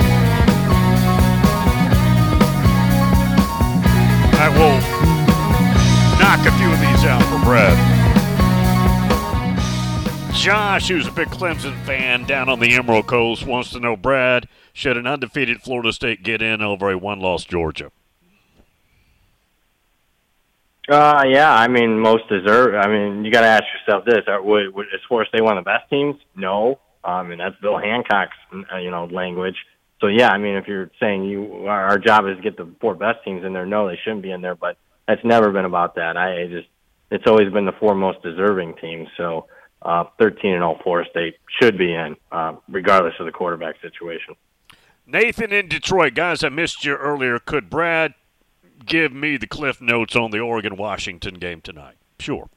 I 4.37 4.49
will 4.51 4.81
knock 6.19 6.45
a 6.45 6.51
few 6.57 6.69
of 6.69 6.77
these 6.81 7.05
out 7.05 7.23
for 7.23 7.39
Brad. 7.45 7.77
Josh, 10.35 10.89
who's 10.89 11.07
a 11.07 11.11
big 11.11 11.29
Clemson 11.29 11.81
fan 11.85 12.25
down 12.25 12.49
on 12.49 12.59
the 12.59 12.75
Emerald 12.75 13.07
Coast, 13.07 13.47
wants 13.47 13.69
to 13.69 13.79
know 13.79 13.95
Brad, 13.95 14.49
should 14.73 14.97
an 14.97 15.07
undefeated 15.07 15.61
Florida 15.61 15.93
State 15.93 16.21
get 16.21 16.41
in 16.41 16.61
over 16.61 16.91
a 16.91 16.97
one 16.97 17.21
loss 17.21 17.45
Georgia? 17.45 17.93
Uh, 20.89 21.23
yeah, 21.27 21.53
I 21.53 21.67
mean, 21.67 21.99
most 21.99 22.29
deserve. 22.29 22.75
I 22.75 22.87
mean, 22.87 23.25
you 23.25 23.31
got 23.31 23.41
to 23.41 23.47
ask 23.47 23.63
yourself 23.73 24.05
this: 24.05 24.23
Are, 24.27 24.41
would, 24.41 24.73
would, 24.73 24.87
is 24.87 25.01
Florida 25.07 25.27
State 25.29 25.43
one 25.43 25.57
of 25.57 25.65
the 25.65 25.69
best 25.69 25.89
teams? 25.89 26.15
No. 26.35 26.79
Um, 27.03 27.31
and 27.31 27.39
that's 27.39 27.55
Bill 27.61 27.77
Hancock's, 27.77 28.35
uh, 28.53 28.77
you 28.77 28.91
know, 28.91 29.05
language. 29.05 29.55
So 30.01 30.07
yeah, 30.07 30.29
I 30.29 30.37
mean, 30.37 30.55
if 30.55 30.67
you're 30.67 30.91
saying 30.99 31.23
you, 31.23 31.67
our, 31.67 31.85
our 31.85 31.97
job 31.97 32.27
is 32.27 32.35
to 32.35 32.43
get 32.43 32.57
the 32.57 32.69
four 32.81 32.95
best 32.95 33.23
teams 33.23 33.43
in 33.45 33.53
there, 33.53 33.65
no, 33.65 33.87
they 33.87 33.97
shouldn't 34.03 34.21
be 34.21 34.31
in 34.31 34.41
there. 34.41 34.55
But 34.55 34.77
that's 35.07 35.23
never 35.23 35.51
been 35.51 35.65
about 35.65 35.95
that. 35.95 36.17
I, 36.17 36.43
I 36.43 36.47
just, 36.47 36.67
it's 37.09 37.25
always 37.25 37.51
been 37.51 37.65
the 37.65 37.73
four 37.79 37.95
most 37.95 38.21
deserving 38.21 38.75
teams. 38.75 39.07
So 39.15 39.47
uh, 39.81 40.05
13 40.19 40.53
and 40.53 40.63
all, 40.63 40.79
Florida 40.83 41.09
State 41.09 41.37
should 41.61 41.77
be 41.77 41.93
in, 41.93 42.15
uh, 42.31 42.55
regardless 42.67 43.13
of 43.19 43.25
the 43.25 43.31
quarterback 43.31 43.75
situation. 43.81 44.35
Nathan 45.05 45.53
in 45.53 45.69
Detroit, 45.69 46.13
guys, 46.13 46.43
I 46.43 46.49
missed 46.49 46.83
you 46.83 46.95
earlier. 46.95 47.39
Could 47.39 47.69
Brad 47.69 48.13
give 48.85 49.13
me 49.13 49.37
the 49.37 49.47
cliff 49.47 49.81
notes 49.81 50.15
on 50.15 50.31
the 50.31 50.39
Oregon 50.39 50.77
Washington 50.77 51.35
game 51.35 51.61
tonight? 51.61 51.95
Sure. 52.19 52.49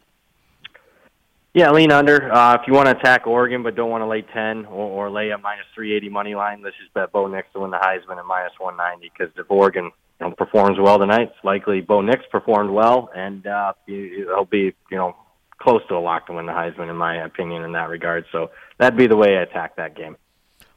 Yeah, 1.53 1.73
lean 1.73 1.91
under. 1.91 2.33
Uh, 2.33 2.55
if 2.55 2.61
you 2.69 2.75
want 2.75 2.87
to 2.87 2.97
attack 2.97 3.27
Oregon 3.27 3.65
but 3.65 3.75
don't 3.75 3.91
want 3.91 4.03
to 4.03 4.07
lay 4.07 4.23
10 4.23 4.67
or, 4.67 5.07
or 5.07 5.11
lay 5.11 5.31
a 5.31 5.39
minus 5.39 5.67
380 5.75 6.09
money 6.09 6.35
line, 6.37 6.63
let's 6.63 6.77
just 6.77 6.95
bet 6.95 7.11
Bo 7.11 7.27
Nix 7.27 7.49
to 7.55 7.61
win 7.61 7.71
the 7.71 7.77
Heisman 7.77 8.19
at 8.19 8.25
minus 8.25 8.53
190 8.59 9.11
because 9.13 9.35
if 9.37 9.51
Oregon 9.51 9.91
you 10.21 10.27
know, 10.29 10.31
performs 10.33 10.79
well 10.79 10.99
tonight, 10.99 11.33
it's 11.35 11.45
likely 11.45 11.81
Bo 11.81 12.03
Nix 12.03 12.23
performed 12.31 12.71
well, 12.71 13.11
and 13.17 13.45
uh, 13.49 13.73
it'll 13.89 14.45
be 14.45 14.73
you 14.91 14.97
know 14.97 15.17
close 15.59 15.83
to 15.89 15.95
a 15.95 15.99
lock 15.99 16.27
to 16.27 16.33
win 16.35 16.47
the 16.47 16.53
Heisman 16.53 16.89
in 16.89 16.97
my 16.97 17.17
opinion 17.25 17.65
in 17.65 17.73
that 17.73 17.89
regard. 17.89 18.27
So 18.31 18.51
that'd 18.79 18.97
be 18.97 19.09
the 19.09 19.17
way 19.17 19.37
I 19.37 19.43
attack 19.43 19.77
that 19.77 19.97
game. 19.97 20.17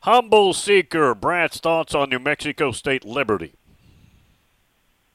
Humble 0.01 0.53
Seeker, 0.53 1.13
Brad's 1.15 1.59
thoughts 1.59 1.93
on 1.93 2.09
New 2.09 2.19
Mexico 2.19 2.71
State 2.71 3.05
Liberty. 3.05 3.53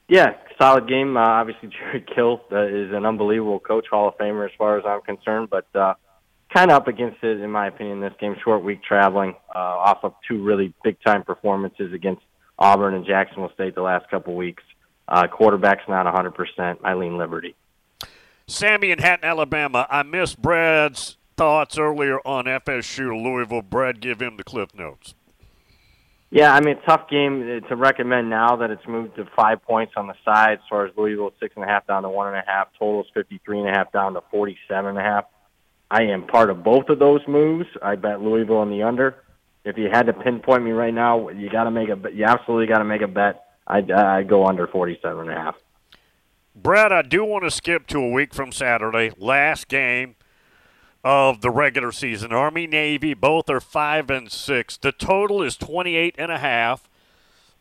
Yeah, 0.09 0.33
solid 0.59 0.87
game. 0.87 1.15
Uh, 1.15 1.21
obviously, 1.21 1.69
Jerry 1.79 2.03
Kill 2.13 2.41
uh, 2.51 2.65
is 2.65 2.91
an 2.91 3.05
unbelievable 3.05 3.59
coach, 3.59 3.85
Hall 3.89 4.09
of 4.09 4.17
Famer 4.17 4.45
as 4.45 4.51
far 4.57 4.77
as 4.77 4.83
I'm 4.85 5.01
concerned, 5.01 5.49
but 5.49 5.67
uh, 5.75 5.93
kind 6.53 6.71
of 6.71 6.77
up 6.77 6.87
against 6.87 7.23
it, 7.23 7.39
in 7.39 7.51
my 7.51 7.67
opinion, 7.67 8.01
this 8.01 8.13
game. 8.19 8.35
Short 8.43 8.63
week 8.63 8.83
traveling 8.83 9.35
uh, 9.55 9.59
off 9.59 9.99
of 10.03 10.15
two 10.27 10.43
really 10.43 10.73
big-time 10.83 11.23
performances 11.23 11.93
against 11.93 12.23
Auburn 12.57 12.95
and 12.95 13.05
Jacksonville 13.05 13.51
State 13.53 13.75
the 13.75 13.81
last 13.81 14.09
couple 14.09 14.35
weeks. 14.35 14.63
Uh, 15.07 15.27
quarterback's 15.27 15.87
not 15.87 16.05
100%. 16.05 16.77
I 16.83 16.93
lean 16.95 17.17
Liberty. 17.17 17.55
Sammy 18.47 18.91
in 18.91 18.99
Hatton, 18.99 19.25
Alabama. 19.25 19.85
I 19.89 20.03
missed 20.03 20.41
Brad's 20.41 21.17
thoughts 21.37 21.77
earlier 21.77 22.19
on 22.25 22.45
FSU 22.45 23.23
Louisville. 23.23 23.61
Brad, 23.61 24.01
give 24.01 24.21
him 24.21 24.37
the 24.37 24.43
cliff 24.43 24.73
notes. 24.73 25.13
Yeah, 26.31 26.53
I 26.53 26.61
mean, 26.61 26.77
tough 26.85 27.09
game 27.09 27.41
uh, 27.41 27.67
to 27.69 27.75
recommend 27.75 28.29
now 28.29 28.55
that 28.57 28.69
it's 28.69 28.87
moved 28.87 29.15
to 29.15 29.25
five 29.35 29.63
points 29.63 29.93
on 29.97 30.07
the 30.07 30.13
side 30.23 30.53
as 30.53 30.59
far 30.69 30.85
as 30.85 30.93
Louisville 30.95 31.33
six 31.39 31.55
and 31.55 31.65
a 31.65 31.67
half 31.67 31.87
down 31.87 32.03
to 32.03 32.09
one 32.09 32.27
and 32.27 32.37
a 32.37 32.43
half, 32.45 32.67
totals 32.77 33.07
fifty 33.13 33.41
three 33.43 33.59
and 33.59 33.67
a 33.67 33.71
half 33.71 33.91
down 33.91 34.13
to 34.13 34.21
forty 34.29 34.57
seven 34.67 34.91
and 34.91 34.99
a 34.99 35.01
half. 35.01 35.25
I 35.89 36.03
am 36.03 36.27
part 36.27 36.51
of 36.51 36.63
both 36.63 36.89
of 36.89 36.99
those 36.99 37.21
moves. 37.27 37.65
I 37.81 37.95
bet 37.95 38.21
Louisville 38.21 38.57
on 38.57 38.69
the 38.69 38.83
under. 38.83 39.15
If 39.65 39.77
you 39.77 39.89
had 39.91 40.03
to 40.03 40.13
pinpoint 40.13 40.63
me 40.63 40.71
right 40.71 40.93
now, 40.93 41.29
you 41.29 41.49
got 41.49 41.63
to 41.63 41.71
make 41.71 41.89
a 41.89 41.95
bet. 41.95 42.13
you 42.13 42.25
absolutely 42.25 42.67
got 42.67 42.77
to 42.77 42.85
make 42.85 43.01
a 43.01 43.07
bet. 43.07 43.45
I'd, 43.65 43.89
I'd 43.89 44.29
go 44.29 44.45
under 44.45 44.67
forty 44.67 44.99
seven 45.01 45.29
and 45.29 45.31
a 45.31 45.41
half. 45.41 45.55
Brad, 46.55 46.91
I 46.91 47.01
do 47.01 47.25
want 47.25 47.43
to 47.45 47.51
skip 47.51 47.87
to 47.87 47.99
a 47.99 48.09
week 48.09 48.35
from 48.35 48.51
Saturday, 48.51 49.11
last 49.17 49.67
game 49.67 50.15
of 51.03 51.41
the 51.41 51.49
regular 51.49 51.91
season. 51.91 52.33
Army 52.33 52.67
Navy 52.67 53.13
both 53.13 53.49
are 53.49 53.61
5 53.61 54.09
and 54.09 54.31
6. 54.31 54.77
The 54.77 54.91
total 54.91 55.41
is 55.41 55.55
28 55.55 56.15
and 56.17 56.31
a 56.31 56.39
half. 56.39 56.89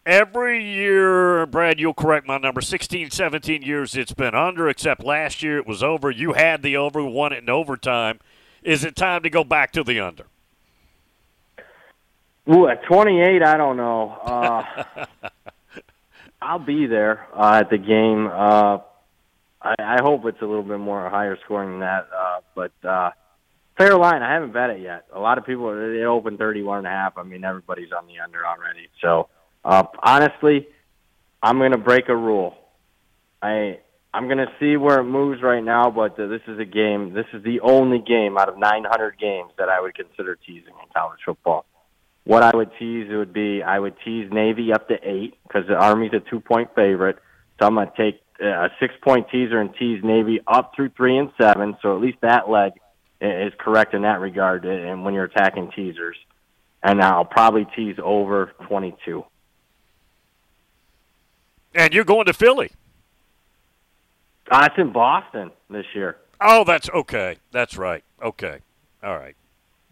Every 0.05 0.65
year, 0.65 1.45
Brad, 1.47 1.79
you'll 1.79 1.93
correct 1.93 2.27
my 2.27 2.39
number, 2.39 2.63
16, 2.63 3.11
17 3.11 3.63
years 3.63 3.95
it's 3.95 4.15
been 4.15 4.35
under, 4.35 4.69
except 4.69 5.05
last 5.05 5.43
year 5.43 5.59
it 5.59 5.67
was 5.67 5.83
over. 5.83 6.11
You 6.11 6.33
had 6.33 6.63
the 6.63 6.77
over, 6.79 7.05
won 7.05 7.33
it 7.33 7.43
in 7.43 7.51
overtime. 7.51 8.19
Is 8.63 8.85
it 8.85 8.97
time 8.97 9.23
to 9.23 9.31
go 9.31 9.45
back 9.45 9.71
to 9.73 9.85
the 9.85 10.01
under? 10.01 10.25
Ooh, 12.51 12.67
at 12.69 12.83
28, 12.85 13.43
I 13.43 13.57
don't 13.59 13.77
know. 13.77 14.11
Uh, 14.23 14.85
I'll 16.43 16.59
be 16.59 16.87
there 16.87 17.27
uh, 17.35 17.61
at 17.61 17.71
the 17.71 17.77
game. 17.77 18.27
Uh, 18.27 18.79
I, 19.61 19.75
I 19.79 19.99
hope 20.01 20.25
it's 20.25 20.41
a 20.41 20.47
little 20.47 20.63
bit 20.63 20.79
more 20.79 21.11
higher 21.11 21.37
scoring 21.45 21.73
than 21.73 21.81
that. 21.81 22.09
Uh, 22.17 22.41
but 22.55 22.73
uh, 22.89 23.11
fair 23.79 23.97
line, 23.97 24.23
I 24.23 24.35
haven't 24.35 24.53
bet 24.53 24.71
it 24.71 24.81
yet. 24.81 25.07
A 25.15 25.21
lot 25.21 25.39
of 25.39 25.47
people 25.47 25.75
they 25.75 26.05
open 26.05 26.37
31 26.37 26.79
and 26.79 26.87
a 26.87 26.91
half. 26.91 27.17
I 27.17 27.23
mean, 27.23 27.45
everybody's 27.45 27.93
on 27.93 28.07
the 28.07 28.21
under 28.23 28.45
already. 28.45 28.89
So 29.01 29.29
uh, 29.65 29.85
honestly, 30.03 30.69
I'm 31.43 31.59
to 31.73 31.79
break 31.79 32.09
a 32.09 32.17
rule. 32.17 32.57
I 33.41 33.79
I'm 34.13 34.27
to 34.39 34.51
see 34.59 34.77
where 34.77 35.01
it 35.01 35.05
moves 35.05 35.43
right 35.43 35.63
now, 35.63 35.91
but 35.91 36.17
this 36.17 36.41
is 36.49 36.59
a 36.59 36.65
game. 36.65 37.13
This 37.13 37.27
is 37.33 37.45
the 37.45 37.61
only 37.61 37.99
game 37.99 38.39
out 38.39 38.49
of 38.49 38.59
900 38.59 39.19
games 39.19 39.53
that 39.59 39.69
I 39.69 39.81
would 39.81 39.95
consider 39.95 40.35
teasing 40.35 40.75
in 40.83 40.89
college 40.95 41.21
football. 41.25 41.67
what 42.25 42.43
I 42.43 42.57
would 42.57 42.71
tease 42.79 43.09
would 43.11 43.33
be 43.33 43.63
I 43.63 43.79
would 43.79 43.95
tease 44.05 44.29
Navy 44.33 44.73
up 44.73 44.89
to 44.89 44.97
eight 45.03 45.35
because 45.47 45.69
the 45.69 45.77
Army's 45.77 46.13
a 46.15 46.21
two 46.21 46.41
point 46.41 46.71
favorite. 46.75 47.19
So 47.61 47.67
I'm 47.67 47.75
to 47.75 47.93
take 47.97 48.21
uh, 48.43 48.47
a 48.47 48.69
six 48.81 48.95
point 49.03 49.29
teaser 49.31 49.61
and 49.61 49.75
tease 49.79 50.03
Navy 50.03 50.41
up 50.47 50.73
through 50.75 50.91
three 50.97 51.17
and 51.17 51.31
seven. 51.41 51.77
So 51.83 51.95
at 51.95 52.03
least 52.03 52.19
that 52.23 52.49
leg 52.49 52.73
is 53.21 53.53
correct 53.59 53.95
in 53.95 54.03
that 54.03 54.21
regard. 54.21 54.65
And 54.65 55.05
when 55.05 55.15
you're 55.15 55.25
attacking 55.25 55.73
teasers, 55.75 56.17
and 56.83 57.03
I'll 57.03 57.25
probably 57.25 57.67
tease 57.75 57.97
over 58.03 58.53
22. 58.69 59.25
And 61.75 61.93
you're 61.93 62.05
going 62.05 62.27
to 62.27 62.33
Philly. 62.33 62.71
Uh, 64.51 64.69
it's 64.71 64.79
in 64.79 64.93
Boston 64.93 65.51
this 65.69 65.85
year. 65.95 66.17
Oh, 66.41 66.65
that's 66.65 66.89
okay. 66.91 67.37
That's 67.51 67.77
right. 67.77 68.03
Okay. 68.23 68.61
All 69.03 69.17
right. 69.17 69.35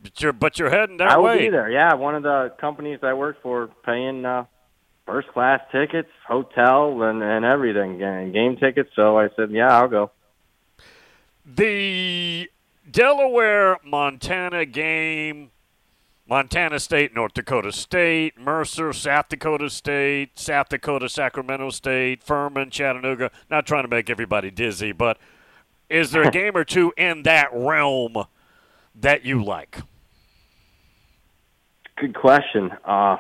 But 0.03 0.21
you're 0.23 0.33
but 0.33 0.59
you're 0.59 0.71
heading 0.71 0.99
that 0.99 1.09
I 1.09 1.17
will 1.17 1.25
way. 1.25 1.39
be 1.41 1.49
there. 1.51 1.71
Yeah, 1.71 1.95
one 1.95 2.15
of 2.15 2.23
the 2.23 2.53
companies 2.61 3.01
I 3.03 3.15
work 3.15 3.43
for 3.43 3.69
paying 3.85 4.25
uh, 4.25 4.45
first 5.05 5.29
class 5.29 5.61
tickets, 5.73 6.09
hotel, 6.27 7.03
and 7.03 7.23
and 7.23 7.45
everything, 7.45 8.03
and 8.03 8.33
game 8.33 8.57
tickets. 8.57 8.91
So 8.95 9.19
I 9.19 9.29
said, 9.37 9.51
yeah, 9.51 9.69
I'll 9.77 9.89
go. 9.89 10.11
The 11.45 12.49
Delaware 12.91 13.79
Montana 13.85 14.65
game, 14.65 15.51
Montana 16.29 16.79
State, 16.79 17.15
North 17.15 17.35
Dakota 17.35 17.73
State, 17.73 18.39
Mercer, 18.39 18.93
South 18.93 19.29
Dakota 19.29 19.71
State, 19.71 20.39
South 20.39 20.69
Dakota, 20.69 21.09
Sacramento 21.09 21.71
State, 21.71 22.23
Furman, 22.23 22.71
Chattanooga. 22.71 23.31
Not 23.51 23.67
trying 23.67 23.85
to 23.85 23.89
make 23.89 24.11
everybody 24.11 24.51
dizzy, 24.51 24.93
but 24.93 25.19
is 25.89 26.11
there 26.11 26.23
a 26.23 26.31
game 26.33 26.57
or 26.57 26.65
two 26.65 26.93
in 26.97 27.23
that 27.25 27.49
realm 27.53 28.25
that 28.95 29.25
you 29.25 29.43
like? 29.43 29.79
Good 31.97 32.15
question. 32.15 32.71
Uh, 32.85 33.17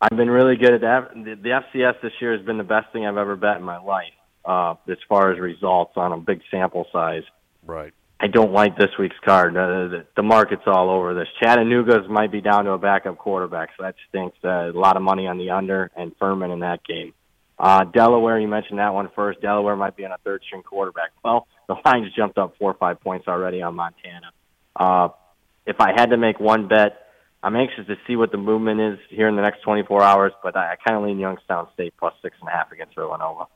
I've 0.00 0.16
been 0.16 0.30
really 0.30 0.56
good 0.56 0.74
at 0.74 0.80
that. 0.82 1.10
The, 1.14 1.34
the 1.34 1.48
FCS 1.48 2.00
this 2.02 2.12
year 2.20 2.36
has 2.36 2.44
been 2.46 2.58
the 2.58 2.64
best 2.64 2.92
thing 2.92 3.04
I've 3.04 3.16
ever 3.16 3.34
bet 3.34 3.56
in 3.56 3.64
my 3.64 3.78
life, 3.78 4.12
uh, 4.44 4.74
as 4.90 4.98
far 5.08 5.32
as 5.32 5.40
results 5.40 5.92
on 5.96 6.12
a 6.12 6.18
big 6.18 6.40
sample 6.50 6.86
size. 6.92 7.24
Right. 7.64 7.92
I 8.20 8.26
don't 8.26 8.52
like 8.52 8.76
this 8.76 8.90
week's 8.98 9.18
card. 9.24 9.56
Uh, 9.56 9.88
the, 9.88 10.06
the 10.16 10.22
market's 10.22 10.62
all 10.66 10.90
over 10.90 11.14
this. 11.14 11.28
Chattanooga's 11.40 12.08
might 12.08 12.32
be 12.32 12.40
down 12.40 12.64
to 12.64 12.72
a 12.72 12.78
backup 12.78 13.16
quarterback, 13.16 13.70
so 13.76 13.84
that 13.84 13.94
stinks. 14.08 14.36
Uh, 14.42 14.70
a 14.70 14.72
lot 14.72 14.96
of 14.96 15.02
money 15.02 15.28
on 15.28 15.38
the 15.38 15.50
under 15.50 15.90
and 15.96 16.12
Furman 16.18 16.50
in 16.50 16.60
that 16.60 16.82
game. 16.84 17.14
Uh, 17.58 17.84
Delaware, 17.84 18.38
you 18.38 18.48
mentioned 18.48 18.80
that 18.80 18.92
one 18.94 19.08
first. 19.14 19.40
Delaware 19.40 19.76
might 19.76 19.96
be 19.96 20.04
on 20.04 20.12
a 20.12 20.18
third 20.24 20.42
string 20.46 20.62
quarterback. 20.62 21.10
Well, 21.24 21.46
the 21.68 21.76
line's 21.84 22.12
jumped 22.14 22.38
up 22.38 22.54
four 22.58 22.70
or 22.70 22.74
five 22.74 23.00
points 23.00 23.28
already 23.28 23.62
on 23.62 23.74
Montana. 23.76 24.32
Uh, 24.74 25.08
if 25.66 25.76
I 25.80 25.90
had 25.96 26.10
to 26.10 26.16
make 26.16 26.40
one 26.40 26.66
bet, 26.66 27.06
I'm 27.42 27.54
anxious 27.54 27.86
to 27.86 27.96
see 28.06 28.16
what 28.16 28.32
the 28.32 28.38
movement 28.38 28.80
is 28.80 28.98
here 29.10 29.28
in 29.28 29.36
the 29.36 29.42
next 29.42 29.62
24 29.62 30.02
hours, 30.02 30.32
but 30.42 30.56
I, 30.56 30.72
I 30.72 30.76
kind 30.76 30.96
of 30.96 31.04
lean 31.04 31.18
Youngstown 31.18 31.68
State 31.74 31.94
plus 31.98 32.14
six 32.22 32.36
and 32.40 32.48
a 32.48 32.52
half 32.52 32.72
against 32.72 32.94
Villanova. 32.96 33.46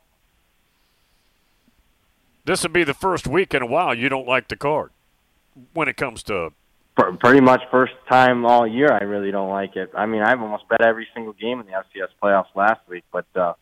This 2.45 2.63
would 2.63 2.73
be 2.73 2.83
the 2.83 2.93
first 2.93 3.27
week 3.27 3.53
in 3.53 3.61
a 3.61 3.65
while 3.65 3.95
you 3.95 4.09
don't 4.09 4.27
like 4.27 4.47
the 4.49 4.55
card 4.55 4.91
when 5.73 5.87
it 5.87 5.97
comes 5.97 6.23
to 6.23 6.51
Pretty 6.95 7.41
much 7.41 7.61
first 7.71 7.93
time 8.07 8.45
all 8.45 8.67
year, 8.67 8.91
I 8.91 9.03
really 9.03 9.31
don't 9.31 9.49
like 9.49 9.75
it. 9.75 9.89
I 9.95 10.05
mean, 10.05 10.21
I've 10.21 10.39
almost 10.39 10.67
bet 10.69 10.81
every 10.81 11.07
single 11.15 11.33
game 11.33 11.59
in 11.59 11.65
the 11.65 11.71
FCS 11.71 12.09
playoffs 12.21 12.53
last 12.53 12.81
week, 12.87 13.03
but 13.11 13.25
uh, 13.35 13.53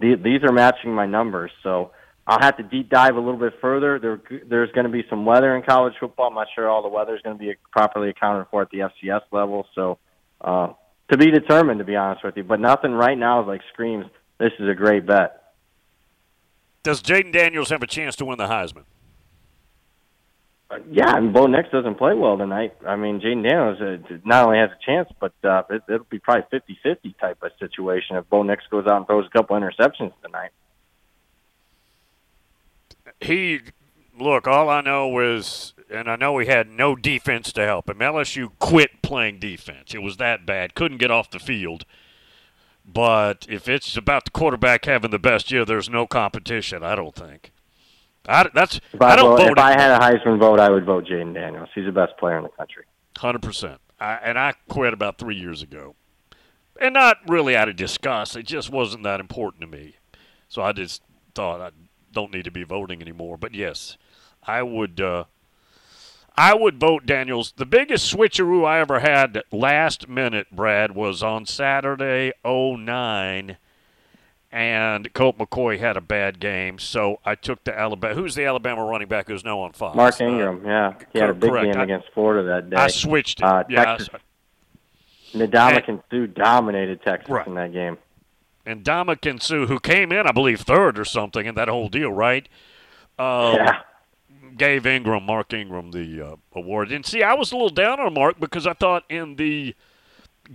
the, 0.00 0.16
these 0.16 0.42
are 0.42 0.50
matching 0.50 0.92
my 0.92 1.06
numbers. 1.06 1.52
So 1.62 1.92
I'll 2.26 2.40
have 2.40 2.56
to 2.56 2.64
deep 2.64 2.90
dive 2.90 3.14
a 3.14 3.20
little 3.20 3.38
bit 3.38 3.54
further. 3.60 4.00
There, 4.00 4.20
there's 4.48 4.72
going 4.72 4.86
to 4.86 4.90
be 4.90 5.04
some 5.08 5.24
weather 5.24 5.54
in 5.56 5.62
college 5.62 5.94
football. 6.00 6.26
I'm 6.26 6.34
not 6.34 6.48
sure 6.56 6.68
all 6.68 6.82
the 6.82 6.88
weather 6.88 7.14
is 7.14 7.22
going 7.22 7.38
to 7.38 7.40
be 7.40 7.54
properly 7.70 8.10
accounted 8.10 8.48
for 8.50 8.62
at 8.62 8.70
the 8.70 8.78
FCS 8.78 9.22
level. 9.30 9.64
So 9.76 9.98
uh, 10.40 10.72
to 11.12 11.16
be 11.16 11.30
determined, 11.30 11.78
to 11.78 11.84
be 11.84 11.94
honest 11.94 12.24
with 12.24 12.36
you. 12.36 12.42
But 12.42 12.58
nothing 12.58 12.90
right 12.92 13.16
now 13.16 13.42
is 13.42 13.46
like 13.46 13.60
screams. 13.72 14.06
This 14.38 14.50
is 14.58 14.68
a 14.68 14.74
great 14.74 15.06
bet. 15.06 15.41
Does 16.82 17.00
Jayden 17.02 17.32
Daniels 17.32 17.70
have 17.70 17.82
a 17.82 17.86
chance 17.86 18.16
to 18.16 18.24
win 18.24 18.38
the 18.38 18.46
Heisman? 18.46 18.84
Uh, 20.70 20.78
Yeah, 20.90 21.16
and 21.16 21.32
Bo 21.32 21.46
Nix 21.46 21.68
doesn't 21.70 21.96
play 21.96 22.14
well 22.14 22.36
tonight. 22.36 22.74
I 22.86 22.96
mean, 22.96 23.20
Jayden 23.20 23.42
Daniels 23.48 23.80
uh, 23.80 24.16
not 24.24 24.46
only 24.46 24.58
has 24.58 24.70
a 24.70 24.84
chance, 24.84 25.08
but 25.20 25.32
uh, 25.44 25.62
it, 25.70 25.82
it'll 25.88 26.06
be 26.10 26.18
probably 26.18 26.44
fifty-fifty 26.50 27.14
type 27.20 27.42
of 27.42 27.52
situation 27.58 28.16
if 28.16 28.28
Bo 28.28 28.42
Nix 28.42 28.64
goes 28.70 28.86
out 28.86 28.96
and 28.96 29.06
throws 29.06 29.26
a 29.26 29.30
couple 29.30 29.56
interceptions 29.56 30.12
tonight. 30.24 30.50
he 33.20 33.60
look 34.18 34.46
all 34.46 34.68
i 34.68 34.80
know 34.80 35.18
is 35.20 35.74
and 35.90 36.08
i 36.08 36.16
know 36.16 36.38
he 36.38 36.46
had 36.46 36.68
no 36.68 36.94
defense 36.94 37.52
to 37.52 37.64
help 37.64 37.88
him 37.88 37.98
lsu 37.98 38.50
quit 38.58 39.02
playing 39.02 39.38
defense 39.38 39.94
it 39.94 40.02
was 40.02 40.16
that 40.18 40.44
bad 40.44 40.74
couldn't 40.74 40.98
get 40.98 41.10
off 41.10 41.30
the 41.30 41.38
field 41.38 41.84
but 42.84 43.46
if 43.48 43.68
it's 43.68 43.96
about 43.96 44.24
the 44.24 44.30
quarterback 44.30 44.84
having 44.84 45.10
the 45.10 45.18
best 45.18 45.50
year 45.50 45.64
there's 45.64 45.88
no 45.88 46.06
competition 46.06 46.82
i 46.82 46.94
don't 46.94 47.14
think 47.14 47.52
I, 48.28 48.48
that's 48.54 48.80
If 48.92 49.02
I, 49.02 49.12
i 49.12 49.16
don't 49.16 49.36
vote, 49.36 49.48
vote 49.48 49.58
if 49.58 49.58
I 49.58 49.72
had 49.72 49.90
a 49.90 49.98
Heisman 49.98 50.38
vote, 50.38 50.60
I 50.60 50.70
would 50.70 50.84
vote 50.84 51.06
Jayden 51.06 51.34
Daniels. 51.34 51.68
He's 51.74 51.86
the 51.86 51.92
best 51.92 52.16
player 52.18 52.36
in 52.36 52.44
the 52.44 52.50
country. 52.50 52.84
Hundred 53.16 53.42
percent. 53.42 53.80
And 54.00 54.38
I 54.38 54.54
quit 54.68 54.92
about 54.92 55.18
three 55.18 55.36
years 55.36 55.62
ago, 55.62 55.94
and 56.80 56.94
not 56.94 57.18
really 57.28 57.56
out 57.56 57.68
of 57.68 57.76
disgust. 57.76 58.36
It 58.36 58.46
just 58.46 58.70
wasn't 58.70 59.04
that 59.04 59.20
important 59.20 59.60
to 59.62 59.66
me. 59.66 59.96
So 60.48 60.62
I 60.62 60.72
just 60.72 61.02
thought 61.34 61.60
I 61.60 61.70
don't 62.12 62.32
need 62.32 62.44
to 62.44 62.50
be 62.50 62.64
voting 62.64 63.00
anymore. 63.00 63.36
But 63.36 63.54
yes, 63.54 63.96
I 64.44 64.62
would. 64.62 65.00
Uh, 65.00 65.24
I 66.36 66.54
would 66.54 66.80
vote 66.80 67.04
Daniels. 67.06 67.52
The 67.56 67.66
biggest 67.66 68.12
switcheroo 68.14 68.66
I 68.66 68.80
ever 68.80 69.00
had 69.00 69.42
last 69.52 70.08
minute, 70.08 70.46
Brad, 70.50 70.94
was 70.94 71.22
on 71.22 71.44
Saturday 71.46 72.32
09 72.44 73.56
and 74.50 75.12
Colt 75.14 75.38
McCoy 75.38 75.78
had 75.78 75.96
a 75.96 76.00
bad 76.02 76.38
game, 76.38 76.78
so 76.78 77.20
I 77.24 77.34
took 77.36 77.64
the 77.64 77.78
Alabama. 77.78 78.14
Who's 78.14 78.34
the 78.34 78.44
Alabama 78.44 78.84
running 78.84 79.08
back 79.08 79.28
who's 79.28 79.44
now 79.44 79.60
on 79.60 79.72
Fox? 79.72 79.96
Mark 79.96 80.20
Uh, 80.20 80.24
Ingram, 80.24 80.62
yeah, 80.66 80.92
he 81.12 81.18
had 81.20 81.30
a 81.30 81.34
big 81.34 81.50
correct. 81.50 81.72
game 81.72 81.80
I- 81.80 81.84
against 81.84 82.08
Florida 82.12 82.46
that 82.48 82.68
day. 82.70 82.76
I 82.76 82.88
switched 82.88 83.40
it. 83.40 83.44
Uh, 83.44 83.64
yeah, 83.70 83.84
Texas, 83.84 84.08
Ndamukong 85.34 85.88
and 85.88 86.02
Suh 86.10 86.26
dominated 86.34 87.02
Texas 87.02 87.30
Right. 87.30 87.46
in 87.46 87.54
that 87.54 87.72
game. 87.72 87.96
and 88.66 88.84
Ndamukong 88.84 89.42
Suh, 89.42 89.66
who 89.66 89.80
came 89.80 90.12
in, 90.12 90.26
I 90.26 90.32
believe, 90.32 90.60
third 90.60 90.98
or 90.98 91.04
something 91.06 91.46
in 91.46 91.54
that 91.54 91.68
whole 91.68 91.88
deal, 91.88 92.12
right? 92.12 92.46
Um, 93.18 93.54
Yeah. 93.56 93.80
Gave 94.62 94.86
Ingram, 94.86 95.26
Mark 95.26 95.52
Ingram, 95.52 95.90
the 95.90 96.24
uh, 96.24 96.36
award. 96.52 96.92
And 96.92 97.04
see, 97.04 97.20
I 97.20 97.34
was 97.34 97.50
a 97.50 97.56
little 97.56 97.68
down 97.68 97.98
on 97.98 98.14
Mark 98.14 98.38
because 98.38 98.64
I 98.64 98.74
thought 98.74 99.02
in 99.10 99.34
the 99.34 99.74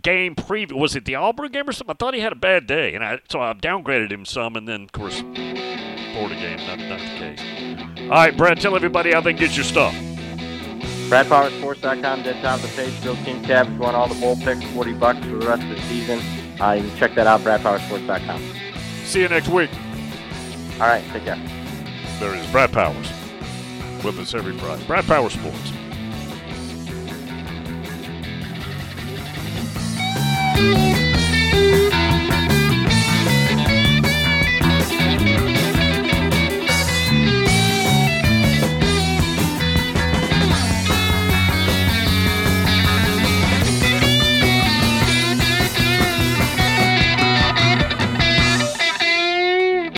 game 0.02 0.34
preview, 0.34 0.80
was 0.80 0.96
it 0.96 1.04
the 1.04 1.16
Auburn 1.16 1.52
game 1.52 1.68
or 1.68 1.74
something? 1.74 1.94
I 1.94 1.98
thought 2.00 2.14
he 2.14 2.22
had 2.22 2.32
a 2.32 2.38
bad 2.38 2.68
day, 2.68 2.96
and 2.96 3.04
I 3.04 3.20
so 3.30 3.42
I 3.42 3.52
downgraded 3.52 4.10
him 4.10 4.24
some, 4.24 4.56
and 4.56 4.66
then 4.66 4.84
of 4.84 4.94
course, 4.94 5.20
Florida 5.20 6.36
game, 6.36 6.56
not, 6.66 6.80
not 6.80 7.00
the 7.00 7.18
case. 7.18 8.00
All 8.04 8.08
right, 8.08 8.38
Brad, 8.38 8.62
tell 8.62 8.78
everybody 8.78 9.12
how 9.12 9.20
they 9.20 9.34
can 9.34 9.42
get 9.42 9.58
your 9.58 9.66
stuff. 9.66 9.94
BradPowerSports.com, 11.10 12.24
dead 12.24 12.42
top 12.42 12.64
of 12.64 12.74
the 12.74 12.82
page, 12.82 13.04
Bill 13.04 13.18
King. 13.26 13.44
If 13.44 13.70
you 13.70 13.84
all 13.84 14.08
the 14.08 14.22
bowl 14.22 14.38
picks, 14.38 14.64
40 14.72 14.94
bucks 14.94 15.20
for 15.20 15.36
the 15.36 15.48
rest 15.48 15.64
of 15.64 15.70
the 15.70 15.82
season, 15.82 16.22
uh, 16.62 16.72
you 16.72 16.88
can 16.88 16.98
check 16.98 17.14
that 17.16 17.28
out, 17.28 17.42
BradPowerSports.com. 17.42 18.42
See 19.04 19.20
you 19.20 19.28
next 19.28 19.50
week. 19.50 19.70
All 20.76 20.88
right, 20.88 21.04
take 21.12 21.26
care. 21.26 21.36
There 22.22 22.34
is 22.34 22.50
Brad 22.52 22.72
Powers 22.72 23.17
with 24.04 24.20
us 24.20 24.34
every 24.34 24.54
Friday. 24.54 24.86
Brad 24.86 25.06
Power 25.06 25.30
Sports. 25.30 25.87